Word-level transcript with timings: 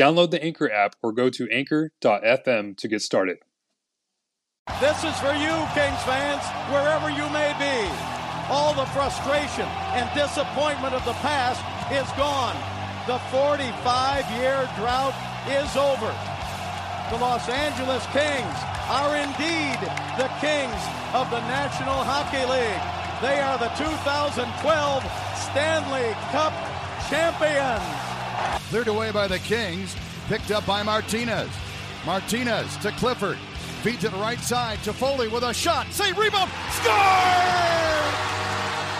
Download 0.00 0.30
the 0.30 0.42
Anchor 0.42 0.72
app 0.72 0.96
or 1.02 1.12
go 1.12 1.28
to 1.28 1.46
anchor.fm 1.52 2.74
to 2.78 2.88
get 2.88 3.02
started. 3.02 3.36
This 4.80 4.96
is 5.04 5.12
for 5.20 5.36
you, 5.36 5.52
Kings 5.76 6.00
fans, 6.08 6.40
wherever 6.72 7.12
you 7.12 7.28
may 7.36 7.52
be. 7.60 7.84
All 8.48 8.72
the 8.72 8.88
frustration 8.96 9.68
and 9.92 10.08
disappointment 10.16 10.96
of 10.96 11.04
the 11.04 11.12
past 11.20 11.60
is 11.92 12.08
gone. 12.16 12.56
The 13.04 13.20
45 13.28 14.24
year 14.40 14.64
drought 14.80 15.12
is 15.52 15.68
over. 15.76 16.08
The 17.12 17.20
Los 17.20 17.44
Angeles 17.52 18.00
Kings 18.16 18.56
are 18.88 19.20
indeed 19.20 19.84
the 20.16 20.32
Kings 20.40 20.80
of 21.12 21.28
the 21.28 21.44
National 21.44 22.00
Hockey 22.08 22.48
League. 22.48 22.84
They 23.20 23.44
are 23.44 23.60
the 23.60 23.68
2012 23.76 24.48
Stanley 25.36 26.16
Cup 26.32 26.56
champions. 27.12 28.09
Cleared 28.70 28.88
away 28.88 29.10
by 29.10 29.26
the 29.28 29.38
Kings. 29.40 29.96
Picked 30.28 30.50
up 30.50 30.64
by 30.66 30.82
Martinez. 30.82 31.50
Martinez 32.06 32.76
to 32.78 32.90
Clifford. 32.92 33.38
Feed 33.82 34.00
to 34.00 34.08
the 34.08 34.16
right 34.18 34.38
side. 34.38 34.82
to 34.84 34.92
Foley 34.92 35.28
with 35.28 35.42
a 35.42 35.52
shot. 35.52 35.86
Say 35.92 36.12
rebound. 36.12 36.50
Score! 36.70 36.94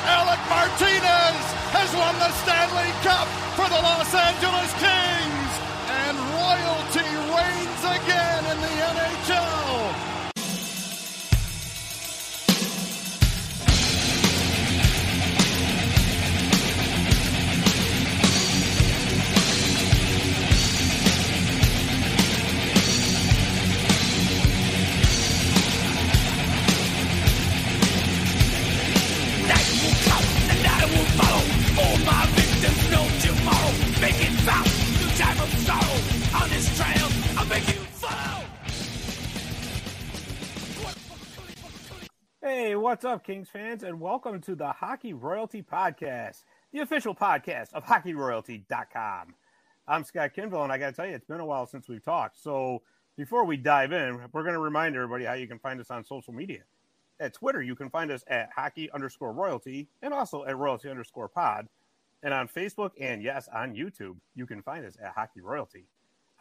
Alec 0.06 0.40
Martinez 0.48 1.40
has 1.70 1.92
won 1.94 2.18
the 2.18 2.30
Stanley 2.42 2.90
Cup 3.02 3.28
for 3.54 3.68
the 3.68 3.80
Los 3.80 4.14
Angeles 4.14 4.72
Kings. 4.80 5.39
What's 43.00 43.14
up, 43.14 43.24
Kings 43.24 43.48
fans, 43.48 43.82
and 43.82 43.98
welcome 43.98 44.42
to 44.42 44.54
the 44.54 44.70
Hockey 44.72 45.14
Royalty 45.14 45.62
Podcast, 45.62 46.44
the 46.70 46.80
official 46.80 47.14
podcast 47.14 47.72
of 47.72 47.82
HockeyRoyalty.com. 47.82 49.34
I'm 49.88 50.04
Scott 50.04 50.32
Kinville, 50.36 50.64
and 50.64 50.70
I 50.70 50.76
got 50.76 50.88
to 50.88 50.92
tell 50.92 51.06
you, 51.06 51.14
it's 51.14 51.24
been 51.24 51.40
a 51.40 51.46
while 51.46 51.66
since 51.66 51.88
we've 51.88 52.04
talked. 52.04 52.38
So 52.42 52.82
before 53.16 53.46
we 53.46 53.56
dive 53.56 53.92
in, 53.92 54.20
we're 54.34 54.42
going 54.42 54.52
to 54.52 54.60
remind 54.60 54.96
everybody 54.96 55.24
how 55.24 55.32
you 55.32 55.48
can 55.48 55.58
find 55.58 55.80
us 55.80 55.90
on 55.90 56.04
social 56.04 56.34
media. 56.34 56.60
At 57.20 57.32
Twitter, 57.32 57.62
you 57.62 57.74
can 57.74 57.88
find 57.88 58.10
us 58.10 58.22
at 58.26 58.50
hockey 58.54 58.90
underscore 58.90 59.32
royalty 59.32 59.88
and 60.02 60.12
also 60.12 60.44
at 60.44 60.58
royalty 60.58 60.90
underscore 60.90 61.28
pod. 61.28 61.68
And 62.22 62.34
on 62.34 62.48
Facebook 62.48 62.90
and 63.00 63.22
yes, 63.22 63.48
on 63.50 63.74
YouTube, 63.74 64.16
you 64.34 64.44
can 64.44 64.60
find 64.60 64.84
us 64.84 64.98
at 65.02 65.14
Hockey 65.14 65.40
Royalty. 65.40 65.86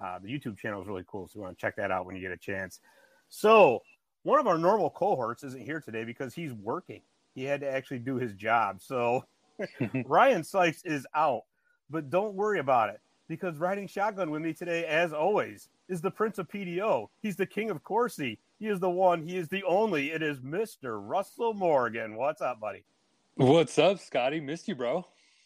Uh, 0.04 0.20
the 0.20 0.28
YouTube 0.28 0.58
channel 0.58 0.82
is 0.82 0.90
really 0.90 1.06
cool, 1.08 1.26
so 1.30 1.40
you 1.40 1.42
want 1.42 1.58
to 1.58 1.62
check 1.62 1.78
that 1.78 1.90
out 1.90 2.06
when 2.06 2.18
you 2.18 2.22
get 2.22 2.34
a 2.34 2.38
chance. 2.38 2.82
So 3.30 3.82
one 4.24 4.40
of 4.40 4.48
our 4.48 4.58
normal 4.58 4.90
cohorts 4.90 5.44
isn't 5.44 5.64
here 5.64 5.82
today 5.82 6.04
because 6.04 6.34
he's 6.34 6.54
working. 6.54 7.02
He 7.36 7.44
had 7.44 7.62
to 7.62 7.72
actually 7.72 8.00
do 8.00 8.16
his 8.16 8.34
job. 8.34 8.82
So 8.82 9.26
Ryan 10.06 10.44
Sykes 10.44 10.84
is 10.84 11.06
out, 11.16 11.44
but 11.90 12.10
don't 12.10 12.34
worry 12.34 12.60
about 12.60 12.90
it 12.90 13.00
because 13.28 13.58
riding 13.58 13.88
shotgun 13.88 14.32
with 14.32 14.42
me 14.42 14.54
today, 14.54 14.86
as 14.86 15.14
always, 15.14 15.70
is 15.88 16.02
the 16.02 16.12
Prince 16.12 16.38
of 16.40 16.50
PDO. 16.50 17.08
He's 17.22 17.36
the 17.36 17.46
king 17.46 17.70
of 17.70 17.84
Corsi. 17.84 18.40
He 18.60 18.68
is 18.68 18.80
the 18.80 18.90
one. 18.90 19.22
He 19.26 19.38
is 19.38 19.48
the 19.48 19.64
only. 19.64 20.12
It 20.12 20.22
is 20.22 20.42
Mister 20.42 21.00
Russell 21.00 21.54
Morgan. 21.54 22.16
What's 22.16 22.42
up, 22.42 22.60
buddy? 22.60 22.84
What's 23.36 23.80
up, 23.80 24.00
Scotty? 24.00 24.42
Missed 24.42 24.68
you, 24.68 24.76
bro. 24.76 25.06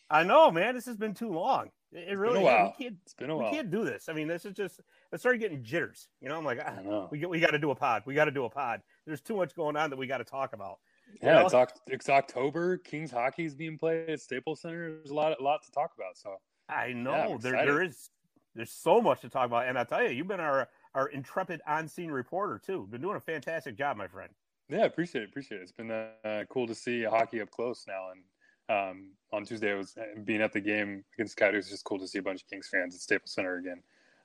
I 0.10 0.24
know, 0.24 0.50
man. 0.50 0.74
This 0.74 0.86
has 0.86 0.98
been 0.98 1.14
too 1.14 1.32
long. 1.32 1.70
It, 1.92 2.18
really. 2.18 2.36
Been 2.36 2.42
a 2.42 2.46
while. 2.46 2.74
We 2.78 2.86
can't, 2.86 2.98
it's 3.04 3.14
been 3.14 3.30
a 3.30 3.38
while. 3.38 3.52
we 3.52 3.56
can't 3.56 3.70
do 3.70 3.86
this. 3.86 4.10
I 4.10 4.14
mean, 4.14 4.28
this 4.28 4.46
is 4.46 4.54
just. 4.54 4.80
I 5.14 5.18
started 5.18 5.38
getting 5.40 5.64
jitters. 5.64 6.08
You 6.22 6.30
know, 6.30 6.38
I'm 6.38 6.44
like, 6.44 6.60
ah, 6.66 6.82
know. 6.82 7.08
we 7.12 7.24
we 7.26 7.40
got 7.40 7.52
to 7.52 7.60
do 7.60 7.72
a 7.72 7.76
pod. 7.76 8.04
We 8.06 8.16
got 8.16 8.26
to 8.26 8.32
do 8.32 8.46
a 8.46 8.50
pod. 8.50 8.82
There's 9.06 9.22
too 9.22 9.36
much 9.36 9.56
going 9.56 9.78
on 9.78 9.92
that 9.92 9.98
we 9.98 10.08
got 10.08 10.18
to 10.18 10.24
talk 10.24 10.54
about. 10.54 10.80
You 11.22 11.30
Yeah, 11.30 11.46
it's, 11.46 11.74
it's 11.88 12.10
October. 12.10 12.78
Kings 12.78 13.12
hockey 13.12 13.46
is 13.46 13.54
being 13.54 13.78
played 13.78 14.10
at 14.10 14.20
Staples 14.20 14.62
Center. 14.62 14.96
There's 14.96 15.12
a 15.12 15.14
lot, 15.14 15.40
a 15.40 15.44
lot 15.44 15.64
to 15.66 15.72
talk 15.72 15.92
about. 15.96 16.18
So 16.18 16.36
I 16.68 16.94
know 16.94 17.12
I'm 17.14 17.40
there 17.40 17.52
there 17.52 17.84
is 17.84 18.10
there's 18.56 18.72
so 18.72 19.02
much 19.02 19.22
to 19.22 19.30
talk 19.30 19.46
about, 19.46 19.68
and 19.68 19.78
I 19.78 19.84
tell 19.84 20.04
you, 20.04 20.10
you've 20.10 20.28
been 20.28 20.40
our 20.40 20.68
our 20.96 21.08
intrepid 21.08 21.62
on 21.68 21.88
scene 21.88 22.12
reporter 22.12 22.60
too. 22.64 22.88
Been 22.90 23.02
doing 23.02 23.18
a 23.18 23.22
fantastic 23.22 23.78
job, 23.78 23.98
my 23.98 24.08
friend. 24.08 24.32
yeah, 24.70 24.86
appreciate 24.86 25.24
it. 25.24 25.30
Appreciate 25.30 25.60
it. 25.60 25.64
It's 25.64 25.72
been 25.72 25.92
uh, 25.92 26.44
cool 26.50 26.68
to 26.68 26.76
see 26.76 27.04
hockey 27.04 27.42
up 27.42 27.52
close 27.52 27.86
now. 27.88 28.10
And 28.12 28.92
um, 28.92 29.12
on 29.32 29.46
Tuesday, 29.46 29.72
I 29.72 29.76
was 29.76 29.96
being 30.24 30.42
at 30.42 30.54
the 30.54 30.62
game 30.62 31.04
against 31.16 31.38
Coyotes. 31.38 31.56
It 31.56 31.58
was 31.58 31.70
just 31.70 31.84
cool 31.84 32.00
to 32.00 32.08
see 32.08 32.20
a 32.20 32.24
bunch 32.24 32.42
of 32.42 32.50
Kings 32.50 32.70
fans 32.72 32.96
at 32.96 33.02
Staples 33.02 33.34
Center 33.34 33.58
again. 33.58 33.82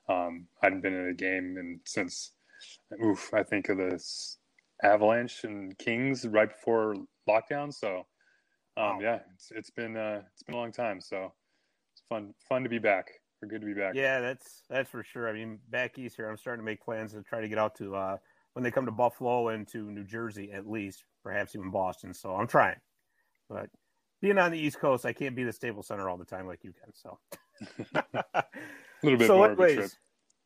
Um, 0.09 0.47
I 0.61 0.65
hadn't 0.65 0.81
been 0.81 0.95
in 0.95 1.09
a 1.09 1.13
game 1.13 1.55
and 1.57 1.79
since, 1.85 2.31
oof, 3.03 3.31
I 3.33 3.43
think 3.43 3.69
of 3.69 3.77
this 3.77 4.39
Avalanche 4.83 5.43
and 5.43 5.77
Kings 5.77 6.25
right 6.27 6.49
before 6.49 6.95
lockdown. 7.29 7.73
So, 7.73 8.07
um, 8.77 8.97
Wow. 8.97 8.99
yeah, 9.01 9.19
it's 9.35 9.51
it's 9.51 9.69
been 9.69 9.95
uh, 9.95 10.21
it's 10.33 10.43
been 10.43 10.55
a 10.55 10.57
long 10.57 10.71
time. 10.71 10.99
So 11.01 11.31
it's 11.93 12.01
fun 12.09 12.33
fun 12.47 12.63
to 12.63 12.69
be 12.69 12.79
back. 12.79 13.09
Or 13.41 13.47
good 13.47 13.61
to 13.61 13.67
be 13.67 13.73
back. 13.73 13.93
Yeah, 13.95 14.19
that's 14.19 14.63
that's 14.69 14.89
for 14.89 15.03
sure. 15.03 15.29
I 15.29 15.33
mean, 15.33 15.59
back 15.69 15.97
east 15.97 16.15
here, 16.17 16.29
I'm 16.29 16.37
starting 16.37 16.61
to 16.61 16.65
make 16.65 16.83
plans 16.83 17.13
to 17.13 17.21
try 17.23 17.39
to 17.39 17.47
get 17.47 17.57
out 17.57 17.75
to 17.75 17.95
uh, 17.95 18.17
when 18.53 18.63
they 18.63 18.71
come 18.71 18.85
to 18.85 18.91
Buffalo 18.91 19.49
and 19.49 19.67
to 19.69 19.91
New 19.91 20.03
Jersey 20.03 20.51
at 20.51 20.67
least, 20.69 21.03
perhaps 21.23 21.55
even 21.55 21.71
Boston. 21.71 22.13
So 22.13 22.35
I'm 22.35 22.47
trying, 22.47 22.77
but 23.49 23.69
being 24.21 24.37
on 24.37 24.51
the 24.51 24.59
East 24.59 24.79
Coast, 24.79 25.05
I 25.05 25.13
can't 25.13 25.35
be 25.35 25.45
the 25.45 25.53
Staples 25.53 25.87
Center 25.87 26.09
all 26.09 26.17
the 26.17 26.25
time 26.25 26.47
like 26.47 26.63
you 26.63 26.73
can. 26.73 26.93
So 26.93 27.19
a 27.95 28.45
little 29.03 29.19
bit 29.19 29.27
so 29.27 29.37
more 29.37 29.51
of 29.51 29.59
a 29.59 29.63
anyways, 29.63 29.75
trip. 29.75 29.91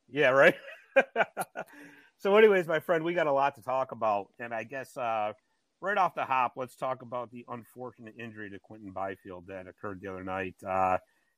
yeah, 0.10 0.30
right. 0.30 0.56
so, 2.18 2.36
anyways, 2.38 2.68
my 2.68 2.80
friend, 2.80 3.04
we 3.04 3.14
got 3.14 3.28
a 3.28 3.32
lot 3.32 3.56
to 3.56 3.62
talk 3.62 3.92
about, 3.92 4.28
and 4.40 4.54
I 4.54 4.64
guess 4.64 4.96
uh, 4.98 5.34
right 5.82 5.98
off 5.98 6.16
the 6.16 6.26
hop, 6.26 6.54
let's 6.56 6.76
talk 6.76 7.02
about 7.02 7.32
the 7.32 7.46
unfortunate 7.48 8.16
injury 8.20 8.50
to 8.52 8.60
Quinton 8.60 8.92
Byfield 8.92 9.48
that 9.48 9.68
occurred 9.68 10.02
the 10.02 10.08
other 10.12 10.24
night. 10.24 10.56
Uh, 10.66 10.98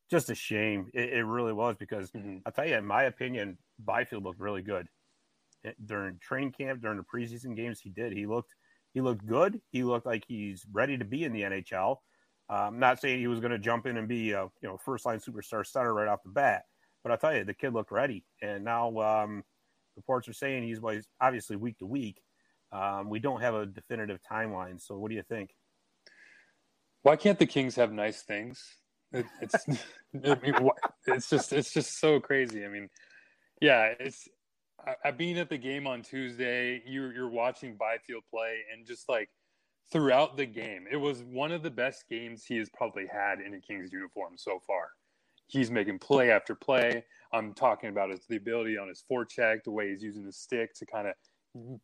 just 0.10 0.30
a 0.30 0.36
shame. 0.36 0.90
It, 0.94 1.14
it 1.14 1.24
really 1.26 1.54
was 1.54 1.78
because 1.78 2.12
Mhm. 2.12 2.42
I'll 2.46 2.52
tell 2.52 2.68
you, 2.68 2.76
in 2.76 2.86
my 2.86 3.04
opinion, 3.04 3.58
Byfield 3.80 4.24
looked 4.24 4.40
really 4.40 4.62
good 4.62 4.88
during 5.84 6.20
training 6.20 6.52
camp, 6.52 6.82
during 6.82 6.98
the 6.98 7.04
preseason 7.04 7.56
games. 7.56 7.80
He 7.80 7.90
did. 7.90 8.14
He 8.14 8.26
looked 8.26 8.54
he 8.94 9.02
looked 9.02 9.26
good. 9.26 9.62
He 9.72 9.84
looked 9.84 10.06
like 10.06 10.24
he's 10.28 10.66
ready 10.72 10.98
to 10.98 11.04
be 11.06 11.24
in 11.26 11.34
the 11.34 11.42
NHL. 11.42 11.98
I'm 12.50 12.80
not 12.80 13.00
saying 13.00 13.20
he 13.20 13.28
was 13.28 13.40
going 13.40 13.52
to 13.52 13.60
jump 13.60 13.86
in 13.86 13.98
and 13.98 14.08
be 14.08 14.32
a 14.32 14.44
you 14.62 14.70
know 14.70 14.78
first 14.78 15.06
line 15.06 15.20
superstar 15.20 15.66
center 15.66 15.94
right 15.94 16.08
off 16.08 16.24
the 16.24 16.30
bat, 16.30 16.64
but 17.04 17.12
I'll 17.12 17.18
tell 17.18 17.36
you, 17.36 17.44
the 17.44 17.54
kid 17.54 17.74
looked 17.74 17.92
ready. 17.92 18.24
And 18.42 18.64
now 18.64 19.00
um, 19.00 19.44
reports 19.96 20.28
are 20.28 20.34
saying 20.34 20.64
he's, 20.64 20.80
obviously 21.22 21.56
week 21.56 21.78
to 21.80 21.86
week. 21.86 22.22
Um, 22.72 23.10
we 23.10 23.20
don't 23.20 23.42
have 23.42 23.56
a 23.56 23.66
definitive 23.66 24.20
timeline. 24.30 24.82
So 24.82 24.98
what 24.98 25.10
do 25.10 25.16
you 25.16 25.24
think? 25.24 25.52
Why 27.04 27.16
can't 27.16 27.38
the 27.38 27.46
Kings 27.46 27.76
have 27.76 27.92
nice 27.92 28.24
things? 28.24 28.64
It, 29.12 29.28
it's 29.40 29.68
I 30.26 30.40
mean, 30.42 30.70
it's 31.06 31.30
just 31.30 31.54
it's 31.54 31.72
just 31.72 32.00
so 32.00 32.20
crazy. 32.20 32.66
I 32.66 32.68
mean, 32.68 32.90
yeah, 33.62 33.94
it's 34.00 34.28
I, 34.86 34.96
I 35.06 35.12
being 35.12 35.38
at 35.38 35.50
the 35.50 35.58
game 35.58 35.86
on 35.86 36.02
Tuesday. 36.02 36.82
You're 36.86 37.14
you're 37.14 37.30
watching 37.30 37.78
Byfield 37.78 38.24
play, 38.32 38.62
and 38.74 38.88
just 38.88 39.08
like 39.08 39.30
throughout 39.92 40.38
the 40.38 40.46
game, 40.46 40.86
it 40.92 40.98
was 40.98 41.24
one 41.24 41.52
of 41.52 41.64
the 41.64 41.72
best 41.72 42.06
games 42.10 42.44
he 42.46 42.58
has 42.58 42.70
probably 42.70 43.06
had 43.08 43.40
in 43.40 43.54
a 43.54 43.62
Kings 43.62 43.92
uniform 43.92 44.34
so 44.36 44.60
far. 44.66 44.90
He's 45.48 45.70
making 45.70 46.00
play 46.00 46.32
after 46.32 46.56
play. 46.56 47.04
I'm 47.32 47.54
talking 47.54 47.90
about 47.90 48.10
his 48.10 48.26
the 48.28 48.38
ability 48.38 48.78
on 48.78 48.88
his 48.88 49.04
forecheck, 49.10 49.64
the 49.64 49.72
way 49.72 49.90
he's 49.90 50.02
using 50.02 50.24
his 50.26 50.38
stick 50.38 50.74
to 50.76 50.86
kind 50.86 51.08
of 51.08 51.14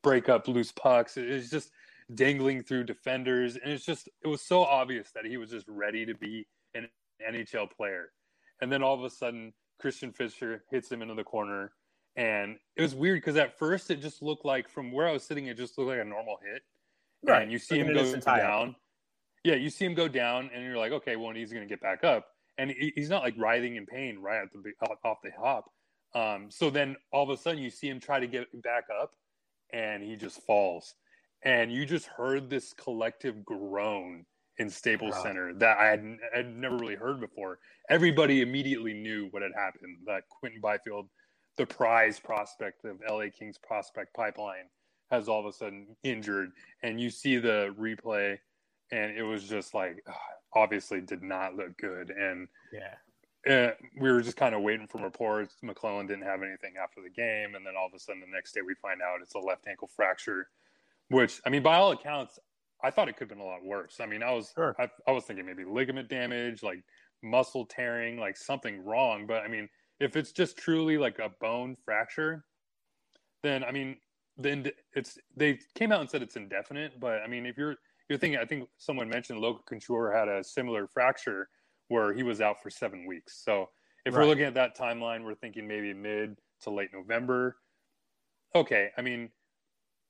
break 0.01 0.29
up 0.29 0.47
loose 0.47 0.71
pucks. 0.71 1.17
It's 1.17 1.49
just 1.49 1.71
dangling 2.15 2.63
through 2.63 2.85
defenders, 2.85 3.57
and 3.57 3.71
it's 3.71 3.85
just 3.85 4.09
it 4.23 4.27
was 4.27 4.41
so 4.41 4.63
obvious 4.63 5.11
that 5.13 5.25
he 5.25 5.37
was 5.37 5.51
just 5.51 5.67
ready 5.67 6.05
to 6.05 6.15
be 6.15 6.47
an 6.73 6.87
NHL 7.21 7.69
player. 7.71 8.11
And 8.61 8.71
then 8.71 8.83
all 8.83 8.95
of 8.95 9.03
a 9.03 9.09
sudden, 9.09 9.53
Christian 9.79 10.11
Fischer 10.11 10.63
hits 10.69 10.91
him 10.91 11.01
into 11.01 11.15
the 11.15 11.23
corner, 11.23 11.73
And 12.15 12.57
it 12.75 12.81
was 12.81 12.95
weird 12.95 13.17
because 13.17 13.37
at 13.37 13.57
first 13.57 13.89
it 13.91 14.01
just 14.01 14.21
looked 14.21 14.45
like 14.45 14.69
from 14.69 14.91
where 14.91 15.07
I 15.07 15.11
was 15.11 15.23
sitting, 15.23 15.47
it 15.47 15.57
just 15.57 15.77
looked 15.77 15.89
like 15.89 15.99
a 15.99 16.05
normal 16.05 16.37
hit. 16.43 16.61
Right. 17.23 17.43
And 17.43 17.51
you 17.51 17.59
see 17.59 17.79
him 17.79 17.93
go 17.93 18.15
down. 18.15 18.75
Yeah, 19.43 19.55
you 19.55 19.69
see 19.69 19.85
him 19.85 19.95
go 19.95 20.07
down, 20.07 20.49
and 20.53 20.63
you're 20.63 20.77
like, 20.77 20.91
okay, 20.91 21.15
well, 21.15 21.33
he's 21.33 21.51
going 21.51 21.67
to 21.67 21.69
get 21.69 21.81
back 21.81 22.03
up. 22.03 22.27
And 22.57 22.71
he's 22.95 23.09
not 23.09 23.23
like 23.23 23.33
writhing 23.37 23.75
in 23.75 23.85
pain 23.85 24.19
right 24.19 24.43
at 24.43 24.49
the 24.53 24.71
off 25.03 25.17
the 25.23 25.31
hop. 25.39 25.65
Um, 26.13 26.47
so 26.49 26.69
then 26.69 26.95
all 27.11 27.23
of 27.23 27.29
a 27.29 27.41
sudden 27.41 27.59
you 27.59 27.69
see 27.69 27.87
him 27.87 27.99
try 27.99 28.19
to 28.19 28.27
get 28.27 28.61
back 28.61 28.85
up, 29.01 29.13
and 29.73 30.03
he 30.03 30.15
just 30.15 30.41
falls. 30.43 30.93
And 31.43 31.71
you 31.71 31.85
just 31.85 32.05
heard 32.05 32.49
this 32.49 32.73
collective 32.73 33.43
groan 33.43 34.25
in 34.57 34.69
Staples 34.69 35.15
Wow. 35.15 35.23
Center 35.23 35.53
that 35.55 35.77
I 35.77 35.85
had, 35.87 36.17
had 36.33 36.55
never 36.55 36.77
really 36.77 36.95
heard 36.95 37.19
before. 37.19 37.59
Everybody 37.89 38.41
immediately 38.41 38.93
knew 38.93 39.27
what 39.31 39.41
had 39.41 39.53
happened. 39.55 39.97
That 40.05 40.23
Quinton 40.29 40.61
Byfield, 40.61 41.07
the 41.57 41.65
prize 41.65 42.19
prospect 42.19 42.85
of 42.85 42.99
LA 43.09 43.25
Kings 43.37 43.57
prospect 43.57 44.13
pipeline, 44.13 44.65
has 45.11 45.27
all 45.27 45.39
of 45.41 45.45
a 45.45 45.53
sudden 45.53 45.95
injured. 46.03 46.53
And 46.81 46.99
you 46.99 47.09
see 47.09 47.37
the 47.37 47.75
replay, 47.77 48.39
and 48.91 49.15
it 49.15 49.23
was 49.23 49.47
just 49.47 49.73
like, 49.73 50.03
obviously 50.53 51.01
did 51.01 51.21
not 51.21 51.55
look 51.55 51.77
good. 51.77 52.09
And 52.09 52.47
Yeah. 52.71 52.95
uh, 53.47 53.71
we 53.99 54.11
were 54.11 54.21
just 54.21 54.37
kind 54.37 54.55
of 54.55 54.61
waiting 54.61 54.87
for 54.87 55.01
reports. 55.01 55.55
McLellan 55.63 56.07
didn't 56.07 56.23
have 56.23 56.41
anything 56.43 56.75
after 56.81 57.01
the 57.01 57.09
game, 57.09 57.55
and 57.55 57.65
then 57.65 57.73
all 57.77 57.87
of 57.87 57.93
a 57.93 57.99
sudden 57.99 58.21
the 58.21 58.27
next 58.27 58.53
day 58.53 58.61
we 58.61 58.75
find 58.75 59.01
out 59.01 59.19
it's 59.21 59.35
a 59.35 59.39
left 59.39 59.67
ankle 59.67 59.87
fracture, 59.87 60.49
which 61.09 61.41
I 61.45 61.49
mean, 61.49 61.63
by 61.63 61.75
all 61.75 61.91
accounts, 61.91 62.39
I 62.83 62.91
thought 62.91 63.09
it 63.09 63.13
could 63.13 63.29
have 63.29 63.37
been 63.37 63.45
a 63.45 63.47
lot 63.47 63.63
worse. 63.63 63.99
I 63.99 64.05
mean, 64.05 64.23
I 64.23 64.31
was 64.31 64.51
Sure. 64.55 64.75
I, 64.79 64.89
I 65.07 65.11
was 65.11 65.25
thinking 65.25 65.45
maybe 65.45 65.65
ligament 65.65 66.09
damage, 66.09 66.63
like 66.63 66.83
muscle 67.21 67.65
tearing, 67.65 68.17
like 68.17 68.37
something 68.37 68.83
wrong. 68.83 69.27
But 69.27 69.43
I 69.43 69.47
mean, 69.47 69.69
if 69.99 70.15
it's 70.15 70.31
just 70.31 70.57
truly 70.57 70.97
like 70.97 71.19
a 71.19 71.29
bone 71.39 71.75
fracture, 71.85 72.45
then 73.43 73.63
I 73.63 73.71
mean, 73.71 73.97
then 74.37 74.71
it's 74.95 75.17
they 75.35 75.59
came 75.75 75.91
out 75.91 76.01
and 76.01 76.09
said 76.09 76.21
it's 76.21 76.35
indefinite. 76.35 76.99
But 76.99 77.21
I 77.21 77.27
mean, 77.27 77.45
if 77.45 77.57
you're 77.57 77.75
you're 78.09 78.17
thinking, 78.17 78.39
I 78.39 78.45
think 78.45 78.67
someone 78.77 79.09
mentioned 79.09 79.39
Logan 79.39 79.63
Couture 79.65 80.11
had 80.11 80.27
a 80.27 80.43
similar 80.43 80.87
fracture 80.87 81.49
where 81.87 82.13
he 82.13 82.23
was 82.23 82.41
out 82.41 82.61
for 82.61 82.69
seven 82.69 83.05
weeks. 83.05 83.41
So 83.43 83.69
if 84.05 84.13
we're 84.13 84.25
looking 84.25 84.45
at 84.45 84.53
that 84.55 84.77
timeline, 84.77 85.23
we're 85.23 85.35
thinking 85.35 85.67
maybe 85.67 85.93
mid 85.93 86.37
to 86.63 86.69
late 86.69 86.89
November. 86.93 87.57
Okay, 88.55 88.89
I 88.97 89.01
mean, 89.01 89.29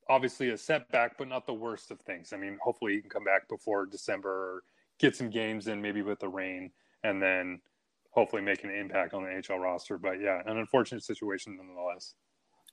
obviously 0.09 0.49
a 0.49 0.57
setback, 0.57 1.17
but 1.17 1.27
not 1.27 1.45
the 1.45 1.53
worst 1.53 1.91
of 1.91 1.99
things. 2.01 2.33
I 2.33 2.37
mean, 2.37 2.57
hopefully 2.61 2.93
he 2.93 3.01
can 3.01 3.09
come 3.09 3.23
back 3.23 3.47
before 3.49 3.85
December 3.85 4.29
or 4.29 4.63
get 4.99 5.15
some 5.15 5.29
games 5.29 5.67
in, 5.67 5.81
maybe 5.81 6.01
with 6.01 6.19
the 6.19 6.29
Reign, 6.29 6.71
and 7.03 7.21
then 7.21 7.61
hopefully 8.11 8.41
make 8.41 8.63
an 8.63 8.71
impact 8.71 9.13
on 9.13 9.23
the 9.23 9.29
NHL 9.29 9.59
roster. 9.59 9.97
But 9.97 10.21
yeah, 10.21 10.41
an 10.45 10.57
unfortunate 10.57 11.03
situation 11.03 11.57
nonetheless. 11.57 12.13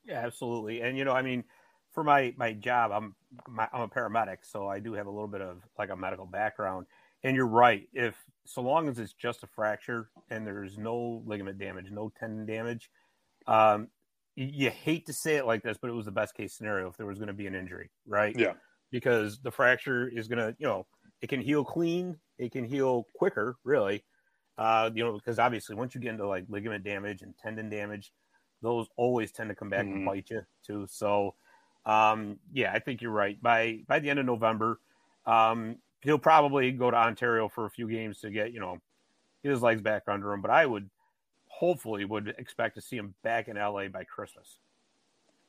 Yeah, 0.08 0.25
absolutely. 0.25 0.81
And 0.81 0.96
you 0.96 1.05
know, 1.05 1.12
I 1.12 1.22
mean, 1.22 1.44
for 1.93 2.02
my 2.02 2.34
my 2.37 2.55
job, 2.55 2.90
I'm 2.93 3.14
my, 3.46 3.69
I'm 3.72 3.82
a 3.82 3.88
paramedic, 3.88 4.38
so 4.43 4.66
I 4.66 4.81
do 4.81 4.94
have 4.94 5.06
a 5.06 5.10
little 5.10 5.28
bit 5.28 5.43
of 5.43 5.62
like 5.78 5.90
a 5.90 5.96
medical 5.96 6.26
background. 6.26 6.87
And 7.22 7.37
you're 7.37 7.46
right. 7.46 7.88
If 7.93 8.14
so 8.44 8.62
long 8.62 8.88
as 8.88 8.99
it's 8.99 9.12
just 9.12 9.43
a 9.43 9.46
fracture 9.46 10.08
and 10.31 10.46
there's 10.46 10.78
no 10.78 11.22
ligament 11.26 11.58
damage, 11.58 11.90
no 11.90 12.12
tendon 12.19 12.46
damage, 12.46 12.90
um, 13.46 13.88
you, 14.37 14.49
you 14.52 14.70
hate 14.70 15.06
to 15.06 15.12
say 15.12 15.37
it 15.37 15.44
like 15.44 15.62
this, 15.62 15.76
but 15.81 15.90
it 15.90 15.94
was 15.94 16.06
the 16.06 16.12
best 16.12 16.34
case 16.34 16.54
scenario 16.56 16.88
if 16.88 16.96
there 16.96 17.06
was 17.06 17.19
going 17.19 17.28
to 17.28 17.34
be 17.34 17.46
an 17.46 17.54
injury, 17.54 17.90
right? 18.06 18.34
Yeah. 18.38 18.54
Because 18.90 19.40
the 19.40 19.50
fracture 19.50 20.08
is 20.08 20.28
going 20.28 20.38
to, 20.38 20.56
you 20.58 20.66
know, 20.66 20.87
it 21.20 21.28
can 21.28 21.40
heal 21.40 21.64
clean, 21.64 22.16
it 22.38 22.52
can 22.52 22.64
heal 22.64 23.06
quicker, 23.14 23.56
really. 23.64 24.04
Uh, 24.56 24.90
you 24.94 25.04
know, 25.04 25.12
because 25.12 25.38
obviously 25.38 25.75
once 25.75 25.94
you 25.94 26.00
get 26.00 26.12
into 26.12 26.26
like 26.26 26.44
ligament 26.49 26.84
damage 26.84 27.22
and 27.22 27.34
tendon 27.43 27.69
damage, 27.69 28.12
those 28.62 28.88
always 28.96 29.32
tend 29.32 29.50
to 29.50 29.55
come 29.56 29.70
back 29.70 29.90
and 29.93 30.02
Mhm. 30.02 30.05
bite 30.05 30.31
you 30.31 30.43
too. 30.62 30.87
So, 30.88 31.37
um, 31.87 32.40
yeah, 32.52 32.72
I 32.72 32.78
think 32.78 33.02
you're 33.02 33.12
right. 33.12 33.40
By 33.40 33.84
by 33.87 33.99
the 34.00 34.10
end 34.10 34.19
of 34.19 34.26
November, 34.26 34.81
um, 35.26 35.78
he'll 36.02 36.19
probably 36.19 36.72
go 36.72 36.90
to 36.90 36.96
Ontario 36.96 37.49
for 37.49 37.66
a 37.66 37.70
few 37.70 37.88
games 37.88 38.20
to 38.20 38.31
get 38.31 38.52
you 38.52 38.60
know 38.60 38.81
get 39.43 39.50
his 39.52 39.62
legs 39.62 39.82
back 39.82 40.05
under 40.08 40.32
him. 40.32 40.43
But 40.43 40.52
I 40.52 40.66
would 40.66 40.90
hopefully 41.49 42.05
would 42.05 42.28
expect 42.38 42.76
to 42.76 42.82
see 42.82 42.96
him 42.99 43.14
back 43.22 43.49
in 43.49 43.56
LA 43.58 43.88
by 43.88 44.05
Christmas. 44.05 44.61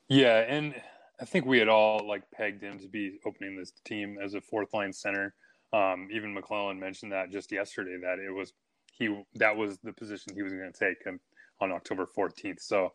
Yeah, 0.07 0.39
and 0.39 0.81
I 1.19 1.25
think 1.25 1.45
we 1.45 1.59
had 1.59 1.67
all 1.67 2.05
like 2.07 2.29
pegged 2.31 2.63
him 2.63 2.79
to 2.79 2.87
be 2.87 3.19
opening 3.25 3.55
this 3.55 3.71
team 3.85 4.17
as 4.21 4.33
a 4.33 4.41
fourth 4.41 4.73
line 4.73 4.93
center. 4.93 5.35
Um, 5.71 6.09
even 6.11 6.33
McLellan 6.35 6.79
mentioned 6.79 7.11
that 7.11 7.29
just 7.29 7.51
yesterday 7.51 7.97
that 8.01 8.17
it 8.19 8.31
was 8.31 8.53
he 8.91 9.23
that 9.35 9.55
was 9.55 9.77
the 9.79 9.93
position 9.93 10.33
he 10.35 10.41
was 10.41 10.53
going 10.53 10.71
to 10.71 10.79
take 10.79 11.05
on, 11.05 11.19
on 11.61 11.71
October 11.71 12.05
14th. 12.05 12.61
So 12.61 12.93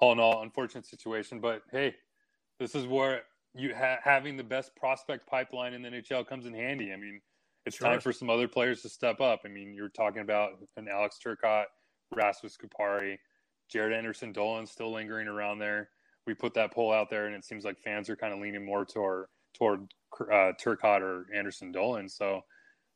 all 0.00 0.12
in 0.12 0.20
all, 0.20 0.42
unfortunate 0.42 0.86
situation, 0.86 1.40
but 1.40 1.62
hey, 1.70 1.94
this 2.58 2.74
is 2.74 2.86
where 2.86 3.22
you 3.54 3.74
ha- 3.74 3.98
having 4.02 4.36
the 4.36 4.44
best 4.44 4.74
prospect 4.76 5.26
pipeline 5.26 5.72
in 5.72 5.82
the 5.82 5.88
NHL 5.88 6.26
comes 6.26 6.46
in 6.46 6.54
handy. 6.54 6.92
I 6.92 6.96
mean, 6.96 7.20
it's 7.64 7.76
Sure. 7.76 7.88
time 7.88 8.00
for 8.00 8.12
some 8.12 8.30
other 8.30 8.46
players 8.48 8.82
to 8.82 8.88
step 8.88 9.20
up. 9.20 9.40
I 9.44 9.48
mean, 9.48 9.72
you're 9.74 9.88
talking 9.88 10.22
about 10.22 10.52
an 10.76 10.88
Alex 10.88 11.18
Turcotte, 11.24 11.66
Rasmus 12.14 12.56
Kupari, 12.56 13.18
Jaret 13.72 13.96
Anderson-Dolan 13.96 14.66
still 14.66 14.92
lingering 14.92 15.26
around 15.26 15.58
there. 15.58 15.90
We 16.26 16.34
put 16.34 16.54
that 16.54 16.72
poll 16.72 16.92
out 16.92 17.10
there, 17.10 17.26
and 17.26 17.34
it 17.34 17.44
seems 17.44 17.64
like 17.64 17.78
fans 17.78 18.08
are 18.10 18.16
kind 18.16 18.32
of 18.32 18.40
leaning 18.40 18.64
more 18.64 18.84
toward 18.84 19.26
toward 19.54 19.92
uh, 20.20 20.52
Turcotte 20.62 21.00
or 21.00 21.26
Anderson 21.34 21.72
Dolan. 21.72 22.08
So 22.08 22.42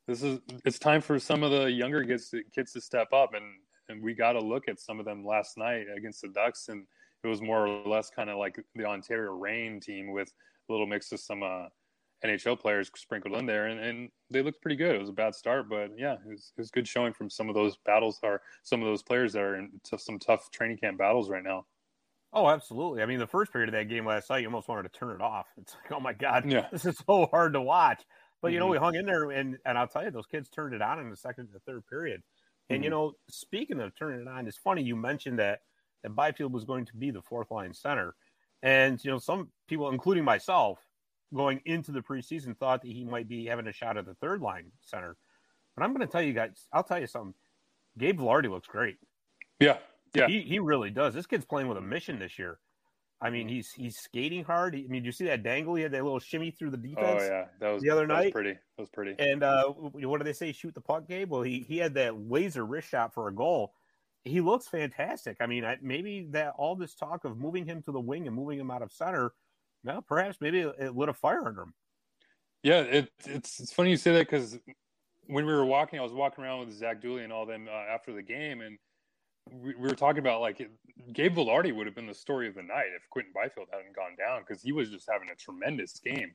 this 0.07 0.21
is 0.21 0.39
it's 0.63 0.79
time 0.79 1.01
for 1.01 1.19
some 1.19 1.43
of 1.43 1.51
the 1.51 1.71
younger 1.71 2.03
kids 2.03 2.29
to, 2.29 2.43
kids 2.53 2.73
to 2.73 2.81
step 2.81 3.11
up, 3.13 3.33
and 3.33 3.43
and 3.91 4.01
we 4.01 4.13
got 4.13 4.33
to 4.33 4.39
look 4.39 4.67
at 4.67 4.79
some 4.79 4.99
of 4.99 5.05
them 5.05 5.25
last 5.25 5.57
night 5.57 5.85
against 5.95 6.21
the 6.21 6.29
Ducks, 6.29 6.69
and 6.69 6.87
it 7.23 7.27
was 7.27 7.41
more 7.41 7.67
or 7.67 7.87
less 7.87 8.09
kind 8.09 8.29
of 8.29 8.37
like 8.37 8.59
the 8.75 8.85
Ontario 8.85 9.33
Reign 9.33 9.79
team 9.79 10.11
with 10.11 10.29
a 10.69 10.71
little 10.71 10.87
mix 10.87 11.11
of 11.11 11.19
some 11.19 11.43
uh, 11.43 11.67
NHL 12.25 12.59
players 12.59 12.89
sprinkled 12.95 13.35
in 13.35 13.45
there, 13.45 13.67
and, 13.67 13.79
and 13.79 14.09
they 14.29 14.41
looked 14.41 14.61
pretty 14.61 14.75
good. 14.75 14.95
It 14.95 14.99
was 14.99 15.09
a 15.09 15.13
bad 15.13 15.35
start, 15.35 15.69
but 15.69 15.91
yeah, 15.97 16.13
it 16.13 16.27
was, 16.27 16.53
it 16.57 16.61
was 16.61 16.71
good 16.71 16.87
showing 16.87 17.13
from 17.13 17.29
some 17.29 17.49
of 17.49 17.55
those 17.55 17.77
battles 17.85 18.19
or 18.23 18.41
some 18.63 18.81
of 18.81 18.87
those 18.87 19.03
players 19.03 19.33
that 19.33 19.41
are 19.41 19.55
in 19.57 19.79
t- 19.83 19.97
some 19.97 20.17
tough 20.19 20.49
training 20.51 20.77
camp 20.77 20.97
battles 20.97 21.29
right 21.29 21.43
now. 21.43 21.65
Oh, 22.33 22.47
absolutely. 22.47 23.03
I 23.03 23.05
mean, 23.07 23.19
the 23.19 23.27
first 23.27 23.51
period 23.51 23.67
of 23.69 23.73
that 23.73 23.89
game 23.89 24.05
last 24.05 24.29
night, 24.29 24.39
you 24.39 24.47
almost 24.47 24.69
wanted 24.69 24.83
to 24.91 24.97
turn 24.97 25.11
it 25.13 25.21
off. 25.21 25.47
It's 25.57 25.75
like, 25.75 25.91
oh 25.91 25.99
my 25.99 26.13
god, 26.13 26.49
Yeah. 26.49 26.67
this 26.71 26.85
is 26.85 26.97
so 27.05 27.25
hard 27.27 27.53
to 27.53 27.61
watch. 27.61 28.03
But 28.41 28.53
you 28.53 28.59
know, 28.59 28.67
Mhm. 28.67 28.71
we 28.71 28.77
hung 28.77 28.95
in 28.95 29.05
there, 29.05 29.29
and 29.31 29.57
and 29.65 29.77
I'll 29.77 29.87
tell 29.87 30.03
you, 30.03 30.09
those 30.11 30.25
kids 30.25 30.49
turned 30.49 30.73
it 30.73 30.81
on 30.81 30.97
in 30.99 31.09
the 31.09 31.17
second 31.17 31.45
and 31.45 31.53
the 31.53 31.59
third 31.59 31.85
period. 31.87 32.23
And 32.69 32.83
you 32.83 32.89
Mhm. 32.89 32.91
know, 32.91 33.13
speaking 33.29 33.79
of 33.81 33.95
turning 33.95 34.21
it 34.21 34.27
on, 34.27 34.47
it's 34.47 34.57
funny 34.57 34.83
you 34.83 34.95
mentioned 34.95 35.39
that 35.39 35.61
that 36.03 36.15
Byfield 36.15 36.53
was 36.53 36.65
going 36.65 36.85
to 36.85 36.95
be 36.97 37.11
the 37.11 37.21
fourth 37.21 37.51
line 37.51 37.73
center, 37.73 38.15
and 38.63 39.03
you 39.03 39.11
know, 39.11 39.19
some 39.19 39.51
people, 39.67 39.89
including 39.89 40.23
myself, 40.23 40.79
going 41.33 41.61
into 41.65 41.91
the 41.91 42.01
preseason, 42.01 42.57
thought 42.57 42.81
that 42.81 42.91
he 42.91 43.05
might 43.05 43.27
be 43.27 43.45
having 43.45 43.67
a 43.67 43.73
shot 43.73 43.97
at 43.97 44.05
the 44.05 44.15
third 44.15 44.41
line 44.41 44.71
center. 44.81 45.17
But 45.75 45.83
I'm 45.83 45.93
going 45.93 46.07
to 46.07 46.11
tell 46.11 46.21
you 46.21 46.33
guys, 46.33 46.67
I'll 46.73 46.83
tell 46.83 46.99
you 46.99 47.07
something. 47.07 47.35
Gabe 47.97 48.19
Vilardi 48.19 48.49
looks 48.49 48.67
great. 48.67 48.99
Yeah, 49.59 49.79
yeah, 50.13 50.27
He 50.27 50.41
he 50.41 50.59
really 50.59 50.89
does. 50.89 51.13
This 51.13 51.25
kid's 51.27 51.45
playing 51.45 51.67
with 51.67 51.77
a 51.77 51.81
mission 51.81 52.19
this 52.19 52.37
year. 52.37 52.59
I 53.21 53.29
mean, 53.29 53.47
he's 53.47 53.71
he's 53.71 53.97
skating 53.97 54.43
hard. 54.43 54.75
I 54.75 54.83
mean, 54.87 55.05
you 55.05 55.11
see 55.11 55.25
that 55.25 55.43
dangle? 55.43 55.75
He 55.75 55.83
had 55.83 55.91
that 55.91 56.03
little 56.03 56.19
shimmy 56.19 56.49
through 56.49 56.71
the 56.71 56.77
defense. 56.77 57.21
oh 57.21 57.23
yeah, 57.23 57.45
that 57.59 57.69
was 57.69 57.83
the 57.83 57.91
other 57.91 58.07
that 58.07 58.15
was 58.15 58.23
night. 58.25 58.33
pretty. 58.33 58.53
That 58.53 58.79
was 58.79 58.89
pretty. 58.89 59.15
And 59.19 59.43
uh, 59.43 59.65
what 59.67 60.17
do 60.17 60.23
they 60.23 60.33
say? 60.33 60.51
Shoot 60.51 60.73
the 60.73 60.81
puck, 60.81 61.07
Gabe. 61.07 61.29
Well, 61.29 61.43
he 61.43 61.59
he 61.59 61.77
had 61.77 61.93
that 61.93 62.29
laser 62.29 62.65
wrist 62.65 62.89
shot 62.89 63.13
for 63.13 63.27
a 63.27 63.33
goal. 63.33 63.73
He 64.23 64.41
looks 64.41 64.67
fantastic. 64.67 65.37
I 65.39 65.45
mean, 65.45 65.65
I, 65.65 65.77
maybe 65.81 66.27
that 66.31 66.53
all 66.57 66.75
this 66.75 66.95
talk 66.95 67.25
of 67.25 67.37
moving 67.37 67.65
him 67.65 67.81
to 67.83 67.91
the 67.91 67.99
wing 67.99 68.27
and 68.27 68.35
moving 68.35 68.59
him 68.59 68.69
out 68.69 68.81
of 68.81 68.91
center, 68.91 69.33
well, 69.83 70.01
perhaps 70.01 70.37
maybe 70.41 70.61
it, 70.61 70.75
it 70.79 70.95
lit 70.95 71.09
a 71.09 71.13
fire 71.13 71.47
under 71.47 71.63
him. 71.63 71.73
Yeah, 72.63 72.81
it, 72.81 73.11
it's 73.25 73.59
it's 73.59 73.73
funny 73.73 73.91
you 73.91 73.97
say 73.97 74.13
that 74.13 74.29
because 74.29 74.57
when 75.27 75.45
we 75.45 75.53
were 75.53 75.65
walking, 75.65 75.99
I 75.99 76.03
was 76.03 76.13
walking 76.13 76.43
around 76.43 76.61
with 76.61 76.77
Zach 76.77 77.01
Dooley 77.01 77.23
and 77.23 77.31
all 77.31 77.45
them 77.45 77.67
uh, 77.71 77.93
after 77.93 78.13
the 78.13 78.21
game, 78.21 78.61
and 78.61 78.77
we, 79.49 79.75
we 79.75 79.87
were 79.87 79.95
talking 79.95 80.19
about 80.19 80.41
like 80.41 80.69
Gabe 81.13 81.35
Vilardi 81.35 81.75
would 81.75 81.85
have 81.85 81.95
been 81.95 82.07
the 82.07 82.13
story 82.13 82.47
of 82.47 82.55
the 82.55 82.63
night 82.63 82.87
if 82.95 83.09
Quinton 83.09 83.33
Byfield 83.33 83.67
hadn't 83.71 83.95
gone 83.95 84.15
down 84.17 84.43
because 84.47 84.61
he 84.61 84.71
was 84.71 84.89
just 84.89 85.09
having 85.11 85.29
a 85.29 85.35
tremendous 85.35 85.99
game. 85.99 86.33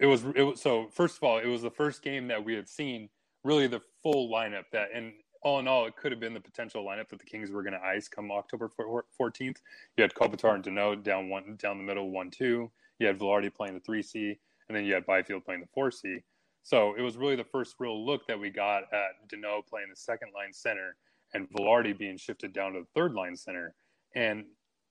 It 0.00 0.06
was 0.06 0.24
it 0.34 0.42
was 0.42 0.60
so 0.60 0.88
first 0.92 1.16
of 1.16 1.22
all, 1.22 1.38
it 1.38 1.46
was 1.46 1.62
the 1.62 1.70
first 1.70 2.02
game 2.02 2.28
that 2.28 2.44
we 2.44 2.54
had 2.54 2.68
seen 2.68 3.08
really 3.44 3.66
the 3.66 3.80
full 4.02 4.28
lineup 4.28 4.64
that 4.72 4.88
and 4.94 5.12
all 5.44 5.58
in 5.58 5.66
all, 5.66 5.86
it 5.86 5.96
could 5.96 6.12
have 6.12 6.20
been 6.20 6.34
the 6.34 6.40
potential 6.40 6.84
lineup 6.84 7.08
that 7.08 7.18
the 7.18 7.24
Kings 7.24 7.50
were 7.50 7.64
going 7.64 7.72
to 7.72 7.84
ice 7.84 8.08
come 8.08 8.30
October 8.30 8.70
fourteenth. 9.16 9.60
You 9.96 10.02
had 10.02 10.14
Kopitar 10.14 10.54
and 10.54 10.64
Danault 10.64 11.02
down 11.02 11.28
one 11.28 11.56
down 11.56 11.78
the 11.78 11.84
middle 11.84 12.10
one 12.10 12.30
two. 12.30 12.70
You 12.98 13.06
had 13.08 13.18
Vilardi 13.18 13.52
playing 13.52 13.74
the 13.74 13.80
three 13.80 14.02
C, 14.02 14.38
and 14.68 14.76
then 14.76 14.84
you 14.84 14.94
had 14.94 15.04
Byfield 15.04 15.44
playing 15.44 15.60
the 15.60 15.68
four 15.74 15.90
C. 15.90 16.18
So 16.62 16.94
it 16.96 17.02
was 17.02 17.16
really 17.16 17.34
the 17.34 17.44
first 17.44 17.74
real 17.80 18.06
look 18.06 18.26
that 18.28 18.38
we 18.38 18.50
got 18.50 18.84
at 18.92 19.28
Danault 19.28 19.66
playing 19.68 19.88
the 19.90 19.96
second 19.96 20.28
line 20.32 20.52
center 20.52 20.96
and 21.34 21.48
Vilardi 21.50 21.96
being 21.96 22.16
shifted 22.16 22.52
down 22.52 22.72
to 22.72 22.80
the 22.80 22.86
third 22.94 23.14
line 23.14 23.36
center. 23.36 23.74
And 24.14 24.44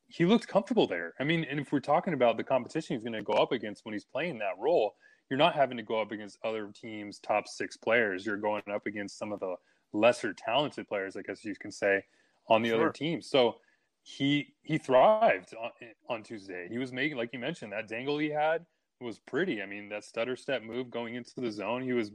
he 0.08 0.26
looked 0.26 0.48
comfortable 0.48 0.88
there. 0.88 1.14
I 1.20 1.24
mean, 1.24 1.46
and 1.50 1.60
if 1.60 1.72
we're 1.72 1.80
talking 1.80 2.14
about 2.14 2.38
the 2.38 2.44
competition 2.44 2.96
he's 2.96 3.04
going 3.04 3.14
to 3.14 3.24
go 3.24 3.34
up 3.34 3.52
against 3.52 3.86
when 3.86 3.94
he's 3.94 4.06
playing 4.06 4.40
that 4.40 4.58
role, 4.60 4.94
you're 5.30 5.38
not 5.38 5.56
having 5.56 5.78
to 5.78 5.84
go 5.84 6.02
up 6.02 6.12
against 6.12 6.38
other 6.44 6.72
teams' 6.76 7.20
top 7.20 7.48
six 7.48 7.78
players. 7.78 8.26
You're 8.26 8.38
going 8.38 8.64
up 8.74 8.86
against 8.86 9.18
some 9.18 9.32
of 9.32 9.40
the 9.40 9.56
lesser 9.94 10.34
talented 10.34 10.88
players, 10.88 11.16
I 11.16 11.22
guess 11.22 11.46
you 11.46 11.56
can 11.56 11.72
say, 11.72 12.04
on 12.50 12.62
the 12.62 12.70
Sure. 12.70 12.78
other 12.82 12.92
teams. 12.92 13.30
So 13.30 13.56
he 14.04 14.54
he 14.64 14.78
thrived 14.78 15.54
on, 15.54 15.72
on 16.10 16.24
Tuesday. 16.24 16.68
He 16.70 16.78
was 16.78 16.92
making, 16.92 17.18
like 17.18 17.30
you 17.32 17.40
mentioned, 17.40 17.72
that 17.72 17.88
dangle 17.88 18.18
he 18.18 18.30
had 18.30 18.66
was 19.02 19.20
pretty. 19.20 19.62
I 19.62 19.66
mean, 19.66 19.90
that 19.90 20.04
stutter 20.04 20.36
step 20.36 20.64
move 20.64 20.90
going 20.90 21.16
into 21.16 21.32
the 21.38 21.52
zone, 21.52 21.82
he 21.82 21.94
was 21.94 22.12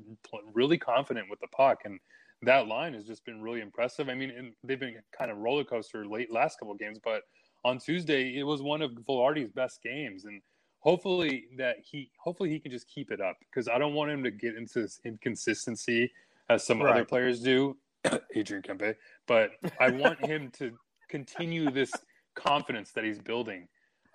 really 0.52 0.78
confident 0.78 1.28
with 1.30 1.40
the 1.40 1.48
puck, 1.48 1.82
and 1.84 1.98
that 2.42 2.68
line 2.68 2.94
has 2.94 3.04
just 3.04 3.24
been 3.24 3.40
really 3.40 3.60
impressive. 3.60 4.08
I 4.08 4.14
mean, 4.14 4.54
they've 4.64 4.78
been 4.78 4.96
kind 5.16 5.30
of 5.30 5.38
roller 5.38 5.64
coaster 5.64 6.06
late 6.06 6.32
last 6.32 6.58
couple 6.58 6.74
games, 6.74 6.98
but 7.02 7.22
on 7.64 7.78
Tuesday 7.78 8.36
it 8.36 8.44
was 8.44 8.62
one 8.62 8.82
of 8.82 8.92
Vilardi's 8.92 9.50
best 9.50 9.82
games, 9.82 10.24
and 10.24 10.40
hopefully 10.80 11.46
that 11.56 11.76
he 11.82 12.10
hopefully 12.18 12.50
he 12.50 12.60
can 12.60 12.70
just 12.70 12.86
keep 12.88 13.10
it 13.10 13.20
up 13.20 13.36
because 13.40 13.68
I 13.68 13.78
don't 13.78 13.94
want 13.94 14.10
him 14.10 14.22
to 14.22 14.30
get 14.30 14.56
into 14.56 14.82
this 14.82 15.00
inconsistency 15.04 16.12
as 16.48 16.64
some 16.64 16.80
right. 16.80 16.92
other 16.92 17.04
players 17.04 17.40
do, 17.40 17.76
Adrian 18.36 18.62
Kempe. 18.62 18.94
But 19.26 19.50
I 19.80 19.90
want 19.90 20.24
him 20.24 20.50
to 20.58 20.76
continue 21.08 21.70
this 21.70 21.92
confidence 22.34 22.92
that 22.92 23.04
he's 23.04 23.18
building. 23.18 23.66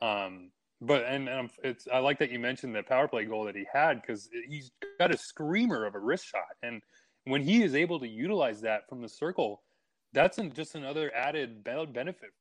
Um, 0.01 0.51
but 0.82 1.06
and, 1.06 1.30
and 1.30 1.50
it's 1.64 1.88
I 1.92 2.00
like 2.00 2.20
that 2.20 2.32
you 2.32 2.40
mentioned 2.40 2.76
the 2.76 2.84
power 2.84 3.08
play 3.08 3.26
goal 3.26 3.46
that 3.46 3.56
he 3.56 3.66
had 3.72 4.02
because 4.02 4.30
he's 4.50 4.72
got 5.00 5.14
a 5.14 5.18
screamer 5.18 5.86
of 5.86 5.96
a 5.96 6.00
wrist 6.00 6.26
shot, 6.26 6.44
and 6.64 6.82
when 7.26 7.44
he 7.44 7.62
is 7.62 7.76
able 7.76 8.00
to 8.00 8.08
utilize 8.08 8.62
that 8.62 8.90
from 8.90 9.02
the 9.02 9.10
circle, 9.10 9.62
that's 10.12 10.40
an, 10.40 10.52
just 10.54 10.74
another 10.74 11.12
added 11.16 11.64
benefit. 11.64 12.32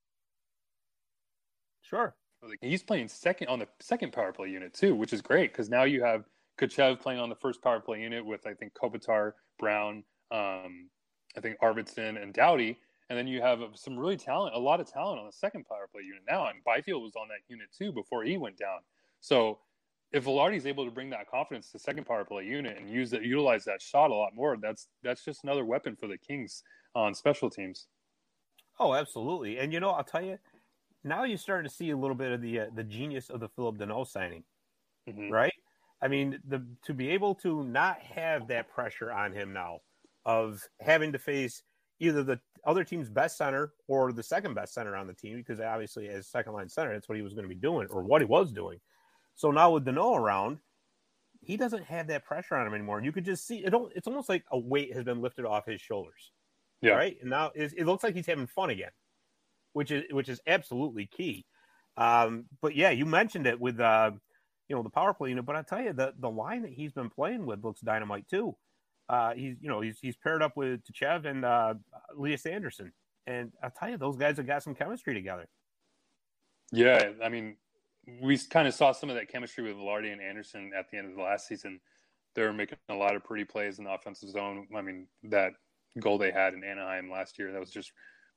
Sure, 1.83 2.15
he's 2.63 2.83
playing 2.83 3.09
second 3.09 3.49
on 3.49 3.59
the 3.59 3.69
second 3.81 4.13
power 4.13 4.33
play 4.33 4.49
unit 4.49 4.73
too, 4.73 4.95
which 4.95 5.13
is 5.13 5.21
great 5.21 5.53
because 5.53 5.69
now 5.69 5.85
you 5.85 6.03
have 6.03 6.25
Tkachev 6.59 7.01
playing 7.01 7.21
on 7.21 7.29
the 7.29 7.37
first 7.37 7.63
power 7.63 7.81
play 7.81 8.01
unit 8.01 8.25
with 8.25 8.47
I 8.47 8.55
think 8.55 8.73
Kopitar, 8.75 9.33
Brown, 9.59 10.03
um, 10.31 10.89
I 11.37 11.41
think 11.41 11.59
Arvidsson 11.61 12.21
and 12.23 12.33
Doughty, 12.33 12.79
and 13.11 13.19
then 13.19 13.27
you 13.27 13.43
have 13.43 13.59
some 13.75 13.99
really 13.99 14.17
talent, 14.17 14.55
a 14.55 14.59
lot 14.59 14.81
of 14.81 14.91
talent 14.91 15.19
on 15.19 15.27
the 15.27 15.33
second 15.33 15.67
power 15.67 15.89
play 15.93 16.03
unit 16.05 16.23
now. 16.31 16.47
And 16.47 16.63
Byfield 16.65 17.03
was 17.03 17.17
on 17.17 17.27
that 17.29 17.41
unit 17.49 17.67
too 17.77 17.93
before 17.93 18.23
he 18.23 18.37
went 18.37 18.57
down. 18.57 18.79
So 19.21 19.59
if 20.13 20.27
is 20.27 20.67
able 20.67 20.85
to 20.85 20.93
bring 20.93 21.11
that 21.11 21.29
confidence 21.29 21.67
to 21.67 21.73
the 21.75 21.81
second 21.81 22.07
power 22.07 22.25
play 22.25 22.45
unit 22.45 22.79
and 22.79 22.89
use 22.89 23.11
that, 23.11 23.23
utilize 23.23 23.65
that 23.65 23.83
shot 23.83 24.11
a 24.11 24.15
lot 24.15 24.35
more, 24.35 24.57
that's 24.63 24.89
that's 25.03 25.25
just 25.25 25.43
another 25.43 25.65
weapon 25.65 25.97
for 25.97 26.07
the 26.07 26.17
Kings 26.17 26.63
on 26.95 27.13
special 27.13 27.51
teams. 27.51 27.89
Oh, 28.79 28.95
absolutely. 28.95 29.59
And 29.59 29.73
you 29.73 29.81
know, 29.81 29.91
I'll 29.91 30.05
tell 30.05 30.25
you, 30.25 30.39
now 31.03 31.25
you're 31.25 31.37
starting 31.37 31.69
to 31.69 31.75
see 31.75 31.91
a 31.91 31.97
little 31.97 32.17
bit 32.17 32.31
of 32.31 32.41
the 32.41 32.61
uh, 32.61 32.67
the 32.75 32.85
genius 32.85 33.29
of 33.29 33.41
the 33.41 33.49
Philip 33.49 33.77
Danault 33.77 34.07
signing, 34.07 34.45
mm-hmm. 35.09 35.33
right? 35.33 35.53
I 36.01 36.07
mean, 36.07 36.39
the 36.47 36.65
to 36.85 36.95
be 36.95 37.11
able 37.11 37.35
to 37.37 37.65
not 37.65 37.99
have 38.01 38.47
that 38.49 38.69
pressure 38.69 39.11
on 39.11 39.33
him 39.33 39.53
now 39.53 39.81
of 40.25 40.61
having 40.81 41.13
to 41.13 41.19
face 41.19 41.63
either 42.01 42.23
the 42.23 42.41
other 42.65 42.85
team's 42.85 43.09
best 43.09 43.37
center 43.39 43.73
or 43.89 44.13
the 44.13 44.23
second 44.23 44.55
best 44.55 44.75
center 44.75 44.97
on 44.97 45.07
the 45.07 45.15
team 45.15 45.37
because 45.37 45.61
obviously 45.61 46.09
as 46.09 46.27
second 46.27 46.53
line 46.53 46.69
center 46.69 46.93
that's 46.93 47.09
what 47.09 47.17
he 47.17 47.23
was 47.23 47.33
going 47.33 47.45
to 47.45 47.49
be 47.49 47.55
doing 47.55 47.87
or 47.91 48.03
what 48.03 48.21
he 48.21 48.27
was 48.27 48.53
doing. 48.53 48.79
So 49.35 49.51
now 49.51 49.71
with 49.71 49.85
Danault 49.85 50.19
around 50.19 50.59
he 51.43 51.57
doesn't 51.57 51.85
have 51.85 52.09
that 52.09 52.25
pressure 52.25 52.55
on 52.55 52.67
him 52.67 52.75
anymore. 52.75 52.99
And 52.99 53.07
you 53.07 53.13
could 53.13 53.25
just 53.25 53.47
see 53.47 53.59
it 53.59 53.75
it's 53.95 54.07
almost 54.07 54.29
like 54.29 54.45
a 54.51 54.59
weight 54.59 54.95
has 54.95 55.05
been 55.05 55.23
lifted 55.23 55.45
off 55.45 55.67
his 55.67 55.81
shoulders. 55.81 56.33
Yeah. 56.83 56.93
Right? 56.93 57.17
And 57.21 57.31
now 57.31 57.51
it 57.55 57.87
looks 57.87 58.03
like 58.05 58.15
he's 58.15 58.27
having 58.27 58.47
fun 58.47 58.71
again 58.71 58.91
which 59.73 59.91
is 59.91 60.05
which 60.11 60.29
is 60.29 60.41
absolutely 60.47 61.07
key. 61.07 61.47
Um, 61.97 62.47
but 62.61 62.75
yeah 62.75 62.91
you 62.91 63.07
mentioned 63.07 63.47
it 63.47 63.61
with 63.61 63.79
uh, 63.79 64.11
you 64.71 64.77
know 64.77 64.83
the 64.83 64.91
power 64.91 65.13
play 65.13 65.31
unit 65.31 65.45
but 65.45 65.57
i 65.57 65.63
tell 65.63 65.83
you 65.83 65.93
the 65.93 66.15
the 66.19 66.31
line 66.31 66.63
that 66.63 66.71
he's 66.71 66.93
been 66.93 67.11
playing 67.11 67.45
with 67.45 67.63
looks 67.65 67.81
dynamite 67.81 68.27
too 68.29 68.57
uh, 69.11 69.35
he's 69.35 69.57
you 69.61 69.69
know 69.69 69.81
he's 69.81 69.99
he's 70.01 70.17
paired 70.17 70.41
up 70.41 70.57
with 70.57 70.83
Tkachev 70.85 71.27
and 71.27 71.45
uh, 71.45 71.75
Lias 72.17 72.47
Andersson, 72.47 72.93
and 73.27 73.51
I'll 73.61 73.73
tell 73.73 73.91
you 73.91 73.99
those 73.99 74.17
guys 74.17 74.37
have 74.37 74.47
got 74.47 74.63
some 74.63 74.75
chemistry 74.75 75.15
together. 75.15 75.49
Yeah, 76.71 77.11
I 77.23 77.29
mean, 77.29 77.57
we 78.23 78.39
kind 78.39 78.69
of 78.69 78.75
saw 78.75 78.93
some 78.93 79.11
of 79.11 79.17
that 79.17 79.29
chemistry 79.29 79.65
with 79.65 79.75
Vilardi 79.75 80.13
and 80.13 80.21
Andersson 80.21 80.71
at 80.79 80.89
the 80.91 80.99
end 80.99 81.11
of 81.11 81.17
the 81.17 81.23
last 81.23 81.49
season. 81.49 81.81
They 82.37 82.43
were 82.43 82.53
making 82.53 82.79
a 82.89 82.95
lot 82.95 83.17
of 83.17 83.25
pretty 83.25 83.45
plays 83.45 83.79
in 83.81 83.85
the 83.85 83.93
offensive 83.93 84.31
zone. 84.31 84.69
I 84.77 84.81
mean, 84.81 85.09
that 85.25 85.55
goal 85.99 86.17
they 86.17 86.31
had 86.31 86.55
in 86.55 86.63
Anaheim 86.63 87.11
last 87.11 87.37
year 87.37 87.51
that 87.51 87.59
was 87.59 87.73
just 87.73 87.91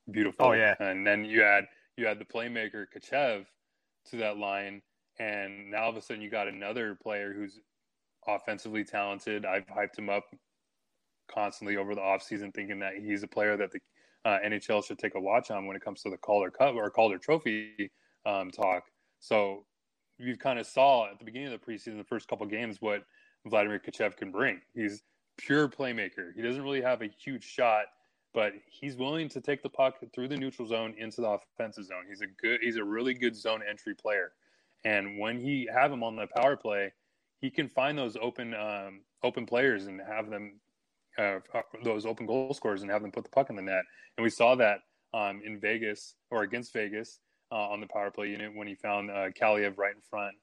beautiful. 0.10 0.48
Oh 0.48 0.52
yeah, 0.54 0.74
and 0.80 1.06
then 1.06 1.24
you 1.24 1.42
had 1.42 1.66
you 1.98 2.08
had 2.08 2.18
the 2.18 2.26
playmaker 2.26 2.88
Tkachev 2.92 3.46
to 4.10 4.18
that 4.18 4.38
line, 4.38 4.82
and 5.20 5.70
now 5.70 5.84
all 5.84 5.92
of 5.92 5.98
a 5.98 6.02
sudden 6.02 6.24
you 6.24 6.32
got 6.32 6.48
another 6.48 6.96
player 6.96 7.32
who's 7.32 7.60
offensively 8.28 8.84
talented. 8.84 9.46
I've 9.46 9.68
hyped 9.68 10.00
him 10.00 10.10
up 10.10 10.26
constantly 11.32 11.78
over 11.78 11.96
the 11.96 12.02
offseason 12.02 12.54
thinking 12.54 12.80
that 12.80 12.94
he's 13.04 13.24
a 13.24 13.28
player 13.28 13.58
that 13.58 13.72
the 13.72 13.80
uh, 14.26 14.40
NHL 14.46 14.86
should 14.86 15.00
take 15.00 15.16
a 15.16 15.20
watch 15.20 15.52
on 15.52 15.66
when 15.66 15.76
it 15.76 15.84
comes 15.84 16.02
to 16.04 16.10
the 16.10 16.18
Calder 16.18 16.50
Cup 16.50 16.76
or 16.76 16.90
Calder 16.90 17.18
Trophy 17.18 17.92
um, 18.26 18.52
talk. 18.52 18.84
So 19.20 19.66
you 20.18 20.38
kind 20.38 20.60
of 20.60 20.66
saw 20.66 21.10
at 21.12 21.20
the 21.20 21.26
beginning 21.26 21.54
of 21.54 21.60
the 21.60 21.66
preseason, 21.66 21.98
the 21.98 22.04
first 22.04 22.28
couple 22.28 22.46
games, 22.46 22.78
what 22.80 23.04
Vladimir 23.46 23.80
Tkachev 23.80 24.16
can 24.16 24.32
bring. 24.32 24.62
He's 24.74 25.04
pure 25.38 25.68
playmaker. 25.68 26.34
He 26.36 26.42
doesn't 26.42 26.62
really 26.62 26.82
have 26.82 27.02
a 27.02 27.08
huge 27.08 27.44
shot, 27.44 27.86
but 28.34 28.54
he's 28.66 28.96
willing 28.96 29.30
to 29.30 29.42
take 29.42 29.62
the 29.62 29.70
puck 29.70 29.96
through 30.14 30.28
the 30.28 30.38
neutral 30.38 30.68
zone 30.68 30.94
into 30.98 31.22
the 31.22 31.38
offensive 31.58 31.86
zone. 31.86 32.04
He's 32.08 32.22
a 32.22 32.28
good, 32.42 32.60
he's 32.62 32.78
a 32.78 32.84
really 32.84 33.14
good 33.14 33.36
zone 33.36 33.62
entry 33.68 33.96
player. 33.96 34.32
And 34.86 35.20
when 35.20 35.40
he 35.40 35.68
have 35.74 35.92
him 35.92 36.04
on 36.04 36.16
the 36.16 36.28
power 36.36 36.56
play, 36.56 36.92
he 37.40 37.50
can 37.50 37.68
find 37.68 37.98
those 37.98 38.16
open 38.22 38.54
um, 38.54 39.02
open 39.24 39.46
players 39.46 39.88
and 39.88 40.02
have 40.08 40.30
them 40.30 40.60
uh, 41.18 41.40
those 41.84 42.06
open 42.06 42.26
goal 42.26 42.54
scorers 42.54 42.82
and 42.82 42.92
have 42.92 43.02
them 43.02 43.12
put 43.12 43.24
the 43.24 43.30
puck 43.30 43.50
in 43.50 43.56
the 43.56 43.62
net. 43.62 43.84
And 44.18 44.24
we 44.24 44.30
saw 44.30 44.56
that 44.56 44.80
um, 45.14 45.42
in 45.46 45.60
Vegas 45.60 46.16
or 46.32 46.44
against 46.44 46.74
Vegas 46.74 47.20
uh, 47.52 47.70
on 47.70 47.80
the 47.80 47.88
power 47.88 48.12
play 48.12 48.30
unit 48.30 48.52
when 48.56 48.68
he 48.68 48.76
found 48.76 49.12
uh, 49.12 49.30
Kaliyev 49.30 49.78
right 49.78 49.96
in 49.96 50.02
front. 50.02 50.36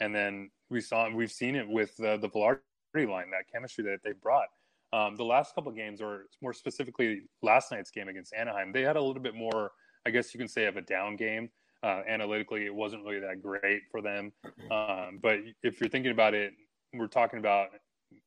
And 0.00 0.14
then 0.14 0.50
we 0.70 0.80
saw 0.80 1.08
we've 1.10 1.32
seen 1.32 1.56
it 1.56 1.68
with 1.68 1.96
the 1.96 2.18
the 2.18 2.28
Vilardi 2.28 3.08
line, 3.08 3.30
that 3.30 3.50
chemistry 3.52 3.84
that 3.84 4.00
they 4.04 4.12
brought. 4.12 4.48
Um, 4.92 5.16
the 5.16 5.24
last 5.24 5.54
couple 5.54 5.70
games, 5.72 6.00
or 6.00 6.26
more 6.40 6.52
specifically 6.52 7.22
last 7.42 7.70
night's 7.70 7.90
game 7.90 8.08
against 8.08 8.32
Anaheim, 8.32 8.72
they 8.72 8.82
had 8.82 8.96
a 8.96 9.02
little 9.02 9.22
bit 9.22 9.34
more, 9.34 9.72
I 10.06 10.10
guess 10.10 10.32
you 10.32 10.38
can 10.38 10.48
say, 10.48 10.64
of 10.64 10.76
a 10.76 10.80
down 10.80 11.16
game. 11.16 11.50
Uh, 11.82 12.02
analytically, 12.08 12.64
it 12.64 12.74
wasn't 12.74 13.04
really 13.04 13.20
that 13.20 13.42
great 13.42 13.82
for 13.90 14.00
them. 14.00 14.32
Um, 14.70 15.18
but 15.22 15.38
if 15.62 15.80
you're 15.80 15.88
thinking 15.88 16.10
about 16.10 16.34
it, 16.34 16.52
we're 16.92 17.06
talking 17.06 17.38
about 17.38 17.68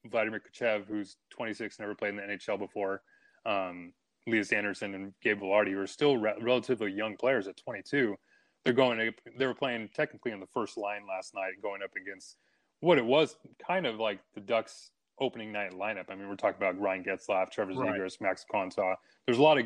Vladimir 0.10 0.42
Tkachev, 0.42 0.88
who's 0.88 1.18
26, 1.32 1.80
never 1.80 1.96
played 1.96 2.10
in 2.10 2.16
the 2.18 2.24
NHL 2.24 2.60
before, 2.60 3.02
um, 3.46 3.94
Lias 4.28 4.52
Andersson 4.52 4.94
and 4.94 5.14
Gabe 5.22 5.42
Vilardi, 5.42 5.72
who 5.72 5.80
are 5.80 5.88
still 5.88 6.18
re- 6.18 6.36
relatively 6.42 6.92
young 6.92 7.18
players 7.18 7.48
at 7.48 7.58
22. 7.58 8.16
They're 8.64 8.74
going. 8.74 9.12
They 9.38 9.46
were 9.48 9.56
playing 9.56 9.90
technically 9.96 10.32
on 10.34 10.40
the 10.40 10.48
first 10.54 10.78
line 10.78 11.02
last 11.08 11.34
night, 11.34 11.54
going 11.64 11.82
up 11.84 11.90
against 12.00 12.38
what 12.80 13.00
it 13.00 13.06
was 13.06 13.36
kind 13.66 13.88
of 13.88 13.98
like 13.98 14.20
the 14.36 14.42
Ducks 14.42 14.92
opening 15.20 15.52
night 15.52 15.72
lineup. 15.72 16.06
I 16.10 16.16
mean, 16.16 16.30
we're 16.30 16.36
talking 16.36 16.58
about 16.58 16.80
Ryan 16.80 17.04
Getzlaf, 17.04 17.50
Trevor 17.50 17.74
right. 17.74 18.12
Max 18.22 18.46
Comtois. 18.52 18.96
There's 19.26 19.40
a 19.40 19.42
lot 19.42 19.58
of 19.58 19.66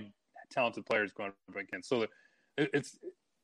talented 0.49 0.85
players 0.85 1.11
going 1.11 1.31
up 1.49 1.55
against. 1.55 1.89
So 1.89 2.05
it's 2.57 2.97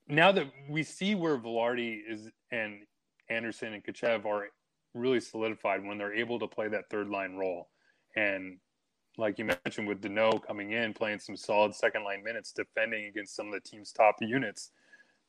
now 0.07 0.31
that 0.31 0.45
we 0.69 0.83
see 0.83 1.15
where 1.15 1.37
Vilardi 1.37 1.99
is 2.07 2.29
and 2.51 2.79
Andersson 3.29 3.73
and 3.73 3.83
Tkachev 3.83 4.25
are 4.25 4.47
really 4.93 5.19
solidified 5.19 5.83
when 5.83 5.97
they're 5.97 6.13
able 6.13 6.39
to 6.39 6.47
play 6.47 6.67
that 6.67 6.89
third 6.89 7.09
line 7.09 7.35
role. 7.35 7.69
And 8.15 8.57
like 9.17 9.37
you 9.37 9.45
mentioned, 9.45 9.87
with 9.87 10.01
Danault 10.01 10.45
coming 10.45 10.71
in, 10.71 10.93
playing 10.93 11.19
some 11.19 11.35
solid 11.35 11.75
second 11.75 12.03
line 12.03 12.23
minutes, 12.23 12.51
defending 12.51 13.05
against 13.05 13.35
some 13.35 13.47
of 13.47 13.53
the 13.53 13.59
team's 13.59 13.91
top 13.91 14.15
units, 14.21 14.71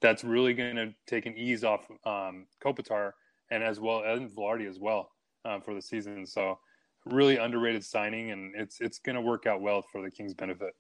that's 0.01 0.25
really 0.25 0.55
going 0.55 0.77
to 0.77 0.95
take 1.07 1.27
an 1.27 1.37
ease 1.37 1.65
off 1.65 1.87
um, 2.05 2.47
Kopitar 2.65 3.13
and 3.51 3.63
as 3.63 3.81
well 3.81 4.03
as 4.05 4.21
Vilardi 4.33 4.69
as 4.69 4.79
well 4.79 5.11
um, 5.45 5.63
for 5.63 5.75
the 5.75 5.83
season. 5.83 6.27
So 6.27 6.59
really 7.05 7.37
underrated 7.37 7.85
signing, 7.85 8.31
and 8.31 8.55
it's 8.57 8.81
it's 8.81 8.99
going 8.99 9.17
to 9.17 9.23
work 9.23 9.47
out 9.47 9.61
well 9.61 9.85
for 9.93 10.03
the 10.03 10.11
Kings' 10.11 10.35
benefit. 10.35 10.75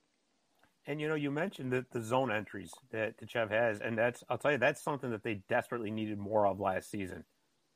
And 0.86 1.00
you 1.00 1.08
know, 1.08 1.14
you 1.14 1.30
mentioned 1.30 1.72
that 1.72 1.90
the 1.92 2.00
zone 2.00 2.32
entries 2.32 2.72
that 2.90 3.14
Chev 3.28 3.50
has, 3.50 3.80
and 3.80 3.96
that's 3.96 4.24
I'll 4.28 4.38
tell 4.38 4.52
you 4.52 4.58
that's 4.58 4.82
something 4.82 5.10
that 5.10 5.22
they 5.22 5.42
desperately 5.48 5.90
needed 5.90 6.18
more 6.18 6.46
of 6.46 6.60
last 6.60 6.90
season 6.90 7.24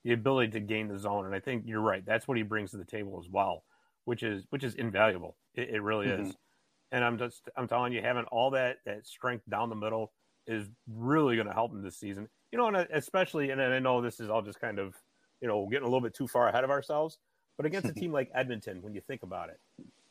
the 0.06 0.12
ability 0.12 0.52
to 0.52 0.60
gain 0.60 0.86
the 0.86 0.96
zone. 0.96 1.26
And 1.26 1.34
I 1.34 1.40
think 1.40 1.64
you're 1.66 1.80
right. 1.80 2.06
That's 2.06 2.28
what 2.28 2.36
he 2.36 2.44
brings 2.44 2.70
to 2.70 2.76
the 2.76 2.84
table 2.84 3.20
as 3.20 3.28
well, 3.28 3.64
which 4.04 4.22
is 4.22 4.44
which 4.50 4.62
is 4.62 4.76
invaluable. 4.76 5.34
It, 5.56 5.70
it 5.70 5.82
really 5.82 6.06
mm-hmm. 6.06 6.26
is. 6.26 6.36
And 6.92 7.04
I'm 7.04 7.18
just 7.18 7.42
I'm 7.56 7.66
telling 7.66 7.92
you, 7.92 8.00
having 8.00 8.24
all 8.26 8.52
that 8.52 8.76
that 8.86 9.04
strength 9.04 9.42
down 9.50 9.68
the 9.68 9.74
middle 9.74 10.12
is 10.46 10.68
really 10.94 11.34
going 11.34 11.48
to 11.48 11.52
help 11.52 11.72
him 11.72 11.82
this 11.82 11.96
season. 11.96 12.28
You 12.52 12.58
know, 12.58 12.68
and 12.68 12.76
especially, 12.92 13.50
and 13.50 13.60
I 13.60 13.80
know 13.80 14.00
this 14.00 14.20
is 14.20 14.30
all 14.30 14.42
just 14.42 14.60
kind 14.60 14.78
of 14.78 14.94
you 15.40 15.48
know 15.48 15.66
getting 15.66 15.82
a 15.82 15.90
little 15.90 16.00
bit 16.00 16.14
too 16.14 16.28
far 16.28 16.46
ahead 16.46 16.62
of 16.62 16.70
ourselves, 16.70 17.18
but 17.56 17.66
against 17.66 17.88
a 17.88 17.94
team 18.00 18.12
like 18.12 18.30
Edmonton, 18.32 18.82
when 18.82 18.94
you 18.94 19.00
think 19.00 19.24
about 19.24 19.48
it, 19.48 19.58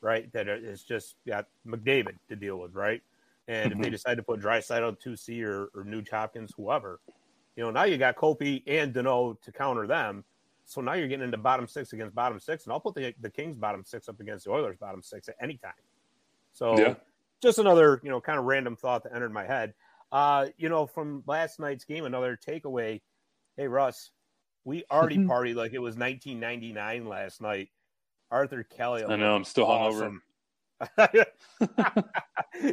right, 0.01 0.29
that 0.33 0.49
is 0.49 0.83
just 0.83 1.15
got 1.25 1.47
McDavid 1.65 2.17
to 2.27 2.35
deal 2.35 2.57
with, 2.57 2.75
right. 2.75 3.01
And 3.47 3.71
if 3.71 3.77
they 3.77 3.85
mm-hmm. 3.85 3.91
decide 3.91 4.15
to 4.15 4.23
put 4.23 4.41
Draisaitl 4.41 4.99
two 4.99 5.15
C 5.15 5.41
or, 5.41 5.69
or 5.73 5.85
Nuge 5.85 6.09
Hopkins, 6.09 6.51
whoever, 6.57 6.99
you 7.55 7.63
know, 7.63 7.71
now 7.71 7.83
you 7.83 7.97
got 7.97 8.15
Kopi 8.15 8.63
and 8.67 8.93
Danault 8.93 9.41
to 9.41 9.51
counter 9.51 9.87
them. 9.87 10.23
So 10.65 10.81
now 10.81 10.93
you're 10.93 11.07
getting 11.07 11.25
into 11.25 11.37
bottom 11.37 11.67
six 11.67 11.93
against 11.93 12.15
bottom 12.15 12.39
six, 12.39 12.63
and 12.63 12.73
I'll 12.73 12.79
put 12.79 12.95
the 12.95 13.13
the 13.21 13.29
Kings 13.29 13.55
bottom 13.55 13.83
six 13.83 14.09
up 14.09 14.19
against 14.19 14.45
the 14.45 14.51
Oilers 14.51 14.77
bottom 14.77 15.01
six 15.01 15.29
at 15.29 15.35
any 15.39 15.57
time. 15.57 15.73
So 16.53 16.77
yeah. 16.77 16.95
just 17.41 17.59
another, 17.59 17.99
you 18.03 18.09
know, 18.09 18.19
kind 18.19 18.39
of 18.39 18.45
random 18.45 18.75
thought 18.75 19.03
that 19.03 19.13
entered 19.13 19.31
my 19.31 19.45
head. 19.45 19.73
Uh, 20.11 20.47
you 20.57 20.69
know, 20.69 20.87
from 20.87 21.23
last 21.27 21.59
night's 21.59 21.83
game, 21.83 22.05
another 22.05 22.37
takeaway. 22.37 23.01
Hey, 23.57 23.67
Russ, 23.67 24.11
we 24.63 24.83
already 24.89 25.17
partied 25.19 25.55
like 25.55 25.73
it 25.73 25.79
was 25.79 25.97
1999 25.97 27.07
last 27.07 27.41
night. 27.41 27.69
Arthur 28.31 28.65
Kaliyev. 28.77 29.09
I 29.09 29.15
know. 29.17 29.35
I'm 29.35 29.43
still 29.43 29.65
awesome. 29.65 30.21
hungover. 30.21 30.21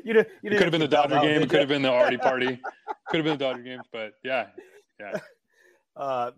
you 0.04 0.14
know, 0.14 0.24
you 0.42 0.50
It 0.50 0.50
could 0.50 0.62
have 0.62 0.70
been 0.70 0.80
the 0.80 0.88
Dodger 0.88 1.20
game. 1.20 1.42
It 1.42 1.50
could 1.50 1.60
have 1.60 1.68
been 1.68 1.82
the 1.82 1.90
Artie 1.90 2.18
party. 2.18 2.58
Could 3.08 3.18
have 3.18 3.24
been 3.24 3.38
the 3.38 3.44
Dodger 3.44 3.62
game. 3.62 3.82
But 3.92 4.14
yeah, 4.22 4.46
yeah. 5.02 5.20
Uh, 5.94 6.30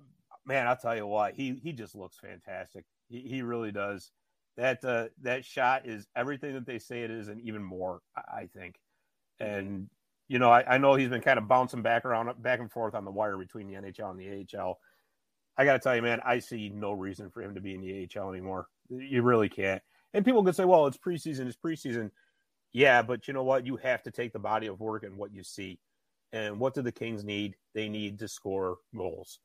man, 0.44 0.66
I'll 0.66 0.76
tell 0.76 0.96
you 0.96 1.06
what, 1.06 1.34
he 1.34 1.54
he 1.62 1.72
just 1.72 1.94
looks 1.94 2.16
fantastic. 2.18 2.84
He, 3.08 3.20
he 3.20 3.42
really 3.42 3.70
does. 3.70 4.10
That 4.56 4.84
uh, 4.84 5.10
that 5.22 5.44
shot 5.44 5.86
is 5.86 6.08
everything 6.16 6.54
that 6.54 6.66
they 6.66 6.80
say 6.80 7.02
it 7.02 7.12
is, 7.12 7.28
and 7.28 7.40
even 7.40 7.62
more. 7.62 8.00
I, 8.16 8.38
I 8.38 8.48
think. 8.52 8.80
And 9.38 9.88
you 10.28 10.38
know, 10.38 10.50
I, 10.50 10.74
I 10.74 10.78
know 10.78 10.94
he's 10.94 11.08
been 11.08 11.20
kind 11.20 11.38
of 11.38 11.46
bouncing 11.48 11.82
back 11.82 12.04
around, 12.04 12.42
back 12.42 12.60
and 12.60 12.70
forth 12.70 12.94
on 12.94 13.04
the 13.04 13.10
wire 13.10 13.36
between 13.36 13.68
the 13.68 13.74
NHL 13.74 14.10
and 14.10 14.18
the 14.18 14.58
AHL. 14.58 14.78
I 15.56 15.64
got 15.64 15.74
to 15.74 15.78
tell 15.78 15.94
you, 15.94 16.02
man, 16.02 16.20
I 16.24 16.40
see 16.40 16.68
no 16.70 16.92
reason 16.92 17.30
for 17.30 17.42
him 17.42 17.54
to 17.54 17.60
be 17.60 17.74
in 17.74 17.80
the 17.80 18.08
AHL 18.18 18.32
anymore. 18.32 18.66
You 18.88 19.22
really 19.22 19.48
can't. 19.48 19.82
And 20.12 20.24
people 20.24 20.42
could 20.44 20.56
say, 20.56 20.64
well, 20.64 20.86
it's 20.86 20.96
preseason, 20.96 21.46
it's 21.46 21.56
preseason. 21.56 22.10
Yeah, 22.72 23.02
but 23.02 23.28
you 23.28 23.34
know 23.34 23.44
what? 23.44 23.66
You 23.66 23.76
have 23.76 24.02
to 24.02 24.10
take 24.10 24.32
the 24.32 24.38
body 24.38 24.66
of 24.66 24.80
work 24.80 25.04
and 25.04 25.16
what 25.16 25.32
you 25.32 25.44
see. 25.44 25.78
And 26.34 26.58
what 26.58 26.74
do 26.74 26.82
the 26.82 26.92
Kings 26.92 27.22
need? 27.24 27.54
They 27.74 27.88
need 27.88 28.18
to 28.18 28.26
score 28.26 28.78
goals. 28.94 29.38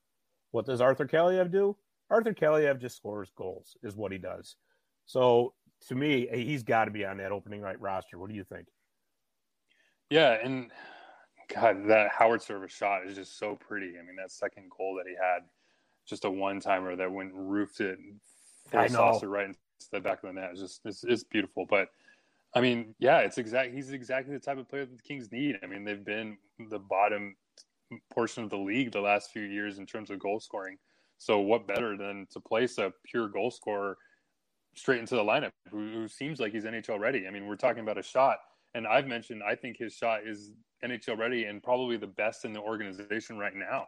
What 0.50 0.65
does 0.65 0.81
Arthur 0.81 1.05
Kaliyev 1.05 1.51
do? 1.51 1.77
Arthur 2.10 2.34
Kaliyev 2.34 2.81
just 2.81 2.98
scores 2.98 3.31
goals, 3.38 3.77
is 3.84 3.96
what 3.96 4.12
he 4.12 4.17
does. 4.17 4.55
So 5.05 5.53
to 5.88 5.96
me, 5.96 6.27
he's 6.34 6.63
got 6.63 6.86
to 6.86 6.91
be 6.91 7.05
on 7.05 7.17
that 7.17 7.31
opening 7.31 7.62
night 7.62 7.79
roster. 7.79 8.17
What 8.17 8.29
do 8.29 8.36
you 8.36 8.43
think? 8.43 8.65
Yeah, 10.10 10.38
and 10.43 10.72
God, 11.53 11.88
that 11.88 12.10
Howard 12.12 12.41
service 12.41 12.72
shot 12.72 13.05
is 13.05 13.15
just 13.15 13.38
so 13.38 13.55
pretty. 13.55 13.93
I 14.00 14.03
mean, 14.03 14.15
that 14.17 14.31
second 14.31 14.72
goal 14.75 14.96
that 14.96 15.08
he 15.08 15.15
had, 15.15 15.43
just 16.08 16.25
a 16.25 16.29
one 16.29 16.60
timer 16.60 16.96
that 16.96 17.12
went 17.12 17.31
roofed 17.36 17.81
it 17.81 18.00
full 18.72 18.89
saucer 18.89 19.29
right 19.29 19.46
into 19.46 19.60
the 19.91 20.00
back 20.00 20.24
of 20.24 20.34
the 20.34 20.41
net. 20.41 20.50
It's 20.53 20.62
just 20.62 20.81
it's, 20.86 21.03
it's 21.03 21.24
beautiful. 21.24 21.67
But 21.69 21.89
I 22.55 22.61
mean, 22.61 22.95
yeah, 22.99 23.19
it's 23.19 23.37
exact. 23.37 23.73
He's 23.73 23.91
exactly 23.91 24.33
the 24.33 24.39
type 24.39 24.57
of 24.57 24.67
player 24.67 24.85
that 24.85 24.95
the 24.95 25.03
Kings 25.03 25.31
need. 25.31 25.57
I 25.63 25.67
mean, 25.67 25.83
they've 25.83 26.03
been 26.03 26.37
the 26.69 26.79
bottom 26.79 27.35
portion 28.11 28.43
of 28.43 28.49
the 28.49 28.57
league 28.57 28.91
the 28.91 29.01
last 29.01 29.31
few 29.31 29.43
years 29.43 29.77
in 29.77 29.85
terms 29.85 30.09
of 30.09 30.19
goal 30.19 30.39
scoring. 30.39 30.77
So 31.17 31.39
what 31.39 31.67
better 31.67 31.97
than 31.97 32.27
to 32.31 32.39
place 32.39 32.77
a 32.77 32.91
pure 33.05 33.27
goal 33.27 33.51
scorer 33.51 33.97
straight 34.75 34.99
into 34.99 35.15
the 35.15 35.23
lineup 35.23 35.51
who, 35.69 35.91
who 35.91 36.07
seems 36.07 36.39
like 36.39 36.53
he's 36.53 36.63
NHL 36.63 36.99
ready? 36.99 37.27
I 37.27 37.31
mean, 37.31 37.45
we're 37.45 37.55
talking 37.55 37.81
about 37.81 37.97
a 37.97 38.03
shot, 38.03 38.37
and 38.73 38.87
I've 38.87 39.07
mentioned 39.07 39.41
I 39.47 39.55
think 39.55 39.77
his 39.77 39.93
shot 39.93 40.21
is 40.25 40.51
NHL 40.83 41.17
ready 41.17 41.45
and 41.45 41.61
probably 41.61 41.97
the 41.97 42.07
best 42.07 42.45
in 42.45 42.53
the 42.53 42.61
organization 42.61 43.37
right 43.37 43.53
now. 43.55 43.85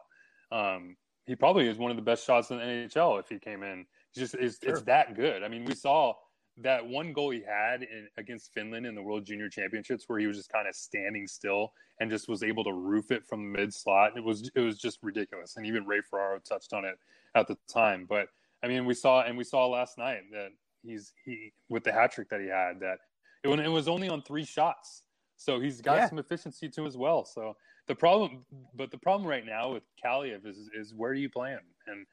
Um, 0.51 0.97
he 1.25 1.35
probably 1.35 1.67
is 1.67 1.77
one 1.77 1.91
of 1.91 1.97
the 1.97 2.03
best 2.03 2.25
shots 2.25 2.51
in 2.51 2.57
the 2.57 2.63
NHL 2.63 3.19
if 3.19 3.29
he 3.29 3.39
came 3.39 3.63
in. 3.63 3.85
It's 4.09 4.19
just 4.19 4.33
it's, 4.35 4.59
sure. 4.61 4.73
it's 4.73 4.81
that 4.83 5.15
good. 5.15 5.43
I 5.43 5.47
mean, 5.47 5.65
we 5.65 5.75
saw 5.75 6.13
that 6.57 6.85
one 6.85 7.13
goal 7.13 7.31
he 7.31 7.41
had 7.41 7.83
in, 7.83 8.07
against 8.17 8.53
Finland 8.53 8.85
in 8.85 8.95
the 8.95 9.01
World 9.01 9.25
Junior 9.25 9.49
Championships, 9.49 10.05
where 10.07 10.19
he 10.19 10.27
was 10.27 10.37
just 10.37 10.51
kind 10.51 10.67
of 10.67 10.75
standing 10.75 11.27
still 11.27 11.73
and 11.99 12.09
just 12.09 12.27
was 12.27 12.43
able 12.43 12.63
to 12.63 12.73
roof 12.73 13.11
it 13.11 13.25
from 13.25 13.51
the 13.51 13.59
mid 13.59 13.73
slot. 13.73 14.17
It 14.17 14.23
was 14.23 14.49
it 14.55 14.59
was 14.59 14.77
just 14.77 14.99
ridiculous, 15.01 15.57
and 15.57 15.65
even 15.65 15.85
Ray 15.85 16.01
Ferraro 16.01 16.39
touched 16.39 16.73
on 16.73 16.85
it 16.85 16.97
at 17.35 17.47
the 17.47 17.57
time. 17.71 18.05
But 18.07 18.27
I 18.63 18.67
mean, 18.67 18.85
we 18.85 18.93
saw 18.93 19.23
and 19.23 19.37
we 19.37 19.43
saw 19.43 19.67
last 19.67 19.97
night 19.97 20.21
that 20.31 20.49
he's 20.83 21.13
he 21.25 21.53
with 21.69 21.83
the 21.83 21.91
hat 21.91 22.11
trick 22.11 22.29
that 22.29 22.41
he 22.41 22.47
had 22.47 22.79
that 22.79 22.99
it, 23.43 23.59
it 23.59 23.69
was 23.69 23.87
only 23.87 24.09
on 24.09 24.21
three 24.21 24.45
shots, 24.45 25.03
so 25.37 25.59
he's 25.59 25.81
got 25.81 25.97
yeah. 25.97 26.09
some 26.09 26.19
efficiency 26.19 26.69
too 26.69 26.85
as 26.85 26.97
well. 26.97 27.25
So 27.25 27.55
the 27.87 27.95
problem, 27.95 28.45
but 28.75 28.91
the 28.91 28.97
problem 28.97 29.27
right 29.27 29.45
now 29.45 29.73
with 29.73 29.83
Kaliyev 30.03 30.45
is 30.45 30.69
is 30.73 30.93
where 30.93 31.13
do 31.13 31.19
you 31.19 31.29
play 31.29 31.51
him 31.51 31.63
and 31.87 32.05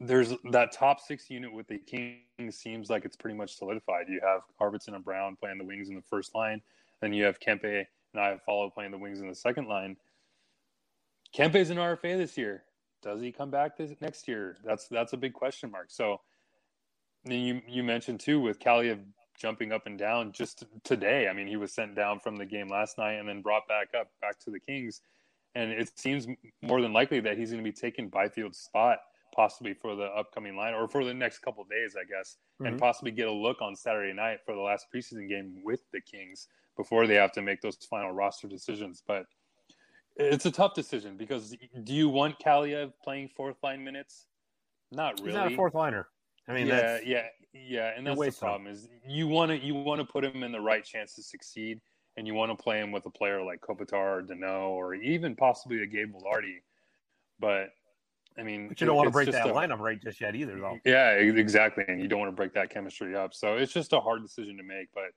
there's 0.00 0.34
that 0.50 0.72
top 0.72 1.00
six 1.00 1.30
unit 1.30 1.52
with 1.52 1.68
the 1.68 1.78
Kings 1.78 2.22
seems 2.50 2.90
like 2.90 3.04
it's 3.04 3.16
pretty 3.16 3.36
much 3.36 3.56
solidified. 3.56 4.06
You 4.08 4.20
have 4.24 4.42
Arvidsson 4.60 4.94
and 4.94 5.04
Brown 5.04 5.36
playing 5.36 5.58
the 5.58 5.64
wings 5.64 5.88
in 5.88 5.94
the 5.94 6.02
first 6.02 6.34
line, 6.34 6.60
then 7.00 7.12
you 7.12 7.24
have 7.24 7.40
Kempe 7.40 7.86
and 8.14 8.40
Iafallo 8.48 8.72
playing 8.72 8.90
the 8.90 8.98
wings 8.98 9.20
in 9.20 9.28
the 9.28 9.34
second 9.34 9.68
line. 9.68 9.96
Kempe's 11.36 11.70
an 11.70 11.76
RFA 11.76 12.16
this 12.16 12.38
year. 12.38 12.64
Does 13.02 13.20
he 13.20 13.30
come 13.30 13.50
back 13.50 13.76
this 13.76 13.92
next 14.00 14.26
year? 14.26 14.56
That's 14.64 14.88
that's 14.88 15.12
a 15.12 15.16
big 15.16 15.32
question 15.32 15.70
mark. 15.70 15.90
So 15.90 16.20
you 17.24 17.62
you 17.68 17.84
mentioned 17.84 18.20
too 18.20 18.40
with 18.40 18.58
Kaliyev 18.58 19.00
jumping 19.38 19.72
up 19.72 19.86
and 19.86 19.98
down 19.98 20.32
just 20.32 20.64
today. 20.82 21.28
I 21.28 21.32
mean, 21.32 21.46
he 21.46 21.56
was 21.56 21.72
sent 21.72 21.94
down 21.94 22.18
from 22.18 22.36
the 22.36 22.46
game 22.46 22.68
last 22.68 22.98
night 22.98 23.14
and 23.14 23.28
then 23.28 23.40
brought 23.40 23.68
back 23.68 23.88
up 23.98 24.08
back 24.20 24.38
to 24.40 24.50
the 24.50 24.58
Kings, 24.58 25.00
and 25.54 25.70
it 25.70 25.90
seems 25.96 26.26
more 26.62 26.80
than 26.80 26.92
likely 26.92 27.20
that 27.20 27.38
he's 27.38 27.50
going 27.50 27.62
to 27.62 27.70
be 27.70 27.76
taking 27.76 28.10
Byfield's 28.10 28.58
spot 28.58 28.98
possibly 29.38 29.72
for 29.72 29.94
the 29.94 30.06
upcoming 30.06 30.56
line 30.56 30.74
or 30.74 30.88
for 30.88 31.04
the 31.04 31.14
next 31.14 31.38
couple 31.38 31.62
days, 31.62 31.94
I 31.96 32.02
guess, 32.02 32.38
mm-hmm. 32.54 32.66
and 32.66 32.80
possibly 32.80 33.12
get 33.12 33.28
a 33.28 33.32
look 33.32 33.62
on 33.62 33.76
Saturday 33.76 34.12
night 34.12 34.40
for 34.44 34.52
the 34.52 34.60
last 34.60 34.88
preseason 34.92 35.28
game 35.28 35.62
with 35.62 35.80
the 35.92 36.00
Kings 36.00 36.48
before 36.76 37.06
they 37.06 37.14
have 37.14 37.30
to 37.32 37.42
make 37.42 37.60
those 37.60 37.76
final 37.88 38.10
roster 38.10 38.48
decisions. 38.48 39.00
But 39.06 39.26
it's 40.16 40.44
a 40.44 40.50
tough 40.50 40.74
decision 40.74 41.16
because 41.16 41.54
do 41.84 41.94
you 41.94 42.08
want 42.08 42.40
Kaliyev 42.44 42.92
playing 43.04 43.30
fourth 43.36 43.54
line 43.62 43.84
minutes? 43.84 44.26
Not 44.90 45.20
really. 45.20 45.30
He's 45.30 45.36
not 45.36 45.52
a 45.52 45.54
fourth 45.56 45.74
liner. 45.74 46.08
I 46.48 46.52
mean, 46.52 46.66
yeah, 46.66 46.98
yeah, 47.06 47.26
yeah, 47.52 47.92
and 47.96 48.04
that's 48.04 48.18
the 48.18 48.32
problem 48.32 48.66
is 48.66 48.88
you 49.06 49.28
want 49.28 49.52
to 49.52 49.56
you 49.56 49.76
want 49.76 50.00
to 50.00 50.04
put 50.04 50.24
him 50.24 50.42
in 50.42 50.50
the 50.50 50.60
right 50.60 50.84
chance 50.84 51.14
to 51.14 51.22
succeed, 51.22 51.80
and 52.16 52.26
you 52.26 52.34
want 52.34 52.50
to 52.50 52.60
play 52.60 52.80
him 52.80 52.90
with 52.90 53.06
a 53.06 53.10
player 53.10 53.40
like 53.40 53.60
Kopitar 53.60 54.18
or 54.18 54.22
Danault 54.22 54.70
or 54.70 54.94
even 54.94 55.36
possibly 55.36 55.82
a 55.82 55.86
Gabe 55.86 56.12
Vilardi. 56.12 56.56
But 57.38 57.68
I 58.38 58.42
mean, 58.42 58.68
but 58.68 58.80
you 58.80 58.86
don't 58.86 58.96
want 58.96 59.08
to 59.08 59.12
break 59.12 59.30
that 59.32 59.48
a, 59.48 59.52
lineup 59.52 59.78
right 59.80 60.00
just 60.00 60.20
yet 60.20 60.36
either, 60.36 60.58
though. 60.58 60.78
Yeah, 60.84 61.12
exactly, 61.12 61.84
and 61.88 62.00
you 62.00 62.06
don't 62.06 62.20
want 62.20 62.30
to 62.30 62.36
break 62.36 62.54
that 62.54 62.70
chemistry 62.70 63.16
up. 63.16 63.34
So 63.34 63.54
it's 63.56 63.72
just 63.72 63.92
a 63.92 64.00
hard 64.00 64.22
decision 64.22 64.56
to 64.58 64.62
make. 64.62 64.88
But 64.94 65.10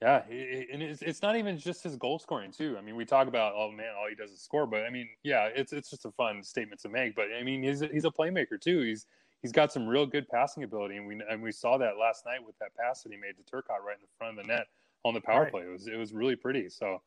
yeah, 0.00 0.22
it, 0.28 0.68
and 0.72 0.82
it's, 0.82 1.02
it's 1.02 1.22
not 1.22 1.36
even 1.36 1.58
just 1.58 1.82
his 1.82 1.96
goal 1.96 2.18
scoring 2.18 2.52
too. 2.52 2.76
I 2.78 2.80
mean, 2.80 2.96
we 2.96 3.04
talk 3.04 3.28
about 3.28 3.54
oh 3.56 3.70
man, 3.70 3.88
all 3.98 4.08
he 4.08 4.14
does 4.14 4.30
is 4.30 4.40
score, 4.40 4.66
but 4.66 4.84
I 4.84 4.90
mean, 4.90 5.08
yeah, 5.22 5.48
it's 5.54 5.72
it's 5.72 5.90
just 5.90 6.06
a 6.06 6.10
fun 6.12 6.42
statement 6.42 6.80
to 6.82 6.88
make. 6.88 7.14
But 7.14 7.26
I 7.38 7.42
mean, 7.42 7.62
he's 7.62 7.82
a, 7.82 7.88
he's 7.88 8.04
a 8.04 8.10
playmaker 8.10 8.60
too. 8.60 8.80
He's 8.80 9.06
he's 9.42 9.52
got 9.52 9.72
some 9.72 9.86
real 9.86 10.06
good 10.06 10.28
passing 10.28 10.62
ability, 10.62 10.96
and 10.96 11.06
we 11.06 11.20
and 11.28 11.42
we 11.42 11.52
saw 11.52 11.76
that 11.78 11.98
last 11.98 12.24
night 12.24 12.44
with 12.44 12.58
that 12.60 12.74
pass 12.76 13.02
that 13.02 13.12
he 13.12 13.18
made 13.18 13.34
to 13.36 13.42
Turcotte 13.42 13.82
right 13.84 13.96
in 13.96 14.02
the 14.02 14.08
front 14.16 14.38
of 14.38 14.46
the 14.46 14.52
net 14.52 14.66
on 15.04 15.14
the 15.14 15.20
power 15.20 15.42
right. 15.42 15.52
play. 15.52 15.62
It 15.62 15.70
was 15.70 15.86
it 15.86 15.96
was 15.96 16.12
really 16.12 16.36
pretty. 16.36 16.68
So, 16.68 17.02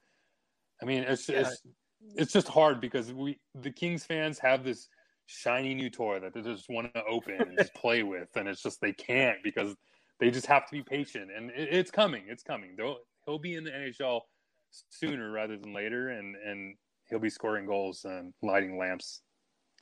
I 0.82 0.86
mean, 0.86 1.04
it's 1.04 1.30
yeah. 1.30 1.41
it's 1.41 1.63
it's 2.15 2.34
just 2.34 2.47
hard 2.47 2.82
because 2.82 3.13
we 3.13 3.39
the 3.56 3.71
Kings 3.71 4.04
fans 4.04 4.38
have 4.39 4.63
this 4.63 4.89
shiny 5.25 5.73
new 5.73 5.89
toy 5.89 6.19
that 6.19 6.34
they 6.34 6.41
just 6.41 6.69
want 6.69 6.93
to 6.93 7.03
open 7.05 7.36
and 7.41 7.57
just 7.57 7.73
play 7.73 8.03
with, 8.03 8.29
and 8.36 8.47
it's 8.47 8.62
just 8.62 8.81
they 8.81 8.93
can't 8.93 9.38
because 9.43 9.75
they 10.19 10.29
just 10.31 10.45
have 10.47 10.65
to 10.67 10.71
be 10.71 10.84
patient, 10.84 11.31
and 11.36 11.49
it, 11.51 11.69
it's 11.71 11.91
coming. 11.91 12.23
It's 12.27 12.43
coming. 12.43 12.75
They'll, 12.77 12.97
he'll 13.25 13.39
be 13.39 13.55
in 13.55 13.63
the 13.63 13.71
NHL 13.71 14.21
sooner 14.89 15.31
rather 15.31 15.57
than 15.57 15.73
later, 15.73 16.10
and 16.10 16.36
and 16.36 16.75
he'll 17.10 17.19
be 17.19 17.29
scoring 17.29 17.65
goals 17.65 18.05
and 18.05 18.34
lighting 18.41 18.77
lamps. 18.77 19.21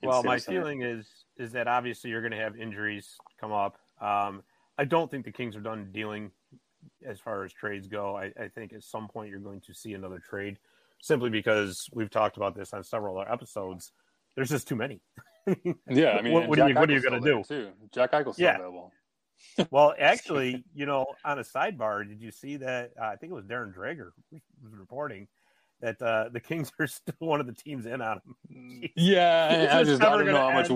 Well, 0.02 0.24
my 0.24 0.38
Center. 0.38 0.62
feeling 0.62 0.82
is 0.82 1.08
is 1.38 1.52
that 1.54 1.68
obviously 1.68 2.10
you're 2.10 2.22
going 2.22 2.32
to 2.32 2.38
have 2.38 2.56
injuries 2.56 3.16
come 3.40 3.52
up. 3.52 3.78
Um, 4.02 4.44
I 4.78 4.86
don't 4.86 5.12
think 5.12 5.26
the 5.26 5.32
Kings 5.32 5.56
are 5.56 5.62
done 5.62 5.90
dealing 5.92 6.32
as 7.06 7.20
far 7.20 7.44
as 7.44 7.52
trades 7.52 7.88
go. 7.88 8.16
I, 8.16 8.32
I, 8.42 8.48
think 8.48 8.72
at 8.72 8.84
some 8.84 9.10
point 9.10 9.30
you're 9.30 9.40
going 9.40 9.60
to 9.62 9.74
see 9.74 9.94
another 9.94 10.20
trade, 10.20 10.58
simply 11.02 11.30
because 11.30 11.90
we've 11.94 12.10
talked 12.10 12.38
about 12.38 12.56
this 12.56 12.74
on 12.74 12.84
several 12.84 13.18
other 13.18 13.30
episodes. 13.30 13.92
There's 14.36 14.50
just 14.50 14.68
too 14.68 14.76
many. 14.76 15.02
yeah, 15.90 16.12
I 16.12 16.22
mean, 16.22 16.34
what, 16.34 16.48
what, 16.48 16.60
are 16.60 16.70
you, 16.70 16.76
what, 16.76 16.90
are 16.90 16.94
you, 16.94 17.02
going 17.02 17.22
to 17.22 17.28
do? 17.28 17.44
Too. 17.48 17.70
Jack 17.92 18.12
Eichel's 18.12 18.36
still 18.36 18.46
yeah. 18.46 18.56
available. 18.56 18.92
well, 19.72 19.94
actually, 20.00 20.64
you 20.74 20.86
know, 20.86 21.06
on 21.26 21.40
a 21.40 21.44
sidebar, 21.44 22.08
did 22.08 22.22
you 22.22 22.32
see 22.32 22.58
that? 22.58 22.92
Uh, 23.00 23.06
I 23.06 23.16
think 23.16 23.32
it 23.32 23.36
was 23.36 23.46
Darren 23.46 23.74
Dreger 23.74 24.12
was 24.32 24.74
reporting 24.74 25.28
that 25.82 26.02
uh, 26.02 26.30
the 26.32 26.40
Kings 26.40 26.72
are 26.80 26.88
still 26.88 27.16
one 27.20 27.40
of 27.40 27.48
the 27.48 27.54
teams 27.54 27.86
in 27.86 28.02
on 28.02 28.18
him. 28.18 28.36
Jeez. 28.52 28.92
Yeah, 28.96 29.70
I 29.72 29.84
just 29.84 30.04
I 30.04 30.18
don't 30.18 30.26
know 30.26 30.38
how 30.38 30.52
much. 30.52 30.72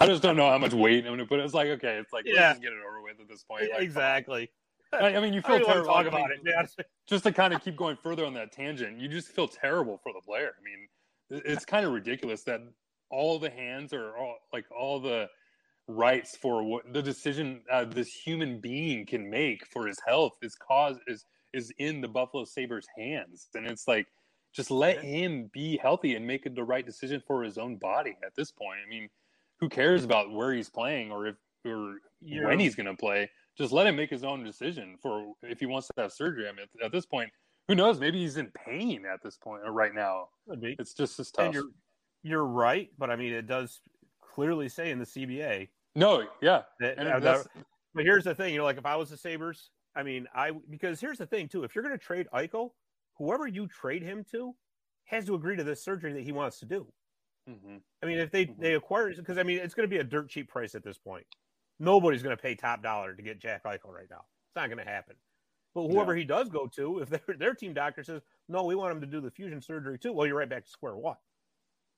I 0.00 0.06
just 0.06 0.22
don't 0.22 0.36
know 0.36 0.50
how 0.50 0.58
much 0.58 0.74
weight 0.74 1.04
I'm 1.04 1.10
going 1.10 1.18
to 1.18 1.26
put. 1.26 1.40
It's 1.40 1.54
like 1.54 1.68
okay, 1.68 1.96
it's 1.96 2.12
like 2.12 2.24
yeah. 2.26 2.34
let's 2.34 2.52
just 2.54 2.62
get 2.62 2.72
it 2.72 2.78
over 2.86 3.02
with 3.02 3.20
at 3.20 3.28
this 3.28 3.42
point. 3.42 3.70
Like, 3.72 3.82
exactly. 3.82 4.50
I, 4.92 5.20
mean, 5.20 5.32
you 5.32 5.42
feel 5.42 5.60
terrible. 5.60 5.92
Talk 5.92 6.06
about 6.06 6.30
it. 6.30 6.40
Just 7.06 7.24
to 7.24 7.32
kind 7.32 7.52
of 7.52 7.62
keep 7.62 7.76
going 7.76 7.98
further 8.02 8.24
on 8.24 8.34
that 8.34 8.52
tangent, 8.52 8.98
you 9.00 9.08
just 9.08 9.28
feel 9.28 9.48
terrible 9.48 9.98
for 10.02 10.12
the 10.12 10.20
player. 10.20 10.54
I 10.58 10.62
mean, 10.64 10.88
it's 11.30 11.64
kind 11.64 11.86
of 11.86 11.92
ridiculous 11.92 12.42
that 12.44 12.60
all 13.10 13.38
the 13.38 13.50
hands 13.50 13.92
or 13.92 14.16
all 14.16 14.36
like 14.52 14.64
all 14.76 15.00
the 15.00 15.28
rights 15.88 16.36
for 16.36 16.64
what 16.64 16.92
the 16.92 17.02
decision 17.02 17.60
uh, 17.70 17.84
this 17.84 18.12
human 18.12 18.60
being 18.60 19.06
can 19.06 19.30
make 19.30 19.64
for 19.66 19.86
his 19.86 19.98
health 20.06 20.32
is 20.42 20.54
cause 20.56 20.98
is 21.06 21.24
is 21.52 21.72
in 21.78 22.00
the 22.00 22.08
Buffalo 22.08 22.44
Sabres 22.44 22.86
hands. 22.96 23.48
And 23.54 23.66
it's 23.66 23.86
like 23.86 24.06
just 24.54 24.70
let 24.70 25.02
him 25.02 25.50
be 25.52 25.76
healthy 25.76 26.14
and 26.14 26.26
make 26.26 26.52
the 26.54 26.64
right 26.64 26.84
decision 26.84 27.22
for 27.26 27.42
his 27.42 27.58
own 27.58 27.76
body 27.76 28.16
at 28.24 28.34
this 28.36 28.50
point. 28.50 28.80
I 28.84 28.88
mean 28.88 29.08
who 29.60 29.68
cares 29.68 30.04
about 30.04 30.32
where 30.32 30.52
he's 30.52 30.68
playing 30.68 31.10
or 31.10 31.28
if 31.28 31.36
or 31.64 31.96
yeah. 32.20 32.46
when 32.46 32.58
he's 32.58 32.74
going 32.74 32.86
to 32.86 32.94
play. 32.94 33.30
Just 33.56 33.72
let 33.72 33.86
him 33.86 33.96
make 33.96 34.10
his 34.10 34.24
own 34.24 34.44
decision 34.44 34.96
for 35.00 35.32
if 35.42 35.60
he 35.60 35.66
wants 35.66 35.88
to 35.88 36.02
have 36.02 36.12
surgery. 36.12 36.48
I 36.48 36.52
mean 36.52 36.66
at, 36.80 36.86
at 36.86 36.92
this 36.92 37.06
point 37.06 37.30
who 37.68 37.74
knows? 37.74 37.98
Maybe 38.00 38.20
he's 38.20 38.36
in 38.36 38.50
pain 38.52 39.04
at 39.06 39.22
this 39.22 39.36
point 39.36 39.62
or 39.64 39.72
right 39.72 39.94
now. 39.94 40.28
It's 40.78 40.94
just 40.94 41.18
as 41.18 41.30
tough. 41.30 41.46
And 41.46 41.54
you're 41.54 41.70
you're 42.22 42.44
right, 42.46 42.90
but 42.98 43.10
I 43.10 43.16
mean, 43.16 43.32
it 43.32 43.46
does 43.46 43.80
clearly 44.20 44.68
say 44.68 44.90
in 44.90 44.98
the 44.98 45.06
CBA 45.06 45.68
no, 45.94 46.28
yeah, 46.42 46.62
that, 46.80 46.98
and 46.98 47.08
uh, 47.08 47.20
that- 47.20 47.46
but 47.94 48.04
here's 48.04 48.24
the 48.24 48.34
thing, 48.34 48.52
you 48.52 48.58
know, 48.58 48.64
like 48.64 48.76
if 48.76 48.84
I 48.86 48.96
was 48.96 49.08
the 49.10 49.16
Sabres, 49.16 49.70
I 49.94 50.02
mean, 50.02 50.26
I 50.34 50.50
because 50.68 51.00
here's 51.00 51.18
the 51.18 51.26
thing 51.26 51.48
too, 51.48 51.64
if 51.64 51.74
you're 51.74 51.84
going 51.84 51.98
to 51.98 52.04
trade 52.04 52.28
Eichel, 52.34 52.70
whoever 53.16 53.46
you 53.46 53.66
trade 53.66 54.02
him 54.02 54.24
to 54.32 54.54
has 55.06 55.24
to 55.26 55.34
agree 55.34 55.56
to 55.56 55.64
this 55.64 55.82
surgery 55.82 56.12
that 56.12 56.22
he 56.22 56.32
wants 56.32 56.58
to 56.60 56.66
do. 56.66 56.92
mhm. 57.48 57.82
I 58.02 58.06
mean, 58.06 58.18
if 58.18 58.30
they 58.30 58.46
Mhm. 58.46 58.58
they 58.58 58.74
acquire 58.74 59.14
because 59.14 59.38
I 59.38 59.42
mean, 59.42 59.58
it's 59.58 59.74
going 59.74 59.88
to 59.88 59.94
be 59.94 60.00
a 60.00 60.04
dirt 60.04 60.28
cheap 60.30 60.48
price 60.50 60.74
at 60.74 60.82
this 60.84 60.98
point. 60.98 61.26
Nobody's 61.78 62.22
going 62.22 62.36
to 62.36 62.42
pay 62.42 62.54
top 62.54 62.82
dollar 62.82 63.14
to 63.14 63.22
get 63.22 63.38
Jack 63.38 63.64
Eichel 63.64 63.92
right 63.92 64.08
now. 64.10 64.26
It's 64.48 64.56
not 64.56 64.66
going 64.68 64.78
to 64.84 64.90
happen. 64.90 65.16
But 65.76 65.88
whoever 65.88 66.16
he 66.16 66.24
does 66.24 66.48
go 66.48 66.66
to, 66.68 67.00
if 67.00 67.10
their 67.10 67.36
their 67.36 67.54
team 67.54 67.74
doctor 67.74 68.02
says 68.02 68.22
no, 68.48 68.64
we 68.64 68.74
want 68.74 68.92
him 68.92 69.02
to 69.02 69.06
do 69.06 69.20
the 69.20 69.30
fusion 69.30 69.60
surgery 69.60 69.98
too, 69.98 70.10
well, 70.14 70.26
you're 70.26 70.38
right 70.38 70.48
back 70.48 70.64
to 70.64 70.70
square 70.70 70.96
one. 70.96 71.18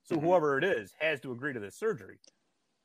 So 0.03 0.17
Mhm. 0.17 0.21
whoever 0.21 0.57
it 0.57 0.65
is 0.65 0.93
has 0.99 1.21
to 1.21 1.31
agree 1.31 1.53
to 1.53 1.61
this 1.61 1.77
surgery. 1.77 2.19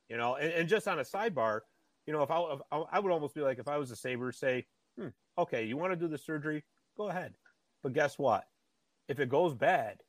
You 0.08 0.18
know, 0.18 0.36
and, 0.36 0.52
and 0.52 0.68
just 0.68 0.86
on 0.86 1.00
a 1.00 1.02
sidebar, 1.02 1.62
you 2.06 2.12
know, 2.12 2.22
if 2.22 2.30
I 2.30 2.40
if 2.52 2.60
I 2.70 2.76
I 2.92 3.00
would 3.00 3.10
almost 3.10 3.34
be 3.34 3.40
like 3.40 3.58
if 3.58 3.66
I 3.66 3.76
was 3.76 3.90
a 3.90 3.96
Saber, 3.96 4.30
say, 4.30 4.68
hmm, 4.96 5.08
okay, 5.36 5.64
you 5.64 5.76
want 5.76 5.92
to 5.92 5.96
do 5.96 6.06
the 6.06 6.16
surgery, 6.18 6.64
go 6.96 7.08
ahead. 7.08 7.34
But 7.82 7.92
guess 7.92 8.16
what? 8.16 8.48
If 9.08 9.18
it 9.18 9.28
goes 9.28 9.52
bad 9.52 10.00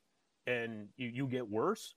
and 0.46 0.88
you, 0.96 1.08
you 1.08 1.26
get 1.26 1.50
worse, 1.50 1.96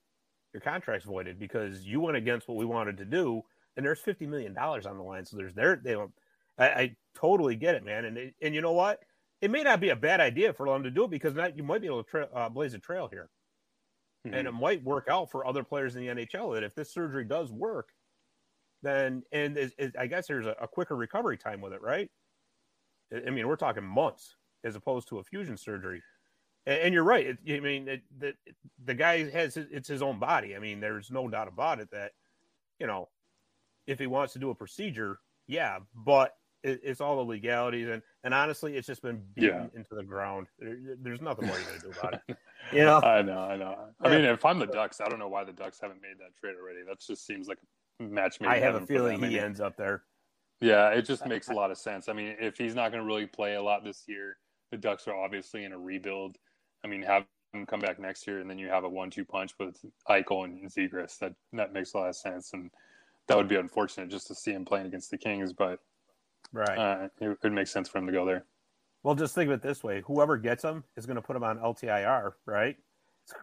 your 0.51 0.61
contract's 0.61 1.05
voided 1.05 1.37
because 1.37 1.85
you 1.85 1.99
went 2.01 2.17
against 2.17 2.47
what 2.47 2.57
we 2.57 2.65
wanted 2.65 2.97
to 2.97 3.05
do, 3.05 3.43
and 3.77 3.85
there's 3.85 3.99
fifty 3.99 4.25
million 4.25 4.55
dollars 4.55 4.87
on 4.87 4.97
the 4.97 5.03
line. 5.03 5.25
So 5.25 5.37
there's 5.37 5.53
there 5.53 5.75
they 5.75 5.91
don't. 5.93 6.11
I, 6.59 6.67
I 6.69 6.97
totally 7.15 7.55
get 7.57 7.75
it, 7.75 7.85
man. 7.85 8.05
And 8.05 8.17
it, 8.19 8.35
and 8.41 8.55
you 8.55 8.61
know 8.61 8.73
what? 8.73 9.03
It 9.41 9.51
may 9.51 9.63
not 9.63 9.81
be 9.81 9.89
a 9.89 9.97
bad 9.97 10.21
idea 10.21 10.53
for 10.53 10.67
them 10.67 10.83
to 10.83 10.91
do 10.91 11.05
it 11.05 11.11
because 11.11 11.35
now 11.35 11.47
you 11.47 11.63
might 11.63 11.81
be 11.81 11.87
able 11.87 12.03
to 12.03 12.09
tra- 12.11 12.29
uh, 12.33 12.49
blaze 12.49 12.75
a 12.75 12.79
trail 12.79 13.07
here, 13.09 13.31
Mhm. 14.27 14.35
and 14.35 14.47
it 14.47 14.53
might 14.53 14.83
work 14.83 15.07
out 15.09 15.31
for 15.31 15.45
other 15.47 15.63
players 15.63 15.95
in 15.95 16.01
the 16.03 16.09
NHL. 16.09 16.53
That 16.53 16.63
if 16.63 16.75
this 16.75 16.91
surgery 16.93 17.25
does 17.25 17.51
work, 17.51 17.93
then 18.81 19.23
and 19.31 19.57
is, 19.57 19.73
is, 19.77 19.93
I 19.97 20.07
guess 20.07 20.27
there's 20.27 20.45
a, 20.47 20.55
a 20.61 20.67
quicker 20.67 20.95
recovery 20.95 21.37
time 21.37 21.61
with 21.61 21.73
it, 21.73 21.81
right? 21.81 22.11
I- 23.13 23.29
mean, 23.29 23.47
we're 23.47 23.55
talking 23.55 23.83
months 23.83 24.35
as 24.63 24.75
opposed 24.75 25.07
to 25.09 25.19
a 25.19 25.23
fusion 25.23 25.57
surgery. 25.57 26.03
And, 26.65 26.79
and 26.81 26.93
you're 26.93 27.03
right. 27.03 27.27
It, 27.27 27.39
I 27.49 27.59
mean, 27.59 27.87
it, 27.87 28.03
the 28.17 28.35
the 28.83 28.93
guy 28.95 29.29
has 29.31 29.55
his, 29.55 29.67
it's 29.71 29.87
his 29.87 30.01
own 30.01 30.19
body. 30.19 30.55
I 30.55 30.59
mean, 30.59 30.79
there's 30.79 31.11
no 31.11 31.27
doubt 31.27 31.47
about 31.47 31.79
it 31.79 31.89
that 31.91 32.13
you 32.79 32.87
know 32.87 33.09
if 33.87 33.99
he 33.99 34.07
wants 34.07 34.33
to 34.33 34.39
do 34.39 34.49
a 34.51 34.55
procedure, 34.55 35.19
yeah, 35.47 35.79
but 35.95 36.33
it, 36.63 36.81
it's 36.83 37.01
all 37.01 37.17
the 37.17 37.23
legalities 37.23 37.87
and 37.89 38.01
and 38.23 38.33
honestly, 38.33 38.75
it's 38.75 38.87
just 38.87 39.01
been 39.01 39.21
beaten 39.35 39.71
into 39.75 39.95
the 39.95 40.03
ground. 40.03 40.47
There, 40.59 40.77
there's 41.01 41.21
nothing 41.21 41.45
more 41.47 41.57
you 41.57 41.65
can 41.65 41.81
do 41.81 41.97
about 41.99 42.21
it. 42.27 42.37
You 42.71 42.83
know, 42.85 42.99
I 43.01 43.23
know, 43.23 43.39
I 43.39 43.55
know. 43.55 43.75
I 43.99 44.09
Yeah. 44.09 44.15
mean, 44.17 44.25
if 44.25 44.45
I'm 44.45 44.59
the 44.59 44.67
Ducks, 44.67 45.01
I 45.01 45.09
don't 45.09 45.17
know 45.17 45.27
why 45.29 45.43
the 45.43 45.53
Ducks 45.53 45.79
haven't 45.81 46.01
made 46.03 46.19
that 46.19 46.35
trade 46.39 46.53
already. 46.61 46.81
That 46.87 46.99
just 46.99 47.25
seems 47.25 47.47
like 47.47 47.57
a 47.99 48.03
match 48.03 48.39
made. 48.39 48.47
I 48.49 48.59
have 48.59 48.75
a 48.75 48.85
feeling 48.85 49.17
he 49.17 49.29
mean, 49.29 49.39
ends 49.39 49.59
up 49.59 49.75
there. 49.75 50.03
Yeah, 50.61 50.89
it 50.89 51.03
just 51.03 51.25
makes 51.25 51.47
a 51.47 51.53
lot 51.61 51.71
of 51.71 51.79
sense. 51.79 52.09
I 52.09 52.13
mean, 52.13 52.35
if 52.39 52.59
he's 52.59 52.75
not 52.75 52.91
going 52.91 53.01
to 53.01 53.07
really 53.07 53.25
play 53.25 53.55
a 53.55 53.61
lot 53.61 53.83
this 53.83 54.03
year, 54.07 54.37
the 54.71 54.77
Ducks 54.77 55.07
are 55.07 55.15
obviously 55.15 55.63
in 55.63 55.71
a 55.71 55.79
rebuild. 55.79 56.37
I 56.83 56.87
mean, 56.87 57.01
have 57.01 57.25
him 57.53 57.65
come 57.65 57.79
back 57.79 57.97
next 57.97 58.27
year, 58.27 58.39
and 58.39 58.47
then 58.47 58.59
you 58.59 58.67
have 58.67 58.83
a 58.83 58.89
one-two 58.89 59.25
punch 59.25 59.53
with 59.59 59.77
Eichel 60.07 60.43
and 60.45 60.69
Zegras. 60.69 61.17
That 61.19 61.33
that 61.53 61.73
makes 61.73 61.93
a 61.93 61.97
lot 61.97 62.09
of 62.09 62.15
sense, 62.17 62.53
and 62.53 62.69
that 63.27 63.37
would 63.37 63.47
be 63.47 63.55
unfortunate 63.55 64.09
just 64.09 64.27
to 64.27 64.35
see 64.35 64.51
him 64.51 64.65
playing 64.65 64.85
against 64.85 65.09
the 65.09 65.17
Kings. 65.17 65.53
But 65.53 65.79
Right. 66.51 66.77
uh, 66.77 67.07
it, 67.19 67.37
it 67.43 67.51
makes 67.51 67.71
sense 67.71 67.89
for 67.89 67.99
him 67.99 68.07
to 68.07 68.13
go 68.13 68.25
there. 68.25 68.45
Well, 69.03 69.15
just 69.15 69.35
think 69.35 69.49
of 69.49 69.53
it 69.53 69.61
this 69.61 69.83
way: 69.83 70.01
whoever 70.05 70.37
gets 70.37 70.63
him 70.63 70.83
is 70.97 71.05
going 71.05 71.15
to 71.15 71.21
put 71.21 71.35
him 71.35 71.43
on 71.43 71.57
LTIR, 71.59 72.33
right? 72.45 72.75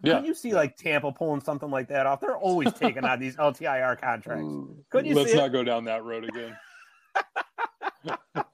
Yeah. 0.03 0.15
Couldn't 0.15 0.27
you 0.27 0.35
see 0.35 0.53
like 0.53 0.77
Tampa 0.77 1.13
pulling 1.13 1.41
something 1.41 1.71
like 1.71 1.89
that 1.89 2.07
off? 2.07 2.21
They're 2.21 2.37
always 2.37 2.73
taking 2.73 3.05
on 3.05 3.21
these 3.21 3.37
LTIR 3.39 4.01
contracts. 4.01 4.49
Couldn't 4.91 5.07
you 5.07 5.15
Let's 5.15 5.35
not 5.35 5.53
go 5.53 5.63
down 5.63 5.85
that 5.85 6.05
road 6.05 6.25
again. 6.25 6.57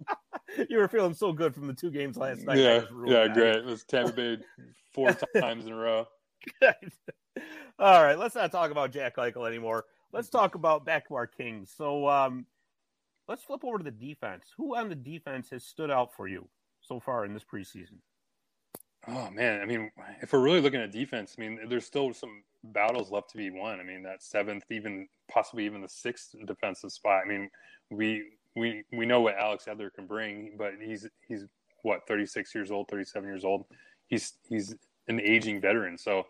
You 0.68 0.78
were 0.78 0.88
feeling 0.88 1.14
so 1.14 1.32
good 1.32 1.54
from 1.54 1.66
the 1.66 1.72
two 1.72 1.90
games 1.90 2.16
last 2.16 2.42
night. 2.42 2.58
Yeah, 2.58 2.82
yeah, 3.06 3.28
great. 3.28 3.56
It 3.56 3.64
was 3.64 3.84
Tampa 3.84 4.12
Bay 4.12 4.38
four 4.92 5.16
times 5.36 5.66
in 5.66 5.72
a 5.72 5.76
row. 5.76 6.06
All 7.78 8.04
right, 8.04 8.18
let's 8.18 8.34
not 8.34 8.52
talk 8.52 8.70
about 8.70 8.92
Jack 8.92 9.16
Eichel 9.16 9.48
anymore. 9.48 9.86
Let's 10.12 10.28
talk 10.28 10.54
about 10.54 10.84
back 10.84 11.08
to 11.08 11.14
our 11.14 11.26
Kings. 11.26 11.72
So, 11.74 12.06
um, 12.06 12.44
let's 13.28 13.42
flip 13.42 13.64
over 13.64 13.78
to 13.78 13.84
the 13.84 13.90
defense. 13.90 14.44
Who 14.56 14.76
on 14.76 14.88
the 14.88 14.94
defense 14.94 15.50
has 15.50 15.64
stood 15.64 15.90
out 15.90 16.14
for 16.14 16.28
you 16.28 16.48
so 16.80 17.00
far 17.00 17.24
in 17.24 17.34
this 17.34 17.44
preseason? 17.44 17.98
Oh 19.08 19.30
man, 19.30 19.60
I 19.60 19.66
mean, 19.66 19.90
if 20.20 20.32
we're 20.32 20.40
really 20.40 20.60
looking 20.60 20.80
at 20.80 20.92
defense, 20.92 21.34
I 21.36 21.40
mean, 21.40 21.58
there's 21.68 21.84
still 21.84 22.12
some 22.12 22.44
battles 22.64 23.10
left 23.10 23.30
to 23.30 23.36
be 23.36 23.50
won. 23.50 23.80
I 23.80 23.82
mean, 23.82 24.02
that 24.04 24.22
seventh, 24.22 24.64
even 24.70 25.08
possibly 25.28 25.64
even 25.64 25.82
the 25.82 25.88
sixth 25.88 26.34
defensive 26.46 26.92
spot. 26.92 27.22
I 27.24 27.28
mean, 27.28 27.50
we 27.90 28.22
we 28.54 28.84
we 28.92 29.06
know 29.06 29.20
what 29.20 29.36
Alex 29.36 29.64
Edler 29.68 29.92
can 29.92 30.06
bring, 30.06 30.54
but 30.56 30.74
he's 30.80 31.08
he's 31.26 31.46
what 31.82 32.06
36 32.06 32.54
years 32.54 32.70
old, 32.70 32.86
37 32.88 33.28
years 33.28 33.44
old. 33.44 33.64
He's 34.06 34.34
he's 34.48 34.74
an 35.08 35.20
aging 35.20 35.60
veteran, 35.60 35.98
so 35.98 36.24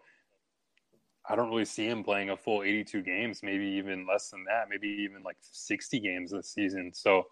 I 1.28 1.36
don't 1.36 1.50
really 1.50 1.64
see 1.64 1.86
him 1.86 2.02
playing 2.02 2.30
a 2.30 2.36
full 2.36 2.62
82 2.62 3.02
games, 3.02 3.42
maybe 3.42 3.64
even 3.64 4.06
less 4.06 4.30
than 4.30 4.44
that, 4.44 4.68
maybe 4.68 4.88
even 4.88 5.22
like 5.22 5.36
60 5.40 6.00
games 6.00 6.32
this 6.32 6.52
season. 6.52 6.92
So 6.92 7.26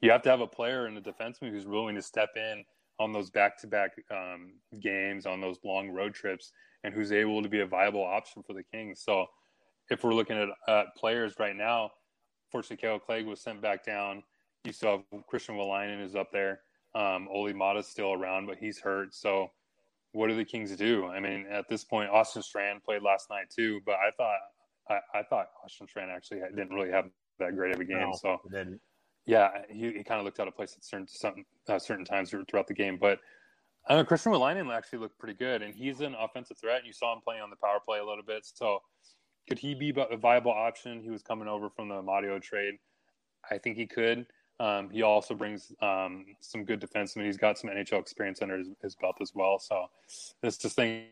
you 0.00 0.10
have 0.10 0.22
to 0.22 0.30
have 0.30 0.40
a 0.40 0.46
player 0.46 0.86
in 0.86 0.94
the 0.94 1.00
defenseman 1.00 1.50
who's 1.50 1.66
willing 1.66 1.94
to 1.94 2.02
step 2.02 2.30
in 2.36 2.64
on 2.98 3.12
those 3.12 3.30
back-to-back 3.30 3.92
um, 4.10 4.52
games, 4.80 5.24
on 5.24 5.40
those 5.40 5.58
long 5.64 5.88
road 5.90 6.14
trips, 6.14 6.52
and 6.84 6.92
who's 6.92 7.12
able 7.12 7.42
to 7.42 7.48
be 7.48 7.60
a 7.60 7.66
viable 7.66 8.04
option 8.04 8.42
for 8.42 8.52
the 8.52 8.62
Kings. 8.62 9.00
So, 9.02 9.26
if 9.90 10.04
we're 10.04 10.14
looking 10.14 10.36
at 10.36 10.48
uh, 10.72 10.84
players 10.96 11.34
right 11.40 11.56
now, 11.56 11.90
fortunately, 12.52 12.76
Kale 12.76 12.98
Clague 12.98 13.26
was 13.26 13.40
sent 13.40 13.60
back 13.60 13.84
down. 13.84 14.22
You 14.64 14.72
still 14.72 15.02
have 15.12 15.26
Christian 15.26 15.56
Wolanin 15.56 16.02
is 16.02 16.14
up 16.14 16.30
there. 16.30 16.60
Um, 16.94 17.26
Olli 17.28 17.54
Maatta's 17.54 17.88
still 17.88 18.12
around, 18.12 18.46
but 18.46 18.58
he's 18.58 18.78
hurt. 18.78 19.14
So, 19.14 19.50
what 20.12 20.28
do 20.28 20.36
the 20.36 20.44
Kings 20.44 20.74
do? 20.76 21.06
I 21.06 21.20
mean, 21.20 21.46
at 21.50 21.68
this 21.68 21.84
point, 21.84 22.10
Austin 22.10 22.42
Strand 22.42 22.82
played 22.82 23.02
last 23.02 23.30
night 23.30 23.50
too, 23.54 23.80
but 23.86 23.94
I 23.94 24.10
thought 24.16 24.38
I, 24.88 25.18
I 25.18 25.22
thought 25.22 25.46
Austin 25.64 25.86
Strand 25.88 26.10
actually 26.10 26.40
didn't 26.54 26.70
really 26.70 26.90
have 26.90 27.06
that 27.38 27.54
great 27.54 27.74
of 27.74 27.80
a 27.80 27.84
game. 27.84 28.00
No, 28.00 28.12
so 28.20 28.38
yeah, 29.26 29.50
he, 29.68 29.92
he 29.92 30.04
kind 30.04 30.18
of 30.18 30.24
looked 30.24 30.40
out 30.40 30.48
of 30.48 30.56
place 30.56 30.74
at 30.76 30.84
certain 30.84 31.06
some, 31.06 31.44
uh, 31.68 31.78
certain 31.78 32.04
times 32.04 32.30
throughout 32.30 32.66
the 32.66 32.74
game. 32.74 32.98
But 33.00 33.18
I 33.86 33.94
don't 33.94 34.02
know, 34.02 34.06
Christian 34.06 34.32
Wolanin 34.32 34.74
actually 34.74 34.98
looked 34.98 35.18
pretty 35.18 35.34
good, 35.34 35.62
and 35.62 35.74
he's 35.74 36.00
an 36.00 36.14
offensive 36.18 36.58
threat. 36.58 36.78
And 36.78 36.86
you 36.86 36.92
saw 36.92 37.14
him 37.14 37.20
playing 37.24 37.42
on 37.42 37.50
the 37.50 37.56
power 37.56 37.78
play 37.84 37.98
a 37.98 38.04
little 38.04 38.24
bit. 38.26 38.44
So 38.44 38.80
could 39.48 39.58
he 39.58 39.74
be 39.74 39.94
a 39.96 40.16
viable 40.16 40.52
option? 40.52 41.02
He 41.02 41.10
was 41.10 41.22
coming 41.22 41.48
over 41.48 41.70
from 41.70 41.88
the 41.88 42.02
Mario 42.02 42.38
trade. 42.38 42.74
I 43.50 43.58
think 43.58 43.76
he 43.76 43.86
could. 43.86 44.26
Um, 44.60 44.90
he 44.90 45.00
also 45.00 45.34
brings 45.34 45.72
um, 45.80 46.26
some 46.40 46.64
good 46.64 46.80
defensemen. 46.82 47.24
He's 47.24 47.38
got 47.38 47.58
some 47.58 47.70
NHL 47.70 47.98
experience 47.98 48.42
under 48.42 48.58
his, 48.58 48.68
his 48.82 48.94
belt 48.94 49.16
as 49.22 49.34
well. 49.34 49.58
So 49.58 49.86
this 50.42 50.58
just 50.58 50.76
thing. 50.76 51.06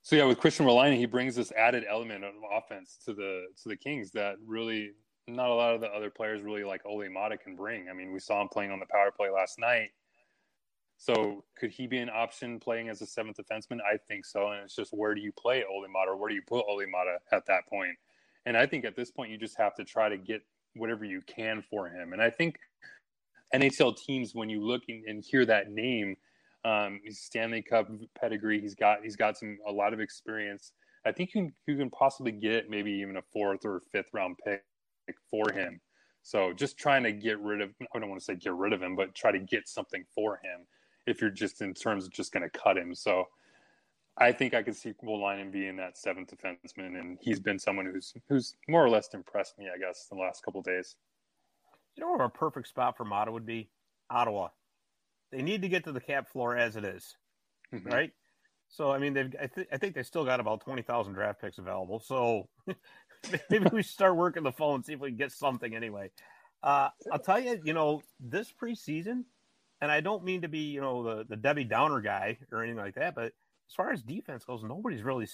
So 0.00 0.16
yeah, 0.16 0.24
with 0.24 0.38
Christian 0.38 0.64
Wolanin, 0.64 0.96
he 0.96 1.04
brings 1.04 1.36
this 1.36 1.52
added 1.52 1.84
element 1.88 2.24
of 2.24 2.32
offense 2.50 2.96
to 3.04 3.12
the 3.12 3.48
to 3.62 3.68
the 3.68 3.76
Kings 3.76 4.10
that 4.12 4.36
really 4.44 4.92
not 5.26 5.50
a 5.50 5.54
lot 5.54 5.74
of 5.74 5.82
the 5.82 5.88
other 5.88 6.08
players 6.08 6.40
really 6.40 6.64
like 6.64 6.80
Olli 6.86 7.10
Maatta 7.10 7.36
can 7.36 7.54
bring. 7.54 7.90
I 7.90 7.92
mean, 7.92 8.10
we 8.10 8.18
saw 8.18 8.40
him 8.40 8.48
playing 8.48 8.70
on 8.70 8.80
the 8.80 8.86
power 8.86 9.10
play 9.14 9.28
last 9.28 9.58
night. 9.58 9.90
So 10.96 11.44
could 11.58 11.70
he 11.70 11.86
be 11.86 11.98
an 11.98 12.08
option 12.08 12.58
playing 12.58 12.88
as 12.88 13.02
a 13.02 13.06
seventh 13.06 13.36
defenseman? 13.36 13.80
I 13.82 13.98
think 14.08 14.24
so. 14.24 14.50
And 14.50 14.64
it's 14.64 14.74
just 14.74 14.94
where 14.94 15.14
do 15.14 15.20
you 15.20 15.30
play 15.32 15.62
Olli 15.62 15.88
Maatta 15.88 16.12
or 16.12 16.16
where 16.16 16.30
do 16.30 16.34
you 16.34 16.42
put 16.42 16.64
Olli 16.66 16.86
Maatta 16.86 17.18
at 17.32 17.44
that 17.46 17.66
point? 17.68 17.96
And 18.46 18.56
I 18.56 18.64
think 18.64 18.86
at 18.86 18.96
this 18.96 19.10
point 19.10 19.30
you 19.30 19.36
just 19.36 19.58
have 19.58 19.74
to 19.74 19.84
try 19.84 20.08
to 20.08 20.16
get 20.16 20.42
whatever 20.78 21.04
you 21.04 21.22
can 21.26 21.62
for 21.70 21.88
him. 21.88 22.12
And 22.12 22.22
I 22.22 22.30
think 22.30 22.56
NHL 23.54 23.96
teams, 23.96 24.34
when 24.34 24.48
you 24.48 24.64
look 24.64 24.82
and 24.88 25.24
hear 25.24 25.44
that 25.46 25.70
name, 25.70 26.16
um, 26.64 27.00
Stanley 27.10 27.62
Cup 27.62 27.88
pedigree. 28.18 28.60
He's 28.60 28.74
got 28.74 28.98
he's 29.02 29.16
got 29.16 29.38
some 29.38 29.58
a 29.66 29.72
lot 29.72 29.92
of 29.92 30.00
experience. 30.00 30.72
I 31.06 31.12
think 31.12 31.34
you 31.34 31.42
can, 31.42 31.52
you 31.66 31.76
can 31.76 31.90
possibly 31.90 32.32
get 32.32 32.68
maybe 32.68 32.90
even 32.90 33.16
a 33.16 33.22
fourth 33.32 33.64
or 33.64 33.82
fifth 33.92 34.08
round 34.12 34.36
pick 34.44 34.62
for 35.30 35.50
him. 35.52 35.80
So 36.22 36.52
just 36.52 36.76
trying 36.76 37.04
to 37.04 37.12
get 37.12 37.38
rid 37.40 37.60
of 37.60 37.70
I 37.94 37.98
don't 37.98 38.10
want 38.10 38.20
to 38.20 38.24
say 38.24 38.34
get 38.34 38.54
rid 38.54 38.72
of 38.72 38.82
him, 38.82 38.96
but 38.96 39.14
try 39.14 39.32
to 39.32 39.38
get 39.38 39.68
something 39.68 40.04
for 40.14 40.34
him 40.36 40.66
if 41.06 41.20
you're 41.20 41.30
just 41.30 41.62
in 41.62 41.72
terms 41.72 42.04
of 42.04 42.12
just 42.12 42.32
going 42.32 42.48
to 42.48 42.58
cut 42.58 42.76
him. 42.76 42.94
So 42.94 43.24
I 44.20 44.32
think 44.32 44.54
I 44.54 44.62
could 44.62 44.76
see 44.76 44.92
Wolanin 45.04 45.52
being 45.52 45.76
that 45.76 45.96
seventh 45.96 46.34
defenseman, 46.34 46.98
and 46.98 47.18
he's 47.20 47.40
been 47.40 47.58
someone 47.58 47.86
who's 47.86 48.12
who's 48.28 48.56
more 48.68 48.84
or 48.84 48.90
less 48.90 49.08
impressed 49.14 49.58
me, 49.58 49.68
I 49.72 49.78
guess, 49.78 50.06
the 50.10 50.16
last 50.16 50.42
couple 50.42 50.60
of 50.60 50.66
days. 50.66 50.96
You 51.96 52.04
know 52.04 52.12
where 52.12 52.26
a 52.26 52.30
perfect 52.30 52.68
spot 52.68 52.96
for 52.96 53.04
Maatta 53.04 53.32
would 53.32 53.46
be? 53.46 53.70
Ottawa. 54.10 54.48
They 55.30 55.42
need 55.42 55.62
to 55.62 55.68
get 55.68 55.84
to 55.84 55.92
the 55.92 56.00
cap 56.00 56.28
floor 56.28 56.56
as 56.56 56.76
it 56.76 56.84
is, 56.84 57.16
Mhm. 57.72 57.92
right? 57.92 58.12
So 58.68 58.90
I 58.90 58.98
mean, 58.98 59.14
they've 59.14 59.34
I, 59.40 59.46
th- 59.46 59.68
I 59.72 59.78
think 59.78 59.94
they 59.94 60.02
still 60.02 60.24
got 60.24 60.40
about 60.40 60.60
twenty 60.62 60.82
thousand 60.82 61.14
draft 61.14 61.40
picks 61.40 61.58
available. 61.58 62.00
So 62.00 62.48
maybe 63.50 63.68
we 63.72 63.82
should 63.82 63.92
start 63.92 64.16
working 64.16 64.42
the 64.42 64.52
phone 64.52 64.82
see 64.82 64.94
if 64.94 65.00
we 65.00 65.10
can 65.10 65.16
get 65.18 65.32
something 65.32 65.74
anyway. 65.74 66.10
Uh, 66.62 66.90
I'll 67.12 67.20
tell 67.20 67.38
you, 67.40 67.60
you 67.64 67.72
know, 67.72 68.02
this 68.18 68.52
preseason, 68.52 69.24
and 69.80 69.92
I 69.92 70.00
don't 70.00 70.24
mean 70.24 70.42
to 70.42 70.48
be, 70.48 70.58
you 70.70 70.80
know, 70.80 71.02
the, 71.04 71.24
the 71.24 71.36
Debbie 71.36 71.64
Downer 71.64 72.00
guy 72.00 72.38
or 72.50 72.62
anything 72.62 72.78
like 72.78 72.96
that, 72.96 73.14
but 73.14 73.32
as 73.68 73.74
far 73.74 73.92
as 73.92 74.02
defense 74.02 74.44
goes, 74.44 74.62
nobody's 74.64 75.02
really, 75.02 75.26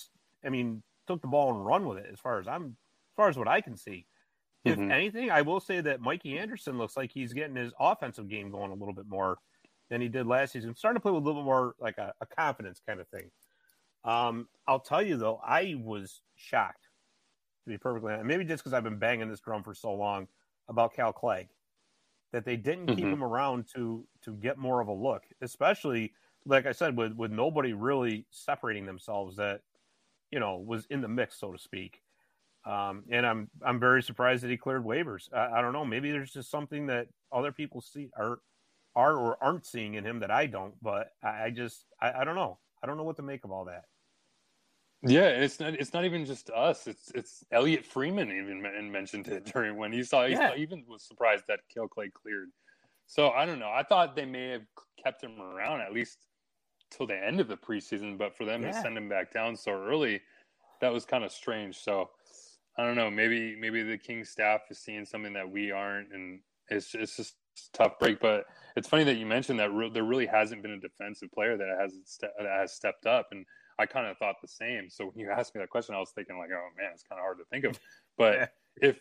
I 0.44 0.49
mean, 0.51 0.83
took 1.07 1.23
the 1.23 1.29
ball 1.29 1.55
and 1.55 1.64
run 1.64 1.87
with 1.87 1.99
it 1.99 2.07
as 2.12 2.20
far 2.20 2.38
as 2.40 2.49
I'm, 2.49 2.66
as 2.66 3.14
far 3.16 3.29
as 3.29 3.38
what 3.38 3.49
I 3.49 3.61
can 3.61 3.77
see. 3.77 4.07
If 4.64 4.81
Mhm. 4.81 4.90
anything, 4.90 5.31
I 5.31 5.42
will 5.42 5.61
say 5.61 5.81
that 5.83 6.01
Mikey 6.01 6.38
Anderson 6.38 6.79
looks 6.79 6.97
like 6.97 7.12
he's 7.12 7.33
getting 7.35 7.57
his 7.57 7.73
offensive 7.81 8.29
game 8.29 8.51
going 8.51 8.73
a 8.73 8.75
little 8.75 8.94
bit 8.94 9.07
more 9.07 9.38
than 9.90 10.01
he 10.01 10.09
did 10.09 10.27
last 10.27 10.53
season. 10.53 10.75
Starting 10.77 10.97
to 10.97 11.03
play 11.03 11.12
with 11.12 11.23
a 11.23 11.27
little 11.27 11.42
bit 11.42 11.47
more 11.47 11.77
like 11.79 11.99
a, 11.99 12.14
a 12.20 12.27
confidence 12.27 12.81
kind 12.81 13.01
of 13.01 13.09
thing. 13.09 13.31
Um, 14.05 14.49
I'll 14.66 14.81
tell 14.81 15.03
you 15.03 15.16
though, 15.16 15.38
I 15.38 15.75
was 15.77 16.23
shocked 16.35 16.88
to 17.64 17.70
be 17.70 17.79
perfectly 17.79 18.12
honest. 18.12 18.27
Maybe 18.27 18.44
just 18.44 18.62
because 18.62 18.75
I've 18.75 18.85
been 18.85 18.99
banging 18.99 19.29
this 19.29 19.40
drum 19.40 19.62
for 19.62 19.75
so 19.75 19.94
long 19.94 20.29
about 20.68 20.94
Cal 20.94 21.12
Clague 21.12 21.51
that 22.33 22.44
they 22.44 22.57
didn't 22.57 22.90
keep 22.90 23.11
Mhm. 23.11 23.14
him 23.14 23.23
around 23.23 23.68
to 23.75 24.09
to 24.23 24.37
get 24.37 24.59
more 24.59 24.81
of 24.81 24.88
a 24.88 24.92
look, 24.92 25.25
especially 25.40 26.14
like 26.46 26.66
I 26.66 26.72
said, 26.72 26.96
with 26.96 27.14
with 27.14 27.30
nobody 27.30 27.72
really 27.72 28.26
separating 28.30 28.87
themselves 28.87 29.37
that 29.37 29.61
you 30.30 30.40
know 30.40 30.59
was 30.59 30.87
in 30.87 31.00
the 31.00 31.09
mix, 31.09 31.38
so 31.38 31.52
to 31.52 31.59
speak. 31.59 32.00
Um, 32.66 33.04
and 33.11 33.26
I'm 33.26 33.50
I'm 33.62 33.78
very 33.78 34.02
surprised 34.02 34.42
that 34.42 34.50
he 34.50 34.57
cleared 34.57 34.85
waivers. 34.85 35.33
I, 35.33 35.59
I 35.59 35.61
don't 35.61 35.72
know. 35.72 35.85
Maybe 35.85 36.11
there's 36.11 36.33
just 36.33 36.50
something 36.50 36.87
that 36.87 37.09
other 37.33 37.52
people 37.52 37.80
see 37.80 38.11
are 38.16 38.38
are 38.96 39.14
or 39.16 39.37
aren't 39.42 39.66
seeing 39.66 39.94
in 39.94 40.04
him 40.04 40.20
that 40.20 40.30
I 40.30 40.46
don't. 40.46 40.74
But 40.83 41.09
I, 41.22 41.44
I 41.44 41.50
just 41.50 41.85
I, 42.00 42.12
I 42.20 42.24
don't 42.24 42.37
know. 42.37 42.59
I 42.83 42.87
don't 42.87 42.96
know 42.96 43.04
what 43.04 43.16
to 43.16 43.22
make 43.22 43.44
of 43.44 43.50
all 43.50 43.66
that. 43.66 43.85
Yeah, 45.07 45.26
it's 45.28 45.61
not. 45.61 45.74
It's 45.74 45.92
not 45.92 46.07
even 46.07 46.24
just 46.24 46.48
us. 46.50 46.87
It's 46.87 47.11
it's 47.14 47.44
Elliotte 47.52 47.85
Friedman 47.85 48.30
even 48.33 48.62
men- 48.62 48.90
mentioned 48.90 49.28
it 49.28 49.44
during 49.52 49.76
when 49.76 49.92
he 49.92 50.02
saw. 50.02 50.24
He 50.24 50.33
Yeah. 50.33 50.50
saw- 50.50 50.57
even 50.57 50.85
was 50.88 51.07
surprised 51.07 51.44
that 51.48 51.61
Kill 51.72 51.88
Clay 51.88 52.11
cleared. 52.14 52.48
So 53.07 53.28
I 53.30 53.44
don't 53.44 53.59
know. 53.59 53.68
I 53.70 53.83
thought 53.83 54.16
they 54.16 54.24
may 54.24 54.48
have 54.50 54.62
kept 55.02 55.22
him 55.22 55.38
around 55.38 55.83
at 55.83 55.92
least 55.92 56.16
till 56.90 57.07
the 57.07 57.16
end 57.16 57.40
of 57.40 57.49
the 57.49 57.57
preseason, 57.57 58.16
but 58.18 58.37
for 58.37 58.44
them 58.44 58.62
to 58.62 58.73
send 58.73 58.97
him 58.97 59.09
back 59.09 59.33
down 59.33 59.57
so 59.57 59.73
early, 59.73 60.20
that 60.81 60.92
was 60.92 61.05
kind 61.05 61.25
of 61.25 61.33
strange. 61.33 61.79
So 61.79 62.11
I 62.77 62.85
don't 62.85 62.97
know. 62.97 63.11
Maybe 63.11 63.57
maybe 63.57 63.83
the 63.83 63.99
King 63.99 64.25
staff 64.25 64.62
is 64.70 64.79
seeing 64.79 65.05
something 65.05 65.33
that 65.35 65.49
we 65.49 65.70
aren't, 65.70 66.12
and 66.12 66.40
it's 66.68 66.94
it's 66.94 67.16
just 67.16 67.35
a 67.75 67.77
tough 67.79 67.99
break. 67.99 68.20
But 68.20 68.47
it's 68.77 68.88
funny 68.88 69.05
that 69.05 69.16
you 69.16 69.27
mentioned 69.27 69.61
that 69.61 69.73
re- 69.73 69.90
there 69.90 70.05
really 70.05 70.27
hasn't 70.27 70.62
been 70.62 70.73
a 70.73 70.81
defensive 70.81 71.31
player 71.33 71.57
that 71.57 71.77
has 71.81 71.94
ste- 72.05 72.35
that 72.38 72.47
has 72.47 72.73
stepped 72.73 73.07
up, 73.07 73.29
and 73.31 73.47
I 73.79 73.87
kind 73.87 74.07
of 74.07 74.18
thought 74.18 74.37
the 74.42 74.49
same. 74.49 74.90
So 74.90 75.07
when 75.07 75.18
you 75.18 75.31
asked 75.37 75.55
me 75.55 75.61
that 75.61 75.70
question, 75.70 75.94
I 75.94 75.99
was 75.99 76.11
thinking 76.11 76.38
like, 76.38 76.51
oh 76.53 76.68
man, 76.77 76.90
it's 76.92 77.05
kind 77.05 77.18
of 77.18 77.23
hard 77.23 77.38
to 77.38 77.44
think 77.44 77.64
of. 77.64 77.79
But 78.16 78.35
Yeah. 78.35 78.47
if 78.81 79.01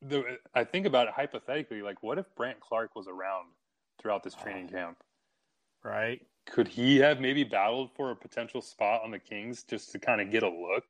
the 0.00 0.38
I 0.54 0.64
think 0.64 0.86
about 0.86 1.08
it 1.08 1.14
hypothetically, 1.14 1.82
like 1.82 2.02
what 2.02 2.18
if 2.18 2.26
Brandt 2.34 2.60
Clarke 2.60 2.94
was 2.96 3.08
around 3.08 3.48
throughout 4.00 4.22
this 4.22 4.34
training 4.34 4.68
oh. 4.70 4.72
camp? 4.72 4.98
Right? 5.82 6.22
Could 6.46 6.68
he 6.68 6.98
have 6.98 7.20
maybe 7.20 7.44
battled 7.44 7.90
for 7.94 8.10
a 8.10 8.16
potential 8.16 8.60
spot 8.60 9.02
on 9.02 9.10
the 9.10 9.18
Kings 9.18 9.62
just 9.62 9.92
to 9.92 9.98
kind 9.98 10.20
of 10.20 10.30
get 10.30 10.42
a 10.42 10.48
look? 10.48 10.84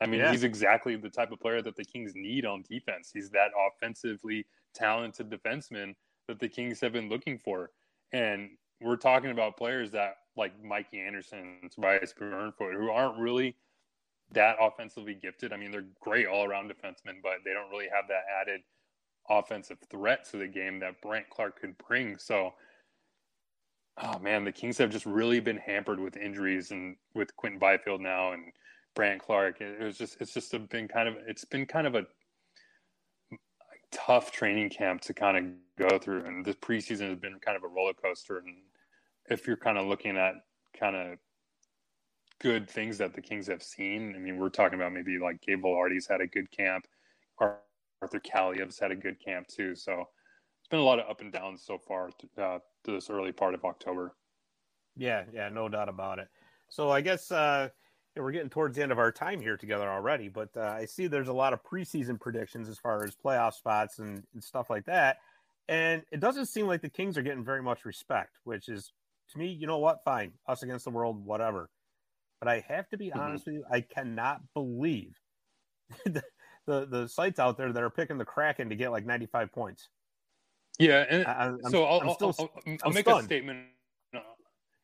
I 0.00 0.06
mean, 0.06 0.20
Yeah. 0.20 0.30
he's 0.30 0.44
exactly 0.44 0.96
the 0.96 1.10
type 1.10 1.32
of 1.32 1.40
player 1.40 1.62
that 1.62 1.74
the 1.76 1.84
Kings 1.84 2.14
need 2.14 2.44
on 2.44 2.62
defense. 2.68 3.10
He's 3.12 3.30
that 3.30 3.50
offensively 3.56 4.46
talented 4.74 5.30
defenseman 5.30 5.94
that 6.28 6.38
the 6.38 6.48
Kings 6.48 6.80
have 6.80 6.92
been 6.92 7.08
looking 7.08 7.38
for. 7.38 7.72
And 8.12 8.56
we're 8.80 8.96
talking 8.96 9.30
about 9.30 9.56
players 9.56 9.90
that 9.92 10.18
like 10.36 10.62
Mikey 10.62 11.00
Anderson, 11.00 11.70
Tobias 11.70 12.12
Björnfot, 12.12 12.74
who 12.74 12.90
aren't 12.90 13.18
really 13.18 13.56
that 14.32 14.56
offensively 14.60 15.14
gifted. 15.14 15.52
I 15.52 15.56
mean, 15.56 15.70
they're 15.70 15.86
great 16.00 16.26
all 16.26 16.44
around 16.44 16.70
defensemen, 16.70 17.22
but 17.22 17.38
they 17.44 17.52
don't 17.52 17.70
really 17.70 17.88
have 17.88 18.06
that 18.08 18.24
added 18.40 18.60
offensive 19.28 19.78
threat 19.90 20.24
to 20.30 20.36
the 20.36 20.46
game 20.46 20.78
that 20.80 21.00
Brandt 21.00 21.30
Clarke 21.30 21.58
could 21.60 21.76
bring. 21.78 22.18
So, 22.18 22.54
oh 24.02 24.18
man, 24.18 24.44
the 24.44 24.52
Kings 24.52 24.78
have 24.78 24.90
just 24.90 25.06
really 25.06 25.40
been 25.40 25.56
hampered 25.56 26.00
with 26.00 26.16
injuries 26.16 26.70
and 26.70 26.96
with 27.14 27.34
Quinton 27.36 27.58
Byfield 27.58 28.00
now 28.00 28.32
and 28.32 28.52
Brandt 28.94 29.22
Clarke. 29.22 29.60
It 29.60 29.80
was 29.80 29.96
just, 29.96 30.20
it's 30.20 30.34
just 30.34 30.54
been 30.68 30.88
kind 30.88 31.08
of, 31.08 31.16
it's 31.26 31.44
been 31.44 31.66
kind 31.66 31.86
of 31.86 31.94
a 31.94 32.06
tough 33.90 34.32
training 34.32 34.70
camp 34.70 35.00
to 35.02 35.14
kind 35.14 35.36
of 35.36 35.88
go 35.88 35.98
through. 35.98 36.24
And 36.24 36.44
the 36.44 36.54
preseason 36.54 37.08
has 37.08 37.18
been 37.18 37.38
kind 37.40 37.56
of 37.56 37.64
a 37.64 37.68
roller 37.68 37.94
coaster. 37.94 38.38
And 38.38 38.56
if 39.30 39.46
you're 39.46 39.56
kind 39.56 39.78
of 39.78 39.86
looking 39.86 40.16
at 40.16 40.34
kind 40.78 40.96
of 40.96 41.18
good 42.38 42.68
things 42.68 42.98
that 42.98 43.14
the 43.14 43.22
Kings 43.22 43.46
have 43.46 43.62
seen, 43.62 44.14
I 44.14 44.18
mean, 44.18 44.36
we're 44.36 44.50
talking 44.50 44.78
about 44.78 44.92
maybe 44.92 45.18
like 45.18 45.40
Gabe 45.40 45.62
Vilardi's 45.62 46.06
had 46.06 46.20
a 46.20 46.26
good 46.26 46.50
camp, 46.50 46.86
Arthur 47.40 48.20
Kaliyev's 48.20 48.78
had 48.78 48.90
a 48.90 48.96
good 48.96 49.18
camp 49.24 49.46
too. 49.48 49.74
So 49.74 50.08
it's 50.66 50.70
been 50.72 50.80
a 50.80 50.82
lot 50.82 50.98
of 50.98 51.08
up 51.08 51.20
and 51.20 51.32
downs 51.32 51.62
so 51.62 51.78
far 51.78 52.10
uh, 52.36 52.58
to 52.82 52.90
this 52.90 53.08
early 53.08 53.30
part 53.30 53.54
of 53.54 53.64
October. 53.64 54.16
Yeah, 54.96 55.26
yeah, 55.32 55.48
no 55.48 55.68
doubt 55.68 55.88
about 55.88 56.18
it. 56.18 56.28
So 56.68 56.90
I 56.90 57.00
guess 57.02 57.30
uh, 57.30 57.68
we're 58.16 58.32
getting 58.32 58.50
towards 58.50 58.76
the 58.76 58.82
end 58.82 58.92
of 58.92 58.98
our 58.98 59.12
time 59.12 59.40
here 59.40 59.56
together 59.56 59.88
already, 59.88 60.28
but 60.28 60.56
uh, 60.56 60.62
I 60.62 60.86
see 60.86 61.06
there's 61.06 61.28
a 61.28 61.32
lot 61.34 61.52
of 61.52 61.62
preseason 61.62 62.18
predictions 62.18 62.68
as 62.68 62.78
far 62.78 63.04
as 63.04 63.14
playoff 63.14 63.54
spots 63.54 63.98
and, 63.98 64.26
and 64.32 64.42
stuff 64.42 64.70
like 64.70 64.86
that. 64.86 65.18
And 65.68 66.04
it 66.10 66.20
doesn't 66.20 66.46
seem 66.46 66.66
like 66.66 66.80
the 66.80 66.90
Kings 66.90 67.18
are 67.18 67.22
getting 67.22 67.44
very 67.44 67.62
much 67.62 67.84
respect, 67.84 68.38
which 68.44 68.68
is 68.68 68.92
to 69.30 69.38
me, 69.38 69.48
you 69.52 69.66
know 69.66 69.78
what? 69.78 70.02
Fine, 70.04 70.34
us 70.46 70.62
against 70.62 70.84
the 70.84 70.90
world, 70.90 71.24
whatever. 71.24 71.70
But 72.40 72.48
I 72.48 72.60
have 72.60 72.88
to 72.90 72.98
be 72.98 73.12
Mhm. 73.14 73.18
honest 73.18 73.46
with 73.46 73.56
you, 73.56 73.64
I 73.70 73.80
cannot 73.82 74.42
believe 74.54 75.16
the, 76.04 76.24
the 76.66 76.86
the 76.86 77.08
sites 77.08 77.38
out 77.38 77.56
there 77.56 77.72
that 77.72 77.82
are 77.82 77.90
picking 77.90 78.18
the 78.18 78.24
Kraken 78.24 78.70
to 78.70 78.76
get 78.76 78.90
like 78.90 79.06
95 79.06 79.52
points. 79.52 79.90
Yeah, 80.78 81.04
and 81.08 81.26
I, 81.26 81.32
I'm, 81.32 81.70
so 81.70 81.84
I'll, 81.84 82.00
I'll, 82.00 82.14
still, 82.14 82.34
I'll, 82.38 82.50
I'll 82.66 82.76
I'm 82.84 82.94
make 82.94 83.06
a 83.06 83.22
statement. 83.22 83.66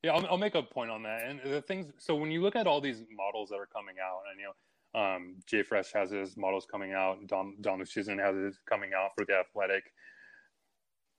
Yeah, 0.03 0.15
I'll, 0.15 0.27
I'll 0.27 0.39
make 0.39 0.57
a 0.57 0.63
point 0.63 0.91
on 0.91 1.03
that. 1.05 1.23
And 1.23 1.41
the 1.45 1.63
things, 1.63 1.93
so 1.99 2.15
when 2.15 2.31
you 2.31 2.43
look 2.43 2.57
at 2.57 2.67
all 2.67 2.81
these 2.81 3.03
models 3.17 3.51
that 3.51 3.57
are 3.57 3.69
coming 3.73 3.97
out, 4.03 4.23
and 4.31 4.41
you 4.41 4.47
know, 4.47 5.01
um, 5.01 5.37
Jay 5.47 5.63
Fresh 5.63 5.93
has 5.93 6.11
his 6.11 6.37
models 6.37 6.67
coming 6.71 6.93
out, 6.93 7.27
Don 7.27 7.57
Don 7.61 7.79
Lucian 7.79 8.19
has 8.19 8.37
his 8.37 8.59
coming 8.69 8.91
out 8.97 9.11
for 9.17 9.25
the 9.25 9.35
Athletic. 9.35 9.85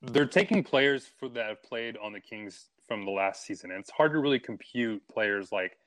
They're 0.02 0.26
taking 0.26 0.64
players 0.64 1.10
for 1.18 1.30
that 1.30 1.46
have 1.48 1.64
played 1.64 1.98
on 2.04 2.12
the 2.12 2.20
Kings 2.20 2.68
from 2.88 3.06
the 3.06 3.12
last 3.12 3.46
season, 3.46 3.72
and 3.72 3.80
it's 3.80 3.92
hard 3.92 4.12
to 4.12 4.20
really 4.20 4.40
compute 4.40 5.02
players 5.08 5.52
like 5.54 5.78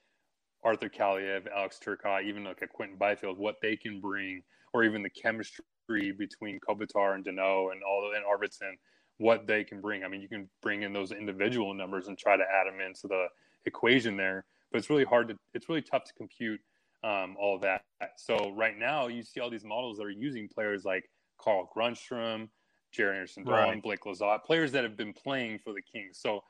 Arthur 0.65 0.89
Kaliyev, 0.89 1.47
Alex 1.55 1.79
Turcotte, 1.85 2.25
even 2.25 2.45
like 2.45 2.63
a 2.63 2.67
Quinton 2.67 2.97
Byfield, 2.97 3.37
what 3.37 3.57
they 3.61 3.77
can 3.77 4.01
bring, 4.01 4.43
or 4.73 4.85
even 4.85 5.03
the 5.03 5.11
chemistry 5.11 5.65
between 5.89 6.59
Kopitar 6.61 7.15
and 7.15 7.25
Danault 7.25 7.73
and 7.73 7.83
all 7.83 8.13
and 8.15 8.25
Arvidsson, 8.25 8.73
what 9.19 9.47
they 9.47 9.65
can 9.65 9.81
bring. 9.81 10.05
I 10.05 10.09
mean, 10.09 10.21
you 10.21 10.29
can 10.29 10.49
bring 10.63 10.83
in 10.83 10.93
those 10.93 11.13
individual 11.13 11.75
numbers 11.75 12.09
and 12.09 12.19
try 12.19 12.37
to 12.37 12.43
add 12.43 12.67
them 12.71 12.81
into 12.81 13.09
the 13.09 13.27
equation 13.65 14.17
there, 14.17 14.45
but 14.71 14.79
it's 14.79 14.91
really 14.91 15.05
hard 15.05 15.29
to, 15.29 15.39
it's 15.55 15.69
really 15.69 15.83
tough 15.83 16.05
to 16.05 16.13
compute 16.15 16.61
um, 17.03 17.37
all 17.41 17.59
that. 17.61 17.83
So 18.17 18.53
right 18.57 18.77
now, 18.77 19.07
you 19.07 19.23
see 19.23 19.41
all 19.41 19.51
these 19.51 19.65
models 19.65 19.99
that 19.99 20.05
are 20.05 20.11
using 20.11 20.49
players 20.49 20.85
like 20.85 21.09
Carl 21.39 21.71
Grunstrom, 21.75 22.49
Jerry 22.93 23.15
Anderson, 23.17 23.45
Dawn, 23.45 23.55
Right. 23.55 23.83
Blake 23.83 24.01
Lizotte, 24.01 24.45
players 24.45 24.73
that 24.73 24.85
have 24.85 24.97
been 24.97 25.13
playing 25.13 25.59
for 25.59 25.73
the 25.73 25.83
Kings. 25.83 26.19
So 26.19 26.43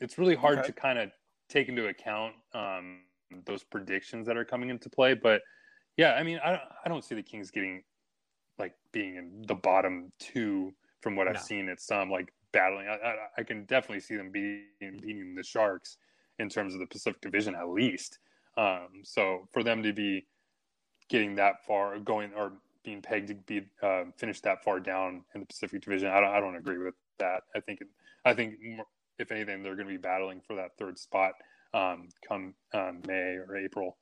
it's 0.00 0.18
really 0.18 0.34
hard 0.34 0.58
Okay. 0.58 0.68
to 0.68 0.72
kind 0.72 0.98
of 0.98 1.10
take 1.48 1.68
into 1.68 1.88
account 1.88 2.34
um, 2.54 3.00
those 3.44 3.62
predictions 3.62 4.26
that 4.26 4.36
are 4.36 4.44
coming 4.44 4.70
into 4.70 4.88
play. 4.88 5.14
But 5.14 5.42
yeah, 5.96 6.14
I 6.14 6.22
mean, 6.22 6.40
I, 6.44 6.60
I 6.84 6.88
don't 6.88 7.04
see 7.04 7.14
the 7.14 7.22
Kings 7.22 7.50
getting 7.50 7.82
like 8.60 8.74
being 8.92 9.16
in 9.16 9.44
the 9.46 9.54
bottom 9.54 10.12
two 10.18 10.72
from 11.00 11.16
what 11.16 11.24
No. 11.24 11.30
I've 11.32 11.42
seen. 11.42 11.68
It's 11.68 11.86
some 11.86 12.10
like 12.10 12.32
battling. 12.52 12.86
I, 12.88 12.94
I, 12.94 13.14
I 13.38 13.42
can 13.42 13.64
definitely 13.64 14.00
see 14.00 14.16
them 14.16 14.30
beating 14.30 15.00
beating 15.00 15.34
the 15.34 15.42
Sharks 15.42 15.96
in 16.38 16.48
terms 16.48 16.74
of 16.74 16.80
the 16.80 16.86
Pacific 16.86 17.20
Division 17.20 17.54
at 17.54 17.68
least. 17.68 18.18
Um, 18.56 19.02
so 19.04 19.48
for 19.52 19.62
them 19.62 19.82
to 19.82 19.92
be 19.92 20.26
getting 21.08 21.34
that 21.36 21.64
far, 21.66 21.98
going 21.98 22.32
or 22.36 22.52
being 22.84 23.02
pegged 23.02 23.28
to 23.28 23.34
be 23.34 23.62
uh, 23.82 24.04
finished 24.16 24.42
that 24.44 24.62
far 24.64 24.80
down 24.80 25.24
in 25.34 25.40
the 25.40 25.46
Pacific 25.46 25.82
Division, 25.82 26.08
I 26.08 26.20
don't, 26.20 26.30
I 26.30 26.40
don't 26.40 26.56
agree 26.56 26.78
with 26.78 26.94
that. 27.18 27.42
I 27.54 27.60
think 27.60 27.80
I 28.24 28.34
think 28.34 28.54
if 29.18 29.30
anything, 29.30 29.62
they're 29.62 29.76
going 29.76 29.86
to 29.88 29.92
be 29.92 29.98
battling 29.98 30.40
for 30.46 30.56
that 30.56 30.76
third 30.78 30.98
spot 30.98 31.32
um, 31.74 32.08
come 32.26 32.54
um, 32.74 33.00
May 33.06 33.36
or 33.36 33.56
April. 33.56 33.96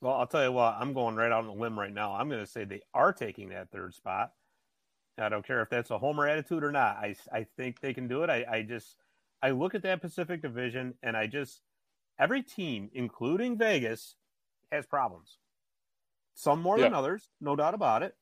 Well, 0.00 0.14
I'll 0.14 0.26
tell 0.26 0.44
you 0.44 0.52
what, 0.52 0.76
I'm 0.78 0.94
going 0.94 1.16
right 1.16 1.30
out 1.30 1.44
on 1.44 1.50
a 1.50 1.54
limb 1.54 1.78
right 1.78 1.92
now. 1.92 2.14
I'm 2.14 2.28
going 2.28 2.40
to 2.40 2.50
say 2.50 2.64
they 2.64 2.82
are 2.94 3.12
taking 3.12 3.50
that 3.50 3.70
third 3.70 3.94
spot. 3.94 4.32
I 5.18 5.28
don't 5.28 5.46
care 5.46 5.60
if 5.60 5.68
that's 5.68 5.90
a 5.90 5.98
homer 5.98 6.26
attitude 6.26 6.64
or 6.64 6.72
not. 6.72 6.96
I, 6.96 7.14
I 7.30 7.44
think 7.56 7.80
they 7.80 7.92
can 7.92 8.08
do 8.08 8.22
it. 8.22 8.30
I, 8.30 8.46
I 8.50 8.62
just, 8.62 8.96
I 9.42 9.50
look 9.50 9.74
at 9.74 9.82
that 9.82 10.00
Pacific 10.00 10.40
Division 10.40 10.94
and 11.02 11.16
I 11.16 11.26
just, 11.26 11.60
every 12.18 12.42
team, 12.42 12.90
including 12.94 13.58
Vegas, 13.58 14.16
has 14.72 14.86
problems. 14.86 15.36
Some 16.34 16.62
more 16.62 16.78
than 16.78 16.94
others, 16.94 17.28
no 17.40 17.54
doubt 17.54 17.74
about 17.74 18.02
it. 18.02 18.16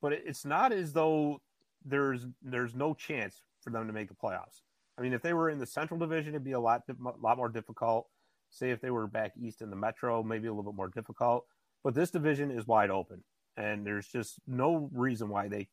But 0.00 0.12
it's 0.12 0.44
not 0.44 0.72
as 0.72 0.92
though 0.92 1.40
there's 1.84 2.26
there's 2.40 2.74
no 2.74 2.94
chance 2.94 3.42
for 3.60 3.70
them 3.70 3.88
to 3.88 3.92
make 3.92 4.08
the 4.08 4.14
playoffs. 4.14 4.60
I 4.96 5.02
mean, 5.02 5.12
if 5.12 5.22
they 5.22 5.32
were 5.32 5.50
in 5.50 5.58
the 5.58 5.66
Central 5.66 5.98
Division, 5.98 6.34
it'd 6.34 6.44
be 6.44 6.52
a 6.52 6.60
lot 6.60 6.84
lot 7.20 7.36
more 7.36 7.48
difficult. 7.48 8.06
Say 8.50 8.70
if 8.70 8.80
they 8.80 8.90
were 8.90 9.06
back 9.06 9.32
east 9.40 9.62
in 9.62 9.70
the 9.70 9.76
Metro, 9.76 10.22
maybe 10.22 10.46
a 10.48 10.52
little 10.52 10.72
bit 10.72 10.76
more 10.76 10.88
difficult. 10.88 11.46
But 11.84 11.94
this 11.94 12.10
division 12.10 12.50
is 12.50 12.66
wide 12.66 12.90
open, 12.90 13.22
and 13.56 13.86
there's 13.86 14.08
just 14.08 14.40
no 14.46 14.88
reason 14.92 15.28
why 15.28 15.48
they. 15.48 15.68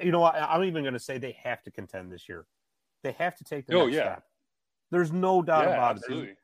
You 0.00 0.10
know, 0.10 0.20
what? 0.20 0.34
I'm 0.34 0.64
even 0.64 0.82
going 0.82 0.94
to 0.94 1.00
say 1.00 1.18
they 1.18 1.36
have 1.42 1.62
to 1.62 1.70
contend 1.70 2.10
this 2.10 2.28
year. 2.28 2.46
They 3.04 3.12
have 3.12 3.36
to 3.36 3.44
take 3.44 3.66
the 3.66 3.74
Oh, 3.74 3.84
next 3.84 3.96
yeah. 3.96 4.02
step. 4.02 4.22
There's 4.90 5.12
no 5.12 5.42
doubt 5.42 5.68
yeah, 5.68 5.74
about 5.74 6.00
it. 6.08 6.36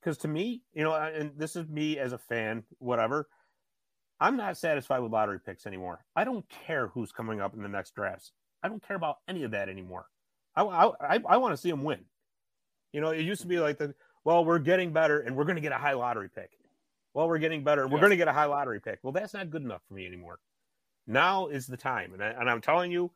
Because 0.00 0.18
to 0.18 0.28
me, 0.28 0.62
you 0.72 0.84
know, 0.84 0.94
and 0.94 1.32
this 1.36 1.56
is 1.56 1.66
me 1.68 1.98
as 1.98 2.12
a 2.12 2.18
fan, 2.18 2.62
whatever. 2.78 3.28
I'm 4.20 4.36
not 4.36 4.56
satisfied 4.56 5.00
with 5.00 5.12
lottery 5.12 5.40
picks 5.40 5.66
anymore. 5.66 6.04
I 6.14 6.24
don't 6.24 6.48
care 6.48 6.88
who's 6.88 7.10
coming 7.10 7.40
up 7.40 7.54
in 7.54 7.62
the 7.62 7.68
next 7.68 7.94
drafts. 7.94 8.32
I 8.62 8.68
don't 8.68 8.86
care 8.86 8.96
about 8.96 9.16
any 9.28 9.42
of 9.42 9.50
that 9.52 9.68
anymore. 9.68 10.06
I 10.54 10.62
I, 10.62 11.16
I, 11.16 11.20
I 11.28 11.36
want 11.38 11.52
to 11.52 11.56
see 11.56 11.70
them 11.70 11.82
win. 11.82 12.04
You 12.92 13.00
know, 13.00 13.10
it 13.10 13.22
used 13.22 13.40
to 13.40 13.48
be 13.48 13.58
like 13.58 13.78
the 13.78 13.94
well, 14.24 14.44
we're 14.44 14.58
getting 14.58 14.92
better 14.92 15.20
and 15.20 15.36
we're 15.36 15.44
going 15.44 15.56
to 15.56 15.62
get 15.62 15.72
a 15.72 15.78
high 15.78 15.92
lottery 15.92 16.28
pick. 16.28 16.50
Well, 17.12 17.28
we're 17.28 17.38
getting 17.38 17.62
better. 17.62 17.84
and 17.84 17.92
We're 17.92 18.00
going 18.00 18.10
to 18.10 18.16
get 18.16 18.28
a 18.28 18.32
high 18.32 18.46
lottery 18.46 18.80
pick. 18.80 18.98
Well, 19.02 19.12
that's 19.12 19.34
not 19.34 19.50
good 19.50 19.62
enough 19.62 19.82
for 19.86 19.94
me 19.94 20.06
anymore. 20.06 20.40
Now 21.06 21.46
is 21.48 21.66
the 21.66 21.76
time, 21.76 22.14
and 22.14 22.24
I, 22.24 22.28
and 22.30 22.48
I'm 22.48 22.60
telling 22.60 22.90
you, 22.90 23.10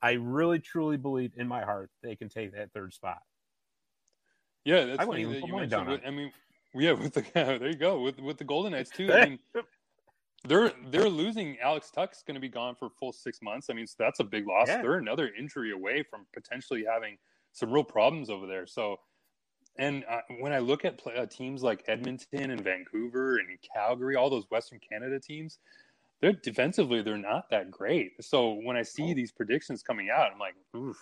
I 0.00 0.12
really 0.12 0.58
truly 0.58 0.96
believe 0.96 1.32
in 1.36 1.48
my 1.48 1.62
heart 1.62 1.90
they 2.02 2.16
can 2.16 2.28
take 2.28 2.54
that 2.54 2.72
third 2.72 2.94
spot. 2.94 3.18
Yeah, 4.64 4.84
that's 4.84 5.00
I 5.00 5.04
wouldn't 5.04 5.20
even 5.22 5.34
that 5.34 5.40
put 5.40 5.48
you 5.48 5.54
money 5.54 5.66
down 5.66 5.88
With, 5.88 6.00
I 6.06 6.10
mean, 6.10 6.32
yeah, 6.74 6.92
with 6.92 7.14
the 7.14 7.24
there 7.34 7.66
you 7.66 7.74
go 7.74 8.00
with 8.00 8.20
with 8.20 8.38
the 8.38 8.44
Golden 8.44 8.72
Knights 8.72 8.90
too. 8.90 9.12
I 9.12 9.26
mean, 9.30 9.38
they're 10.44 10.72
they're 10.90 11.08
losing. 11.08 11.58
Alex 11.60 11.90
Tuch's 11.90 12.22
going 12.24 12.34
to 12.34 12.40
be 12.40 12.48
gone 12.48 12.74
for 12.74 12.86
a 12.86 12.90
full 12.90 13.12
six 13.12 13.40
months. 13.42 13.68
I 13.70 13.74
mean, 13.74 13.86
so 13.86 13.96
that's 13.98 14.20
a 14.20 14.24
big 14.24 14.46
loss. 14.46 14.68
Yeah. 14.68 14.82
They're 14.82 14.98
another 14.98 15.30
injury 15.38 15.72
away 15.72 16.02
from 16.02 16.26
potentially 16.32 16.84
having 16.88 17.16
some 17.52 17.70
real 17.70 17.84
problems 17.84 18.30
over 18.30 18.46
there. 18.46 18.66
So, 18.66 18.96
and 19.78 20.04
uh, 20.08 20.20
when 20.40 20.52
I 20.52 20.58
look 20.58 20.84
at 20.84 20.98
play, 20.98 21.16
uh, 21.16 21.26
teams 21.26 21.62
like 21.62 21.84
Edmonton 21.88 22.50
and 22.50 22.62
Vancouver 22.62 23.38
and 23.38 23.48
Calgary, 23.74 24.16
all 24.16 24.30
those 24.30 24.44
Western 24.50 24.80
Canada 24.80 25.18
teams, 25.18 25.58
they're 26.20 26.32
defensively 26.32 27.02
they're 27.02 27.16
not 27.16 27.50
that 27.50 27.70
great. 27.70 28.12
So 28.22 28.60
when 28.64 28.76
I 28.76 28.82
see 28.82 29.14
these 29.14 29.32
predictions 29.32 29.82
coming 29.82 30.10
out, 30.10 30.30
I'm 30.32 30.38
like, 30.38 30.54
oof. 30.76 30.96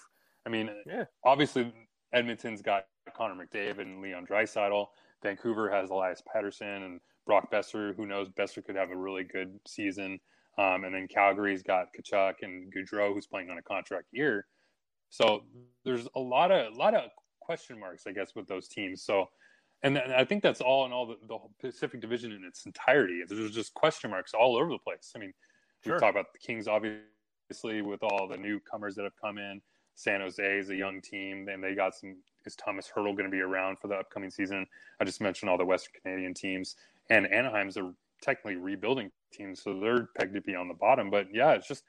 I 0.47 0.49
mean, 0.49 0.71
Yeah. 0.87 1.05
obviously 1.25 1.73
Edmonton's 2.13 2.63
got 2.63 2.87
Connor 3.15 3.45
McDavid 3.45 3.83
and 3.83 4.01
Leon 4.01 4.27
Draisaitl. 4.27 4.87
Vancouver 5.23 5.71
has 5.71 5.91
Elias 5.91 6.23
Pettersson 6.35 6.85
and 6.87 7.01
Brock 7.27 7.51
Boeser. 7.53 7.95
Who 7.97 8.07
knows? 8.07 8.29
Boeser 8.31 8.65
could 8.65 8.77
have 8.77 8.91
a 8.91 8.97
really 8.97 9.25
good 9.25 9.59
season. 9.67 10.19
Um, 10.59 10.85
and 10.85 10.95
then 10.95 11.07
Calgary's 11.09 11.63
got 11.63 11.89
Tkachuk 11.95 12.37
and 12.43 12.73
Gaudreau, 12.73 13.13
who's 13.13 13.27
playing 13.27 13.51
on 13.51 13.59
a 13.59 13.63
contract 13.63 14.07
year. 14.13 14.47
So 15.11 15.45
there's 15.85 16.09
a 16.15 16.21
lot 16.21 16.51
of 16.51 16.73
a 16.73 16.77
lot 16.77 16.95
of 16.95 17.11
question 17.51 17.81
marks, 17.81 18.07
I 18.07 18.13
guess, 18.13 18.37
with 18.37 18.47
those 18.47 18.69
teams. 18.69 19.03
So, 19.03 19.29
and, 19.83 19.97
then 19.97 20.13
I 20.13 20.25
think 20.25 20.41
that's 20.41 20.61
all 20.61 20.87
in 20.87 20.93
all 20.93 21.05
the, 21.05 21.17
the 21.27 21.37
Pacific 21.61 22.01
Division 22.01 22.31
in 22.31 22.45
its 22.45 22.65
entirety. 22.65 23.23
There's 23.27 23.51
just 23.51 23.75
question 23.75 24.09
marks 24.09 24.35
all 24.35 24.57
over 24.57 24.71
the 24.71 24.79
place. 24.79 25.11
I 25.17 25.19
mean, 25.19 25.33
Sure. 25.83 25.95
we 25.95 25.99
talk 25.99 26.11
about 26.11 26.33
the 26.33 26.39
Kings, 26.39 26.69
obviously, 26.69 27.83
with 27.83 28.05
all 28.05 28.29
the 28.29 28.37
newcomers 28.37 28.95
that 28.95 29.03
have 29.03 29.17
come 29.21 29.39
in. 29.39 29.61
San 29.97 30.21
Jose 30.21 30.59
is 30.59 30.71
a 30.71 30.77
young 30.77 31.01
team, 31.01 31.49
and 31.49 31.65
they 31.65 31.75
got 31.75 31.97
some. 31.97 32.19
Is 32.47 32.55
Thomas 32.55 32.89
Hertl 32.95 33.17
going 33.17 33.25
to 33.25 33.31
be 33.31 33.41
around 33.41 33.81
for 33.81 33.89
the 33.89 33.97
upcoming 33.97 34.31
season? 34.31 34.65
I 35.01 35.05
just 35.05 35.21
mentioned 35.21 35.51
all 35.51 35.59
the 35.59 35.65
Western 35.65 35.95
Canadian 36.01 36.35
teams, 36.35 36.77
and 37.09 37.27
Anaheim's 37.33 37.77
a 37.77 37.93
technically 38.23 38.57
rebuilding 38.57 39.11
team, 39.33 39.57
so 39.57 39.81
they're 39.81 40.09
pegged 40.17 40.35
to 40.35 40.41
be 40.41 40.55
on 40.55 40.69
the 40.69 40.75
bottom. 40.75 41.11
But 41.11 41.27
yeah, 41.33 41.53
it's 41.53 41.67
just 41.67 41.83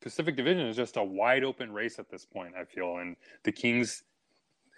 Pacific 0.00 0.34
Division 0.34 0.66
is 0.66 0.74
just 0.74 0.96
a 0.96 1.04
wide 1.04 1.44
open 1.44 1.70
race 1.72 1.98
at 2.00 2.10
this 2.10 2.24
point. 2.24 2.54
I 2.58 2.64
feel, 2.64 2.96
and 2.96 3.16
the 3.44 3.52
Kings, 3.52 4.02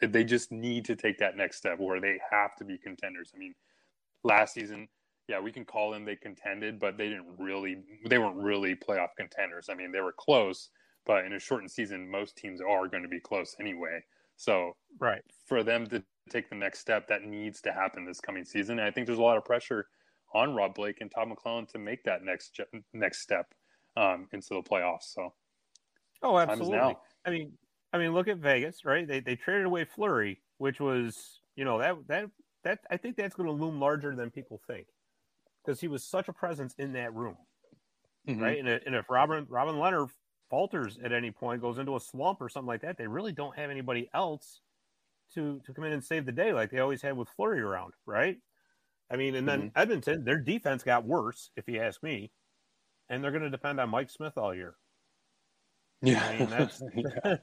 they 0.00 0.24
just 0.24 0.52
need 0.52 0.84
to 0.86 0.96
take 0.96 1.18
that 1.18 1.36
next 1.36 1.56
step 1.56 1.78
where 1.78 2.00
they 2.00 2.20
have 2.30 2.54
to 2.56 2.64
be 2.64 2.78
contenders. 2.78 3.32
I 3.34 3.38
mean, 3.38 3.54
last 4.24 4.54
season, 4.54 4.88
yeah, 5.28 5.40
we 5.40 5.52
can 5.52 5.64
call 5.64 5.90
them 5.90 6.04
they 6.04 6.16
contended, 6.16 6.78
but 6.78 6.96
they 6.96 7.08
didn't 7.08 7.36
really, 7.38 7.82
they 8.06 8.18
weren't 8.18 8.36
really 8.36 8.74
playoff 8.74 9.08
contenders. 9.16 9.68
I 9.68 9.74
mean, 9.74 9.92
they 9.92 10.00
were 10.00 10.14
close, 10.16 10.70
but 11.04 11.24
in 11.24 11.32
a 11.32 11.38
shortened 11.38 11.70
season, 11.70 12.10
most 12.10 12.36
teams 12.36 12.60
are 12.60 12.88
going 12.88 13.02
to 13.02 13.08
be 13.08 13.20
close 13.20 13.54
anyway. 13.60 14.00
So 14.36 14.76
Right. 15.00 15.22
for 15.46 15.62
them 15.62 15.86
to 15.88 16.02
take 16.30 16.48
the 16.48 16.56
next 16.56 16.78
step, 16.78 17.08
that 17.08 17.22
needs 17.22 17.60
to 17.62 17.72
happen 17.72 18.04
this 18.04 18.20
coming 18.20 18.44
season. 18.44 18.78
And 18.78 18.86
I 18.88 18.90
think 18.90 19.06
there's 19.06 19.18
a 19.18 19.22
lot 19.22 19.36
of 19.36 19.44
pressure 19.44 19.88
on 20.34 20.54
Rob 20.54 20.74
Blake 20.74 21.00
and 21.00 21.10
Todd 21.10 21.28
McLellan 21.28 21.68
to 21.68 21.78
make 21.78 22.04
that 22.04 22.22
next 22.22 22.58
next 22.92 23.20
step 23.20 23.52
um, 23.96 24.28
into 24.32 24.48
the 24.50 24.62
playoffs. 24.62 25.14
So 25.14 25.34
Oh, 26.22 26.38
absolutely. 26.38 26.96
I 27.24 27.30
mean, 27.30 27.52
I 27.92 27.98
mean, 27.98 28.12
look 28.12 28.28
at 28.28 28.38
Vegas, 28.38 28.84
right? 28.84 29.06
They 29.06 29.20
they 29.20 29.36
traded 29.36 29.66
away 29.66 29.84
Fleury, 29.84 30.42
which 30.58 30.80
was, 30.80 31.40
you 31.56 31.64
know, 31.64 31.78
that 31.78 31.96
that 32.08 32.30
that 32.64 32.80
I 32.90 32.96
think 32.96 33.16
that's 33.16 33.34
going 33.34 33.46
to 33.48 33.52
loom 33.52 33.80
larger 33.80 34.14
than 34.14 34.30
people 34.30 34.60
think, 34.66 34.88
because 35.64 35.80
he 35.80 35.88
was 35.88 36.04
such 36.04 36.28
a 36.28 36.32
presence 36.32 36.74
in 36.78 36.92
that 36.94 37.14
room, 37.14 37.36
Mhm. 38.28 38.40
right? 38.42 38.58
And, 38.58 38.68
and 38.68 38.94
if 38.94 39.08
Robin 39.10 39.46
Robin 39.48 39.76
Lehner 39.76 40.10
falters 40.50 40.98
at 40.98 41.12
any 41.12 41.30
point, 41.30 41.60
goes 41.62 41.78
into 41.78 41.96
a 41.96 42.00
slump 42.00 42.40
or 42.42 42.48
something 42.48 42.66
like 42.68 42.82
that, 42.82 42.98
they 42.98 43.06
really 43.06 43.32
don't 43.32 43.56
have 43.56 43.70
anybody 43.70 44.08
else 44.14 44.60
to 45.34 45.60
to 45.60 45.72
come 45.74 45.84
in 45.84 45.92
and 45.92 46.04
save 46.04 46.26
the 46.26 46.32
day 46.32 46.52
like 46.52 46.70
they 46.70 46.80
always 46.80 47.02
had 47.02 47.16
with 47.16 47.28
Fleury 47.30 47.60
around, 47.60 47.94
right? 48.06 48.38
I 49.10 49.16
mean, 49.16 49.34
and 49.36 49.48
then 49.48 49.72
Edmonton, 49.76 50.24
their 50.24 50.38
defense 50.38 50.82
got 50.82 51.04
worse, 51.06 51.50
if 51.56 51.66
you 51.68 51.80
ask 51.80 52.02
me, 52.02 52.30
and 53.08 53.24
they're 53.24 53.30
going 53.30 53.42
to 53.44 53.50
depend 53.50 53.80
on 53.80 53.88
Mike 53.88 54.10
Smith 54.10 54.36
all 54.36 54.54
year. 54.54 54.76
yeah, 56.02 56.22
I 56.24 56.38
mean, 56.38 56.50
that's- 56.50 56.82
Yeah. 56.94 57.36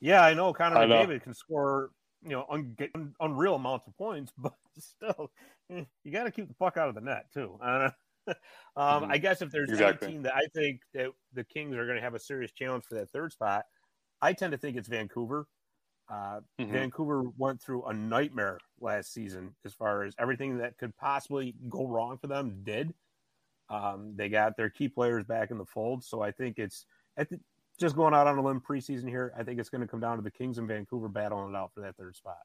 Yeah, 0.00 0.22
I 0.24 0.34
know 0.34 0.52
Connor 0.52 0.76
I 0.76 0.86
know. 0.86 1.08
McDavid 1.08 1.22
can 1.22 1.34
score, 1.34 1.90
you 2.22 2.30
know, 2.30 2.46
un- 2.48 2.74
get 2.76 2.90
un- 2.94 3.14
unreal 3.20 3.54
amounts 3.56 3.86
of 3.86 3.96
points, 3.96 4.32
but 4.38 4.54
still, 4.78 5.32
eh, 5.70 5.84
you 6.04 6.12
got 6.12 6.24
to 6.24 6.30
keep 6.30 6.48
the 6.48 6.54
puck 6.54 6.76
out 6.76 6.88
of 6.88 6.94
the 6.94 7.00
net 7.00 7.26
too. 7.32 7.58
Uh, 7.60 7.90
um, 8.76 9.06
Mhm. 9.06 9.08
I 9.08 9.18
guess 9.18 9.42
if 9.42 9.50
there's 9.50 9.72
Exactly. 9.72 9.74
any 9.74 9.96
team 9.96 10.22
that 10.22 10.34
I 10.34 10.46
think 10.54 10.82
that 10.94 11.10
the 11.32 11.44
Kings 11.44 11.76
are 11.76 11.84
going 11.84 11.96
to 11.96 12.02
have 12.02 12.14
a 12.14 12.18
serious 12.18 12.52
challenge 12.52 12.84
for 12.84 12.94
that 12.96 13.10
third 13.10 13.32
spot, 13.32 13.66
I 14.22 14.32
tend 14.32 14.52
to 14.52 14.58
think 14.58 14.76
it's 14.76 14.88
Vancouver. 14.88 15.48
Uh, 16.08 16.42
Mhm. 16.58 16.84
Vancouver 16.84 17.24
went 17.38 17.62
through 17.62 17.84
a 17.86 17.94
nightmare 17.94 18.60
last 18.80 19.12
season 19.12 19.56
as 19.64 19.74
far 19.74 20.04
as 20.04 20.14
everything 20.18 20.58
that 20.58 20.78
could 20.78 20.96
possibly 20.96 21.54
go 21.68 21.86
wrong 21.88 22.18
for 22.18 22.28
them 22.28 22.62
did. 22.64 22.94
Um, 23.68 24.16
they 24.16 24.28
got 24.28 24.56
their 24.56 24.70
key 24.70 24.88
players 24.88 25.24
back 25.24 25.50
in 25.50 25.58
the 25.58 25.64
fold, 25.66 26.04
so 26.04 26.20
I 26.22 26.32
think 26.32 26.58
it's 26.58 26.86
I 27.16 27.24
think 27.24 27.42
just 27.80 27.96
going 27.96 28.14
out 28.14 28.26
on 28.26 28.38
a 28.38 28.42
limb 28.42 28.60
preseason 28.60 29.08
here. 29.08 29.32
I 29.36 29.42
think 29.42 29.58
it's 29.58 29.70
going 29.70 29.80
to 29.80 29.86
come 29.86 30.00
down 30.00 30.16
to 30.18 30.22
the 30.22 30.30
Kings 30.30 30.58
and 30.58 30.68
Vancouver 30.68 31.08
battling 31.08 31.50
it 31.54 31.56
out 31.56 31.72
for 31.74 31.80
that 31.80 31.96
third 31.96 32.14
spot. 32.14 32.38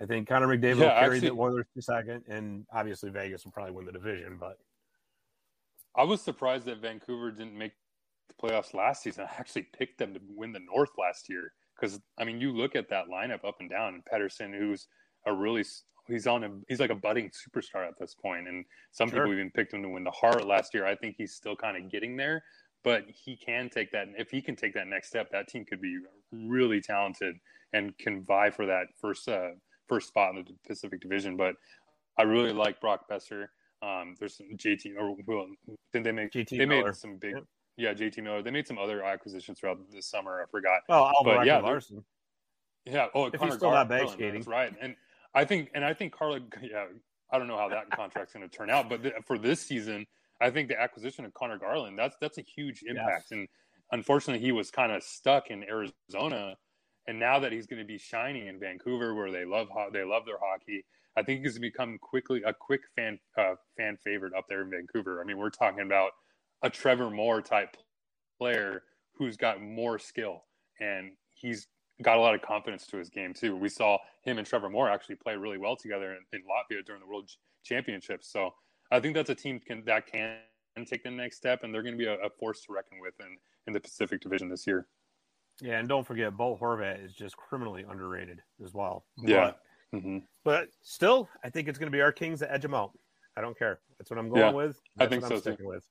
I 0.00 0.06
think 0.06 0.26
Connor 0.28 0.48
McDavid 0.48 0.76
will 0.78 0.88
carry 0.88 1.16
actually- 1.16 1.28
the 1.28 1.34
Oilers 1.34 1.66
to 1.74 1.82
second, 1.82 2.24
and 2.26 2.66
obviously 2.72 3.10
Vegas 3.10 3.44
will 3.44 3.52
probably 3.52 3.72
win 3.72 3.84
the 3.86 3.92
division. 3.92 4.36
But 4.38 4.58
I 5.94 6.04
was 6.04 6.20
surprised 6.22 6.64
that 6.66 6.78
Vancouver 6.78 7.30
didn't 7.30 7.56
make 7.56 7.72
the 8.28 8.34
playoffs 8.34 8.74
last 8.74 9.02
season. 9.02 9.26
I 9.30 9.34
actually 9.38 9.68
picked 9.76 9.98
them 9.98 10.14
to 10.14 10.20
win 10.26 10.52
the 10.52 10.60
North 10.60 10.90
last 10.98 11.28
year 11.28 11.52
because 11.78 12.00
I 12.18 12.24
mean, 12.24 12.40
you 12.40 12.52
look 12.52 12.74
at 12.74 12.88
that 12.88 13.06
lineup 13.08 13.44
up 13.46 13.56
and 13.60 13.70
down, 13.70 13.94
and 13.94 14.04
Pettersson, 14.04 14.56
who's 14.58 14.88
a 15.26 15.32
really 15.32 15.64
he's 16.08 16.26
on 16.26 16.42
a 16.42 16.50
he's 16.68 16.80
like 16.80 16.90
a 16.90 16.94
budding 16.96 17.30
superstar 17.30 17.86
at 17.86 17.96
this 18.00 18.14
point, 18.14 18.48
and 18.48 18.64
some 18.90 19.08
Sure. 19.10 19.20
people 19.20 19.34
even 19.34 19.50
picked 19.52 19.72
him 19.74 19.82
to 19.82 19.88
win 19.88 20.02
the 20.02 20.10
Hart 20.10 20.46
last 20.46 20.74
year. 20.74 20.84
I 20.86 20.96
think 20.96 21.14
he's 21.16 21.34
still 21.34 21.54
kind 21.54 21.76
of 21.76 21.90
getting 21.92 22.16
there, 22.16 22.42
but 22.84 23.04
he 23.08 23.36
can 23.36 23.68
take 23.68 23.92
that. 23.92 24.08
If 24.18 24.30
he 24.30 24.42
can 24.42 24.56
take 24.56 24.74
that 24.74 24.86
next 24.86 25.08
step, 25.08 25.30
that 25.30 25.48
team 25.48 25.64
could 25.64 25.80
be 25.80 25.98
really 26.32 26.80
talented 26.80 27.36
and 27.72 27.96
can 27.98 28.22
vie 28.24 28.50
for 28.50 28.66
that 28.66 28.86
first 29.00 29.28
uh, 29.28 29.50
first 29.88 30.08
spot 30.08 30.34
in 30.34 30.44
the 30.44 30.54
Pacific 30.66 31.00
Division. 31.00 31.36
But 31.36 31.54
I 32.18 32.22
really 32.22 32.52
like 32.52 32.80
Brock 32.80 33.08
Boeser. 33.10 33.46
Um, 33.82 34.14
there's 34.18 34.36
some 34.36 34.46
JT 34.56 34.96
or 34.98 35.16
well, 35.26 35.46
did 35.92 36.04
they 36.04 36.12
make 36.12 36.32
JT 36.32 36.50
they 36.50 36.66
Miller. 36.66 36.86
made 36.86 36.96
some 36.96 37.16
big 37.16 37.34
yeah 37.76 37.92
JT 37.92 38.22
Miller. 38.22 38.42
They 38.42 38.50
made 38.50 38.66
some 38.66 38.78
other 38.78 39.02
acquisitions 39.02 39.58
throughout 39.58 39.78
this 39.90 40.06
summer. 40.06 40.42
I 40.42 40.50
forgot. 40.50 40.80
Oh, 40.88 41.10
Alvar 41.18 41.38
But, 41.38 41.46
yeah, 41.46 41.58
Larson. 41.58 42.04
Yeah. 42.84 43.06
Oh, 43.14 43.30
he's 43.30 43.38
Connor 43.38 43.52
still 43.52 43.70
not 43.70 43.88
bag 43.88 44.00
Garland, 44.00 44.18
skating. 44.18 44.34
That's 44.34 44.46
right. 44.46 44.74
And 44.80 44.96
I 45.34 45.44
think 45.44 45.70
and 45.74 45.84
I 45.84 45.94
think 45.94 46.12
Carla. 46.12 46.40
Yeah, 46.62 46.86
I 47.30 47.38
don't 47.38 47.48
know 47.48 47.56
how 47.56 47.68
that 47.70 47.90
contract's 47.90 48.34
going 48.34 48.48
to 48.48 48.54
turn 48.54 48.68
out, 48.68 48.90
but 48.90 49.02
th- 49.02 49.14
for 49.24 49.38
this 49.38 49.60
season, 49.60 50.06
I 50.42 50.50
think 50.50 50.68
the 50.68 50.80
acquisition 50.80 51.24
of 51.24 51.32
Connor 51.34 51.58
Garland 51.58 51.98
that's 51.98 52.16
that's 52.20 52.38
a 52.38 52.42
huge 52.42 52.82
impact. 52.86 53.26
Yes. 53.30 53.32
And 53.32 53.48
unfortunately, 53.92 54.44
he 54.44 54.52
was 54.52 54.70
kind 54.70 54.92
of 54.92 55.02
stuck 55.02 55.50
in 55.50 55.64
Arizona. 55.64 56.56
And 57.08 57.18
now 57.18 57.40
that 57.40 57.50
he's 57.50 57.66
going 57.66 57.80
to 57.80 57.86
be 57.86 57.98
shining 57.98 58.46
in 58.46 58.60
Vancouver, 58.60 59.14
where 59.14 59.32
they 59.32 59.44
love 59.44 59.68
ho- 59.70 59.90
they 59.92 60.04
love 60.04 60.24
their 60.24 60.38
hockey, 60.40 60.84
I 61.16 61.22
think 61.22 61.44
he's 61.44 61.58
become 61.58 61.98
quickly 61.98 62.42
a 62.44 62.52
quick 62.52 62.82
fan 62.94 63.18
uh, 63.36 63.54
fan 63.76 63.96
favorite 64.04 64.34
up 64.36 64.44
there 64.48 64.62
in 64.62 64.70
Vancouver. 64.70 65.20
I 65.20 65.24
mean, 65.24 65.38
we're 65.38 65.50
talking 65.50 65.84
about 65.84 66.12
a 66.62 66.70
Trevor 66.70 67.10
Moore 67.10 67.42
type 67.42 67.76
player 68.38 68.82
who's 69.14 69.36
got 69.36 69.60
more 69.60 69.98
skill 69.98 70.44
and 70.80 71.12
he's 71.34 71.68
got 72.02 72.16
a 72.16 72.20
lot 72.20 72.34
of 72.34 72.42
confidence 72.42 72.86
to 72.88 72.96
his 72.96 73.08
game 73.10 73.34
too. 73.34 73.56
We 73.56 73.68
saw 73.68 73.98
him 74.24 74.38
and 74.38 74.46
Trevor 74.46 74.70
Moore 74.70 74.88
actually 74.88 75.16
play 75.16 75.36
really 75.36 75.58
well 75.58 75.76
together 75.76 76.12
in, 76.12 76.20
in 76.32 76.40
Latvia 76.42 76.84
during 76.84 77.00
the 77.00 77.06
World 77.06 77.28
Ch- 77.28 77.38
Championships. 77.64 78.32
So 78.32 78.54
I 78.92 79.00
think 79.00 79.14
that's 79.14 79.30
a 79.30 79.34
team 79.34 79.58
can, 79.58 79.84
that 79.86 80.06
can 80.06 80.36
take 80.86 81.02
the 81.02 81.10
next 81.10 81.36
step, 81.38 81.64
and 81.64 81.74
they're 81.74 81.82
going 81.82 81.94
to 81.94 81.98
be 81.98 82.06
a, 82.06 82.14
a 82.16 82.30
force 82.30 82.60
to 82.66 82.72
reckon 82.72 83.00
with 83.00 83.14
in, 83.20 83.38
in 83.66 83.72
the 83.72 83.80
Pacific 83.80 84.20
Division 84.20 84.48
this 84.48 84.66
year. 84.66 84.86
Yeah, 85.60 85.78
and 85.78 85.88
don't 85.88 86.06
forget, 86.06 86.36
Bo 86.36 86.56
Horvat 86.60 87.04
is 87.04 87.12
just 87.14 87.36
criminally 87.36 87.84
underrated 87.88 88.40
as 88.64 88.72
well. 88.74 89.06
Yeah. 89.18 89.52
But, 89.90 90.00
hmm 90.00 90.18
but 90.44 90.68
still, 90.82 91.28
I 91.44 91.50
think 91.50 91.68
it's 91.68 91.78
going 91.78 91.90
to 91.90 91.96
be 91.96 92.00
our 92.00 92.12
Kings 92.12 92.40
that 92.40 92.52
edge 92.52 92.62
them 92.62 92.74
out. 92.74 92.92
I 93.36 93.40
don't 93.40 93.58
care. 93.58 93.80
That's 93.98 94.10
what 94.10 94.18
I'm 94.18 94.28
going 94.28 94.40
Yeah, 94.40 94.50
with. 94.50 94.80
I 94.98 95.06
think 95.06 95.22
what 95.22 95.28
so, 95.28 95.34
I'm 95.36 95.40
too. 95.40 95.50
sticking 95.50 95.66
with. 95.66 95.84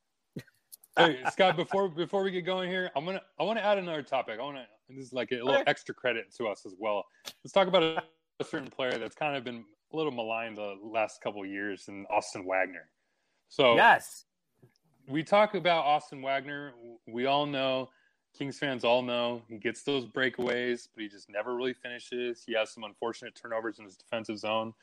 hey 0.97 1.20
Scott, 1.32 1.56
before 1.56 1.88
before 1.88 2.24
we 2.24 2.32
get 2.32 2.41
going 2.41 2.70
here, 2.70 2.91
I'm 2.95 3.06
gonna 3.06 3.22
I 3.39 3.43
want 3.43 3.58
to 3.60 3.66
add 3.66 3.78
another 3.78 4.04
topic. 4.04 4.39
I 4.39 4.43
want 4.43 4.58
to 4.58 4.66
this 4.89 5.06
is 5.06 5.14
like 5.14 5.32
a 5.32 5.36
little 5.36 5.64
extra 5.68 5.95
credit 5.95 6.34
to 6.36 6.47
us 6.47 6.66
as 6.66 6.76
well. 6.78 7.06
Let's 7.43 7.54
talk 7.54 7.68
about 7.68 7.84
a, 7.84 8.04
a 8.39 8.43
certain 8.43 8.70
player 8.70 8.97
that's 8.97 9.16
kind 9.16 9.38
of 9.38 9.43
been 9.43 9.64
a 9.94 9.98
little 9.98 10.12
maligned 10.12 10.58
the 10.58 10.76
last 10.84 11.22
couple 11.22 11.44
of 11.44 11.50
years, 11.50 11.88
in 11.88 12.06
Austin 12.10 12.46
Wagner. 12.46 12.89
So 13.50 13.76
Yes. 13.76 14.26
we 15.08 15.24
talk 15.24 15.56
about 15.56 15.86
Austin 15.86 16.22
Wagner. 16.22 16.74
We 17.08 17.26
all 17.26 17.46
know, 17.46 17.89
Kings 18.38 18.58
fans 18.58 18.84
all 18.84 19.02
know, 19.02 19.42
he 19.48 19.58
gets 19.58 19.84
those 19.84 20.06
breakaways, 20.06 20.88
but 20.94 21.04
he 21.04 21.10
just 21.10 21.30
never 21.30 21.56
really 21.56 21.74
finishes. 21.74 22.44
He 22.46 22.54
has 22.54 22.72
some 22.72 22.84
unfortunate 22.84 23.36
turnovers 23.36 23.80
in 23.80 23.86
his 23.86 23.98
defensive 23.98 24.38
zone. 24.38 24.74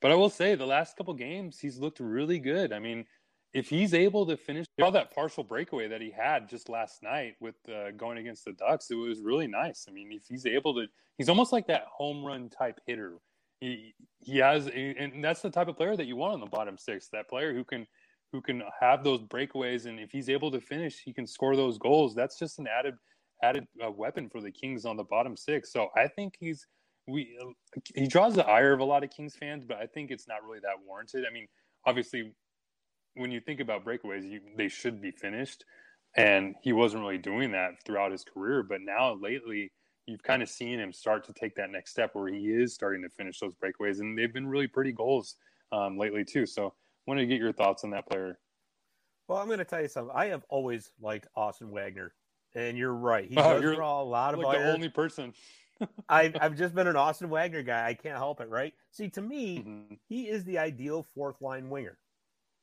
But 0.00 0.12
I 0.12 0.14
will 0.14 0.30
say, 0.30 0.54
the 0.54 0.66
last 0.66 0.96
couple 0.96 1.12
games, 1.14 1.58
he's 1.58 1.78
looked 1.78 2.00
really 2.00 2.38
good. 2.38 2.72
I 2.72 2.78
mean, 2.78 3.04
if 3.52 3.68
he's 3.68 3.94
able 3.94 4.26
to 4.26 4.36
finish 4.36 4.66
all 4.80 4.92
that 4.92 5.12
partial 5.12 5.42
breakaway 5.42 5.88
that 5.88 6.00
he 6.00 6.10
had 6.10 6.48
just 6.48 6.68
last 6.68 7.02
night 7.02 7.34
with 7.40 7.56
uh, 7.68 7.90
going 7.92 8.18
against 8.18 8.44
the 8.44 8.52
Ducks, 8.52 8.90
it 8.90 8.94
was 8.94 9.20
really 9.22 9.46
nice. 9.48 9.86
I 9.88 9.92
mean, 9.92 10.12
if 10.12 10.22
he's 10.28 10.46
able 10.46 10.74
to, 10.74 10.86
he's 11.16 11.28
almost 11.28 11.52
like 11.52 11.66
that 11.66 11.84
home 11.90 12.24
run 12.24 12.48
type 12.48 12.78
hitter. 12.86 13.18
He 13.60 13.94
he 14.20 14.38
has, 14.38 14.68
and 14.68 15.22
that's 15.22 15.42
the 15.42 15.50
type 15.50 15.68
of 15.68 15.76
player 15.76 15.96
that 15.96 16.06
you 16.06 16.16
want 16.16 16.34
on 16.34 16.40
the 16.40 16.46
bottom 16.46 16.76
six. 16.78 17.08
That 17.12 17.28
player 17.28 17.52
who 17.52 17.64
can 17.64 17.86
who 18.32 18.40
can 18.40 18.62
have 18.80 19.02
those 19.04 19.22
breakaways, 19.22 19.86
and 19.86 19.98
if 19.98 20.10
he's 20.10 20.28
able 20.28 20.50
to 20.50 20.60
finish, 20.60 21.00
he 21.04 21.12
can 21.12 21.26
score 21.26 21.56
those 21.56 21.78
goals. 21.78 22.14
That's 22.14 22.38
just 22.38 22.58
an 22.58 22.66
added 22.68 22.94
added 23.42 23.66
uh, 23.84 23.90
weapon 23.90 24.28
for 24.28 24.40
the 24.40 24.50
Kings 24.50 24.84
on 24.84 24.96
the 24.96 25.04
bottom 25.04 25.36
six. 25.36 25.72
So 25.72 25.88
I 25.96 26.08
think 26.08 26.34
he's 26.38 26.66
we 27.06 27.36
he 27.94 28.06
draws 28.06 28.34
the 28.34 28.46
ire 28.46 28.72
of 28.72 28.80
a 28.80 28.84
lot 28.84 29.02
of 29.02 29.10
Kings 29.10 29.34
fans, 29.34 29.64
but 29.64 29.78
I 29.78 29.86
think 29.86 30.10
it's 30.10 30.28
not 30.28 30.44
really 30.44 30.60
that 30.60 30.84
warranted. 30.86 31.24
I 31.28 31.32
mean, 31.32 31.46
obviously, 31.86 32.32
when 33.14 33.30
you 33.30 33.40
think 33.40 33.60
about 33.60 33.84
breakaways, 33.84 34.28
you, 34.30 34.40
they 34.56 34.68
should 34.68 35.00
be 35.00 35.10
finished, 35.10 35.64
and 36.16 36.54
he 36.62 36.72
wasn't 36.72 37.02
really 37.02 37.18
doing 37.18 37.52
that 37.52 37.82
throughout 37.84 38.12
his 38.12 38.24
career. 38.24 38.62
But 38.62 38.82
now 38.82 39.14
lately, 39.14 39.72
you've 40.08 40.22
kind 40.22 40.42
of 40.42 40.48
seen 40.48 40.80
him 40.80 40.92
start 40.92 41.24
to 41.26 41.32
take 41.32 41.54
that 41.56 41.70
next 41.70 41.92
step 41.92 42.14
where 42.14 42.28
he 42.28 42.48
is 42.52 42.74
starting 42.74 43.02
to 43.02 43.10
finish 43.10 43.40
those 43.40 43.54
breakaways, 43.54 44.00
and 44.00 44.18
they've 44.18 44.32
been 44.32 44.48
really 44.48 44.68
pretty 44.68 44.92
goals 44.92 45.36
um, 45.72 45.98
lately 45.98 46.24
too. 46.24 46.46
So, 46.46 46.74
wanted 47.06 47.22
to 47.22 47.26
get 47.28 47.40
your 47.40 47.52
thoughts 47.52 47.84
on 47.84 47.90
that 47.90 48.08
player. 48.08 48.40
Well, 49.26 49.38
I'm 49.38 49.46
going 49.46 49.58
to 49.58 49.64
tell 49.64 49.82
you 49.82 49.88
something. 49.88 50.14
I 50.16 50.26
have 50.26 50.44
always 50.48 50.92
liked 50.98 51.28
Austin 51.34 51.70
Wagner, 51.70 52.14
and 52.54 52.78
you're 52.78 52.94
right. 52.94 53.28
He 53.28 53.36
you're 53.60 53.62
draw 53.64 54.02
a 54.02 54.04
lot 54.04 54.34
of 54.34 54.40
Like 54.40 54.50
the 54.50 54.58
only 54.58 54.88
person. 54.88 55.34
I've, 56.08 56.36
I've 56.40 56.56
just 56.56 56.74
been 56.74 56.86
an 56.86 56.96
Austin 56.96 57.28
Wagner 57.28 57.62
guy. 57.62 57.86
I 57.86 57.94
can't 57.94 58.16
help 58.16 58.40
it, 58.40 58.48
right? 58.48 58.74
See, 58.90 59.08
to 59.10 59.22
me, 59.22 59.66
Mhm. 59.66 59.98
he 60.08 60.28
is 60.28 60.44
the 60.44 60.58
ideal 60.58 61.02
fourth 61.02 61.40
line 61.40 61.68
winger. 61.68 61.98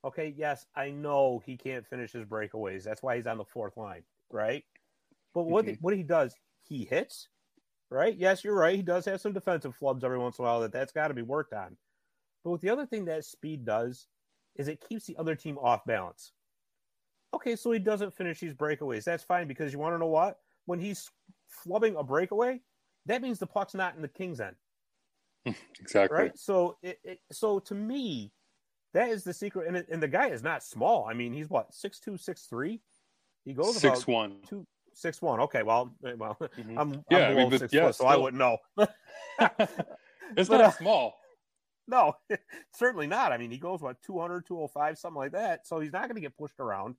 Okay, 0.03 0.29
yes, 0.37 0.67
I 0.75 0.91
know 0.91 1.39
he 1.39 1.57
can't 1.57 1.87
finish 1.87 2.13
his 2.13 2.25
breakaways. 2.25 2.83
That's 2.83 3.03
why 3.03 3.17
he's 3.17 3.27
on 3.27 3.37
the 3.39 3.45
fourth 3.45 3.77
line, 3.77 4.05
right? 4.31 4.65
But 5.33 5.43
what 5.43 5.65
Mhm. 5.65 5.75
what 5.79 5.95
he 5.95 6.03
does, 6.03 6.35
he 6.63 6.85
hits, 6.85 7.29
right? 7.89 8.15
Yes, 8.17 8.43
you're 8.43 8.55
right. 8.55 8.75
He 8.75 8.81
does 8.81 9.05
have 9.05 9.21
some 9.21 9.33
defensive 9.33 9.75
flubs 9.79 10.03
every 10.03 10.17
once 10.17 10.39
in 10.39 10.45
a 10.45 10.47
while 10.47 10.61
that 10.61 10.71
that's 10.71 10.91
got 10.91 11.09
to 11.09 11.13
be 11.13 11.21
worked 11.21 11.53
on. 11.53 11.77
But 12.43 12.51
with 12.51 12.61
the 12.61 12.69
other 12.69 12.85
thing 12.85 13.05
that 13.05 13.25
speed 13.25 13.65
does 13.65 14.07
is 14.55 14.67
it 14.67 14.83
keeps 14.87 15.05
the 15.05 15.17
other 15.17 15.35
team 15.35 15.57
off 15.57 15.85
balance. 15.85 16.31
Okay, 17.33 17.55
so 17.55 17.71
he 17.71 17.79
doesn't 17.79 18.13
finish 18.15 18.39
these 18.39 18.53
breakaways. 18.53 19.03
That's 19.03 19.23
fine 19.23 19.47
because 19.47 19.73
you 19.73 19.79
want 19.79 19.93
to 19.95 19.99
know 19.99 20.07
what? 20.07 20.39
When 20.65 20.79
he's 20.79 21.09
flubbing 21.65 21.99
a 21.99 22.03
breakaway, 22.03 22.61
that 23.07 23.21
means 23.21 23.39
the 23.39 23.47
puck's 23.47 23.73
not 23.73 23.95
in 23.95 24.01
the 24.01 24.07
King's 24.07 24.39
end 24.39 24.55
Exactly. 25.79 26.17
right? 26.17 26.37
So, 26.37 26.77
it, 26.81 26.99
it, 27.03 27.19
so 27.31 27.59
to 27.59 27.75
me, 27.75 28.31
that 28.93 29.09
is 29.09 29.23
the 29.23 29.33
secret. 29.33 29.67
And, 29.67 29.77
it, 29.77 29.87
and 29.91 30.01
the 30.01 30.07
guy 30.07 30.29
is 30.29 30.41
not 30.41 30.63
small. 30.63 31.05
I 31.09 31.13
mean, 31.13 31.33
he's 31.33 31.49
what 31.49 31.73
six 31.73 31.99
two, 31.99 32.15
six 32.17 32.43
three. 32.45 32.79
He 33.43 33.53
goes 33.53 33.77
Six 33.77 34.03
about 34.03 34.07
one. 34.07 34.35
two, 34.47 34.65
six 34.95 35.21
one. 35.21 35.39
Okay, 35.41 35.63
well, 35.63 35.95
eh, 36.05 36.13
well, 36.17 36.37
Mhm. 36.57 36.77
I'm, 36.77 37.05
Yeah, 37.09 37.27
I'm 37.27 37.31
I 37.31 37.35
mean, 37.35 37.49
but 37.51 37.59
six 37.59 37.71
yeah, 37.71 37.81
foot, 37.83 37.95
so 37.95 38.07
I 38.07 38.15
wouldn't 38.17 38.39
know. 38.39 38.57
it's 40.37 40.49
But, 40.49 40.61
not 40.61 40.67
uh, 40.67 40.71
small. 40.71 41.15
no, 41.87 42.15
certainly 42.73 43.07
not. 43.07 43.31
I 43.31 43.37
mean, 43.37 43.51
he 43.51 43.57
goes 43.57 43.81
what 43.81 44.01
200, 44.01 44.45
205, 44.45 44.97
something 44.97 45.17
like 45.17 45.33
that. 45.33 45.67
So 45.67 45.79
he's 45.79 45.93
not 45.93 46.03
going 46.03 46.15
to 46.15 46.21
get 46.21 46.37
pushed 46.37 46.59
around. 46.59 46.95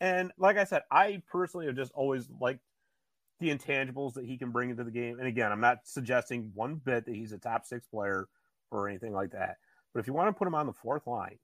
And 0.00 0.32
like 0.38 0.58
I 0.58 0.64
said, 0.64 0.82
I 0.90 1.22
personally 1.26 1.66
have 1.66 1.76
just 1.76 1.92
always 1.92 2.28
liked 2.28 2.60
the 3.40 3.50
intangibles 3.50 4.14
that 4.14 4.24
he 4.26 4.38
can 4.38 4.52
bring 4.52 4.70
into 4.70 4.84
the 4.84 4.90
game. 4.90 5.18
And 5.18 5.28
again, 5.28 5.52
I'm 5.52 5.60
not 5.60 5.80
suggesting 5.86 6.52
one 6.54 6.76
bit 6.76 7.06
that 7.06 7.14
he's 7.14 7.32
a 7.32 7.38
top 7.38 7.66
six 7.66 7.86
player 7.86 8.28
or 8.70 8.88
anything 8.88 9.12
like 9.12 9.32
that. 9.32 9.58
But 9.94 10.00
if 10.00 10.06
you 10.06 10.12
want 10.14 10.28
to 10.28 10.38
put 10.38 10.48
him 10.48 10.54
on 10.54 10.66
the 10.66 10.72
fourth 10.74 11.06
line 11.06 11.38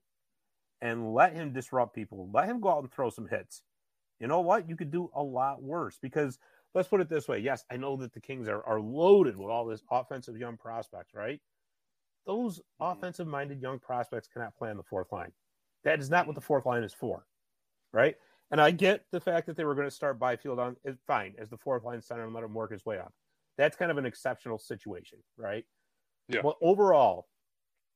and 0.80 1.12
let 1.14 1.34
him 1.34 1.52
disrupt 1.52 1.94
people, 1.94 2.30
let 2.32 2.48
him 2.48 2.60
go 2.60 2.70
out 2.70 2.82
and 2.82 2.92
throw 2.92 3.10
some 3.10 3.28
hits. 3.28 3.62
You 4.22 4.28
know 4.28 4.40
what? 4.40 4.68
You 4.68 4.76
could 4.76 4.92
do 4.92 5.10
a 5.16 5.22
lot 5.22 5.60
worse 5.60 5.98
because 6.00 6.38
let's 6.76 6.88
put 6.88 7.00
it 7.00 7.08
this 7.08 7.26
way. 7.26 7.40
Yes, 7.40 7.64
I 7.68 7.76
know 7.76 7.96
that 7.96 8.14
the 8.14 8.20
Kings 8.20 8.46
are, 8.46 8.64
are 8.64 8.80
loaded 8.80 9.36
with 9.36 9.50
all 9.50 9.66
this 9.66 9.82
offensive 9.90 10.36
young 10.36 10.56
prospects, 10.56 11.12
right? 11.12 11.40
Those 12.24 12.60
mm-hmm. 12.60 12.92
offensive 12.92 13.26
minded 13.26 13.60
young 13.60 13.80
prospects 13.80 14.28
cannot 14.32 14.56
play 14.56 14.70
on 14.70 14.76
the 14.76 14.84
fourth 14.84 15.10
line. 15.10 15.32
That 15.82 15.98
is 15.98 16.08
not 16.08 16.28
what 16.28 16.34
mm-hmm. 16.34 16.36
the 16.36 16.46
fourth 16.46 16.66
line 16.66 16.84
is 16.84 16.94
for, 16.94 17.26
right? 17.92 18.14
And 18.52 18.60
I 18.60 18.70
get 18.70 19.04
the 19.10 19.20
fact 19.20 19.48
that 19.48 19.56
they 19.56 19.64
were 19.64 19.74
going 19.74 19.88
to 19.88 19.94
start 19.94 20.20
Byfield 20.20 20.60
on 20.60 20.76
is 20.84 20.98
fine 21.04 21.34
as 21.38 21.50
the 21.50 21.58
fourth 21.58 21.82
line 21.82 22.00
center 22.00 22.24
and 22.24 22.32
let 22.32 22.44
him 22.44 22.54
work 22.54 22.70
his 22.70 22.86
way 22.86 23.00
up. 23.00 23.12
That's 23.58 23.76
kind 23.76 23.90
of 23.90 23.98
an 23.98 24.06
exceptional 24.06 24.58
situation, 24.60 25.18
right? 25.36 25.64
Yeah. 26.28 26.42
But 26.44 26.58
overall, 26.62 27.26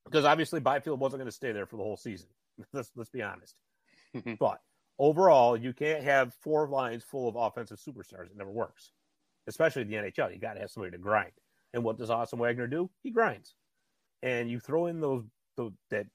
because 0.04 0.24
obviously 0.24 0.58
Byfield 0.58 0.98
wasn't 0.98 1.20
going 1.20 1.30
to 1.30 1.32
stay 1.32 1.52
there 1.52 1.66
for 1.66 1.76
the 1.76 1.84
whole 1.84 1.96
season. 1.96 2.28
Let's 2.72 2.90
let's 2.96 3.10
be 3.10 3.22
honest. 3.22 3.54
but 4.40 4.60
overall, 4.98 5.56
you 5.56 5.72
can't 5.72 6.02
have 6.02 6.34
four 6.42 6.68
lines 6.68 7.04
full 7.04 7.28
of 7.28 7.36
offensive 7.36 7.78
superstars. 7.78 8.26
It 8.26 8.36
never 8.36 8.50
works, 8.50 8.92
especially 9.46 9.84
the 9.84 9.94
NHL. 9.94 10.32
You 10.32 10.38
got 10.38 10.54
to 10.54 10.60
have 10.60 10.70
somebody 10.70 10.92
to 10.92 10.98
grind. 10.98 11.32
And 11.74 11.84
what 11.84 11.98
does 11.98 12.10
Austin 12.10 12.38
Wagner 12.38 12.66
do? 12.66 12.90
He 13.02 13.10
grinds. 13.10 13.54
And 14.22 14.50
you 14.50 14.60
throw 14.60 14.86
in 14.86 15.00
those, 15.00 15.24
those 15.56 15.72
that 15.90 16.06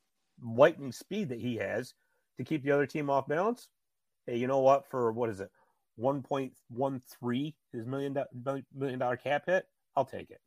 lightning 0.44 0.92
speed 0.92 1.30
that 1.30 1.40
he 1.40 1.58
has 1.58 1.94
to 2.38 2.44
keep 2.44 2.64
the 2.64 2.72
other 2.72 2.88
team 2.88 3.10
off 3.10 3.28
balance. 3.28 3.68
Hey, 4.26 4.38
you 4.38 4.48
know 4.48 4.60
what? 4.60 4.90
For 4.90 5.12
what 5.12 5.30
is 5.30 5.40
it? 5.40 5.50
1.13 6.00 7.54
his 7.74 7.86
million 7.86 8.14
dollar 9.00 9.18
cap 9.18 9.44
hit. 9.46 9.66
I'll 9.96 10.06
take 10.06 10.32
it. 10.32 10.40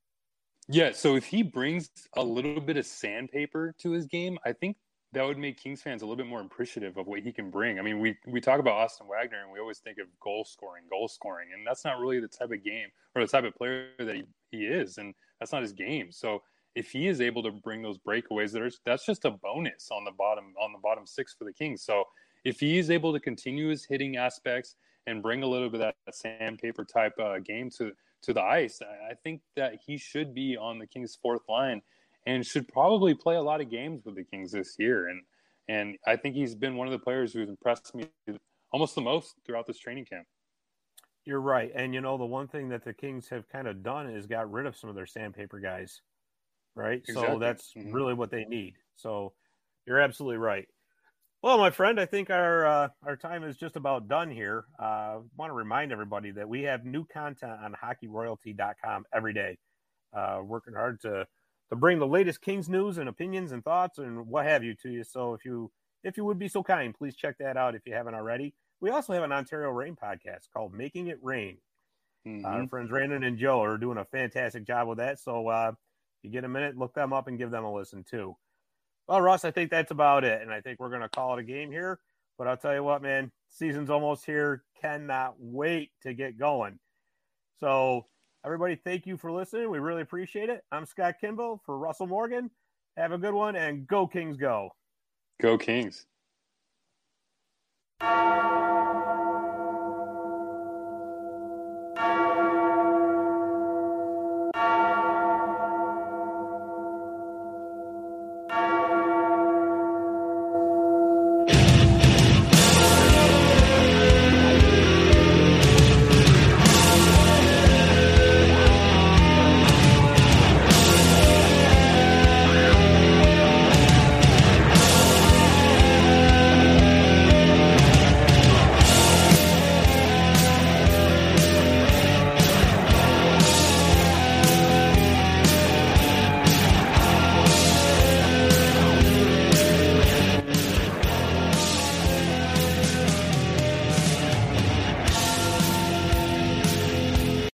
Yeah, 0.68 0.93
so 0.93 1.14
if 1.16 1.26
he 1.26 1.43
brings 1.43 1.91
a 2.16 2.22
little 2.22 2.61
bit 2.61 2.78
of 2.78 2.87
sandpaper 2.87 3.74
to 3.80 3.91
his 3.91 4.07
game, 4.07 4.39
I 4.45 4.53
think 4.53 4.76
that 5.14 5.24
would 5.24 5.38
make 5.38 5.56
Kings 5.56 5.80
fans 5.80 6.02
a 6.02 6.04
little 6.04 6.16
bit 6.16 6.26
more 6.26 6.40
appreciative 6.40 6.96
of 6.96 7.06
what 7.06 7.20
he 7.20 7.32
can 7.32 7.50
bring. 7.50 7.78
I 7.78 7.82
mean, 7.82 8.00
we 8.00 8.16
we 8.26 8.40
talk 8.40 8.60
about 8.60 8.74
Austin 8.74 9.06
Wagner 9.08 9.42
and 9.42 9.52
we 9.52 9.60
always 9.60 9.78
think 9.78 9.98
of 9.98 10.06
goal 10.20 10.44
scoring, 10.44 10.84
goal 10.90 11.08
scoring, 11.08 11.48
and 11.56 11.66
that's 11.66 11.84
not 11.84 11.98
really 11.98 12.20
the 12.20 12.28
type 12.28 12.50
of 12.50 12.62
game 12.62 12.88
or 13.14 13.22
the 13.22 13.28
type 13.28 13.44
of 13.44 13.54
player 13.54 13.88
that 13.98 14.16
he, 14.16 14.24
he 14.50 14.66
is, 14.66 14.98
and 14.98 15.14
that's 15.38 15.52
not 15.52 15.62
his 15.62 15.72
game. 15.72 16.10
So 16.10 16.42
if 16.74 16.90
he 16.90 17.06
is 17.06 17.20
able 17.20 17.42
to 17.44 17.52
bring 17.52 17.82
those 17.82 17.98
breakaways, 17.98 18.52
that 18.52 18.62
are, 18.62 18.70
that's 18.84 19.06
just 19.06 19.24
a 19.24 19.30
bonus 19.30 19.88
on 19.92 20.04
the 20.04 20.10
bottom 20.10 20.54
on 20.60 20.72
the 20.72 20.78
bottom 20.82 21.06
six 21.06 21.32
for 21.32 21.44
the 21.44 21.52
Kings. 21.52 21.82
So 21.82 22.04
if 22.44 22.60
he 22.60 22.78
is 22.78 22.90
able 22.90 23.12
to 23.12 23.20
continue 23.20 23.68
his 23.68 23.84
hitting 23.84 24.16
aspects 24.16 24.76
and 25.06 25.22
bring 25.22 25.42
a 25.42 25.46
little 25.46 25.70
bit 25.70 25.80
of 25.80 25.94
that 26.06 26.14
sandpaper 26.14 26.84
type 26.84 27.18
uh, 27.18 27.38
game 27.38 27.70
to 27.78 27.92
to 28.22 28.32
the 28.32 28.42
ice, 28.42 28.80
I 28.82 29.12
I 29.12 29.14
think 29.14 29.42
that 29.54 29.78
he 29.86 29.96
should 29.96 30.34
be 30.34 30.56
on 30.56 30.78
the 30.78 30.86
Kings' 30.86 31.16
fourth 31.20 31.48
line 31.48 31.82
and 32.27 32.47
should 32.47 32.68
probably 32.68 33.14
play 33.14 33.37
a 33.37 33.43
lot 33.43 33.61
of 33.61 33.70
games 33.70 34.05
with 34.05 34.16
the 34.16 34.25
Kings 34.25 34.53
this 34.53 34.77
year. 34.79 35.09
And 35.09 35.22
and 35.68 35.99
I 36.07 36.16
think 36.16 36.37
he's 36.37 36.55
been 36.55 36.77
one 36.77 36.87
of 36.89 36.93
the 36.93 36.99
players 36.99 37.33
who's 37.33 37.49
impressed 37.49 37.95
me 37.95 38.11
almost 38.72 38.95
the 38.95 39.01
most 39.01 39.37
throughout 39.47 39.66
this 39.66 39.79
training 39.79 40.07
camp. 40.07 40.27
You're 41.25 41.41
right. 41.41 41.70
And 41.75 41.95
you 41.95 42.01
know, 42.01 42.18
the 42.18 42.27
one 42.27 42.49
thing 42.49 42.68
that 42.68 42.85
the 42.85 42.93
Kings 42.95 43.29
have 43.29 43.49
kind 43.49 43.66
of 43.66 43.83
done 43.83 44.11
is 44.11 44.27
got 44.27 44.51
rid 44.51 44.66
of 44.66 44.77
some 44.77 44.91
of 44.91 44.97
their 44.97 45.07
sandpaper 45.07 45.59
guys. 45.59 46.03
Right. 46.75 47.07
So 47.07 47.39
Exactly. 47.39 47.39
that's 47.39 47.75
Mhm. 47.77 47.93
really 47.93 48.14
what 48.14 48.31
they 48.31 48.45
need. 48.47 48.77
So 48.97 49.35
you're 49.87 50.01
absolutely 50.01 50.39
right. 50.39 50.68
Well, 51.43 51.59
my 51.59 51.70
friend, 51.70 52.01
I 52.01 52.07
think 52.07 52.31
our 52.31 52.66
uh, 52.66 52.89
our 53.03 53.16
time 53.16 53.45
is 53.45 53.57
just 53.57 53.77
about 53.77 54.09
done 54.09 54.31
here. 54.31 54.64
Uh, 54.79 55.20
want 55.37 55.51
to 55.51 55.55
remind 55.55 55.93
everybody 55.93 56.31
that 56.33 56.49
we 56.49 56.62
have 56.62 56.85
new 56.87 57.05
content 57.07 57.53
on 57.53 57.75
hockeyroyalty.com 57.75 59.07
every 59.12 59.35
day. 59.35 59.59
Uh, 60.12 60.43
working 60.45 60.75
hard 60.75 61.01
to 61.03 61.27
to 61.70 61.76
bring 61.76 61.98
the 61.98 62.06
latest 62.06 62.42
Kings 62.42 62.68
news 62.68 62.98
and 62.98 63.08
opinions 63.08 63.52
and 63.52 63.64
thoughts 63.64 63.98
and 63.98 64.26
what 64.26 64.46
have 64.46 64.62
you 64.62 64.74
to 64.82 64.90
you. 64.90 65.04
So 65.04 65.34
if 65.34 65.44
you 65.44 65.70
if 66.02 66.16
you 66.16 66.24
would 66.24 66.38
be 66.38 66.48
so 66.48 66.62
kind, 66.62 66.94
please 66.94 67.16
check 67.16 67.36
that 67.38 67.56
out 67.56 67.74
if 67.74 67.82
you 67.86 67.94
haven't 67.94 68.14
already. 68.14 68.54
We 68.80 68.90
also 68.90 69.14
have 69.14 69.22
an 69.22 69.32
Ontario 69.32 69.70
Reign 69.70 69.96
podcast 69.96 70.50
called 70.52 70.74
Making 70.74 71.06
It 71.06 71.18
Rain. 71.22 71.58
Mhm. 72.26 72.44
Our 72.44 72.66
friends 72.68 72.90
Brandon 72.90 73.22
and 73.22 73.38
Joe 73.38 73.62
are 73.62 73.78
doing 73.78 73.98
a 73.98 74.04
fantastic 74.04 74.64
job 74.66 74.88
with 74.88 74.98
that. 74.98 75.18
So 75.18 75.48
uh, 75.48 75.72
if 75.72 76.24
you 76.24 76.30
get 76.30 76.44
a 76.44 76.48
minute, 76.48 76.76
look 76.76 76.94
them 76.94 77.12
up 77.12 77.26
and 77.28 77.38
give 77.38 77.50
them 77.50 77.64
a 77.64 77.72
listen 77.72 78.04
too. 78.04 78.36
Well, 79.06 79.20
Russ, 79.20 79.44
I 79.44 79.50
think 79.50 79.70
that's 79.70 79.90
about 79.90 80.24
it. 80.24 80.40
And 80.42 80.50
I 80.52 80.60
think 80.60 80.80
we're 80.80 80.88
going 80.88 81.02
to 81.02 81.08
call 81.08 81.36
it 81.36 81.40
a 81.40 81.44
game 81.44 81.70
here. 81.70 81.98
But 82.38 82.48
I'll 82.48 82.56
tell 82.56 82.74
you 82.74 82.82
what, 82.82 83.02
man, 83.02 83.30
season's 83.48 83.90
almost 83.90 84.24
here. 84.26 84.64
Cannot 84.80 85.34
wait 85.38 85.92
to 86.02 86.14
get 86.14 86.38
going. 86.38 86.78
So, 87.60 88.06
everybody, 88.45 88.76
thank 88.76 89.07
you 89.07 89.16
for 89.16 89.32
listening. 89.32 89.70
We 89.70 89.78
really 89.78 90.03
appreciate 90.03 90.51
it. 90.51 90.62
I'm 90.70 90.84
Scott 90.84 91.14
Kimball 91.20 91.61
for 91.64 91.78
Russell 91.78 92.07
Morgan. 92.07 92.51
Have 92.97 93.12
a 93.12 93.18
good 93.18 93.34
one 93.34 93.57
and 93.57 93.86
go, 93.86 94.07
Kings, 94.07 94.36
go. 94.36 94.70
Go 95.40 95.57
Kings. 95.59 96.07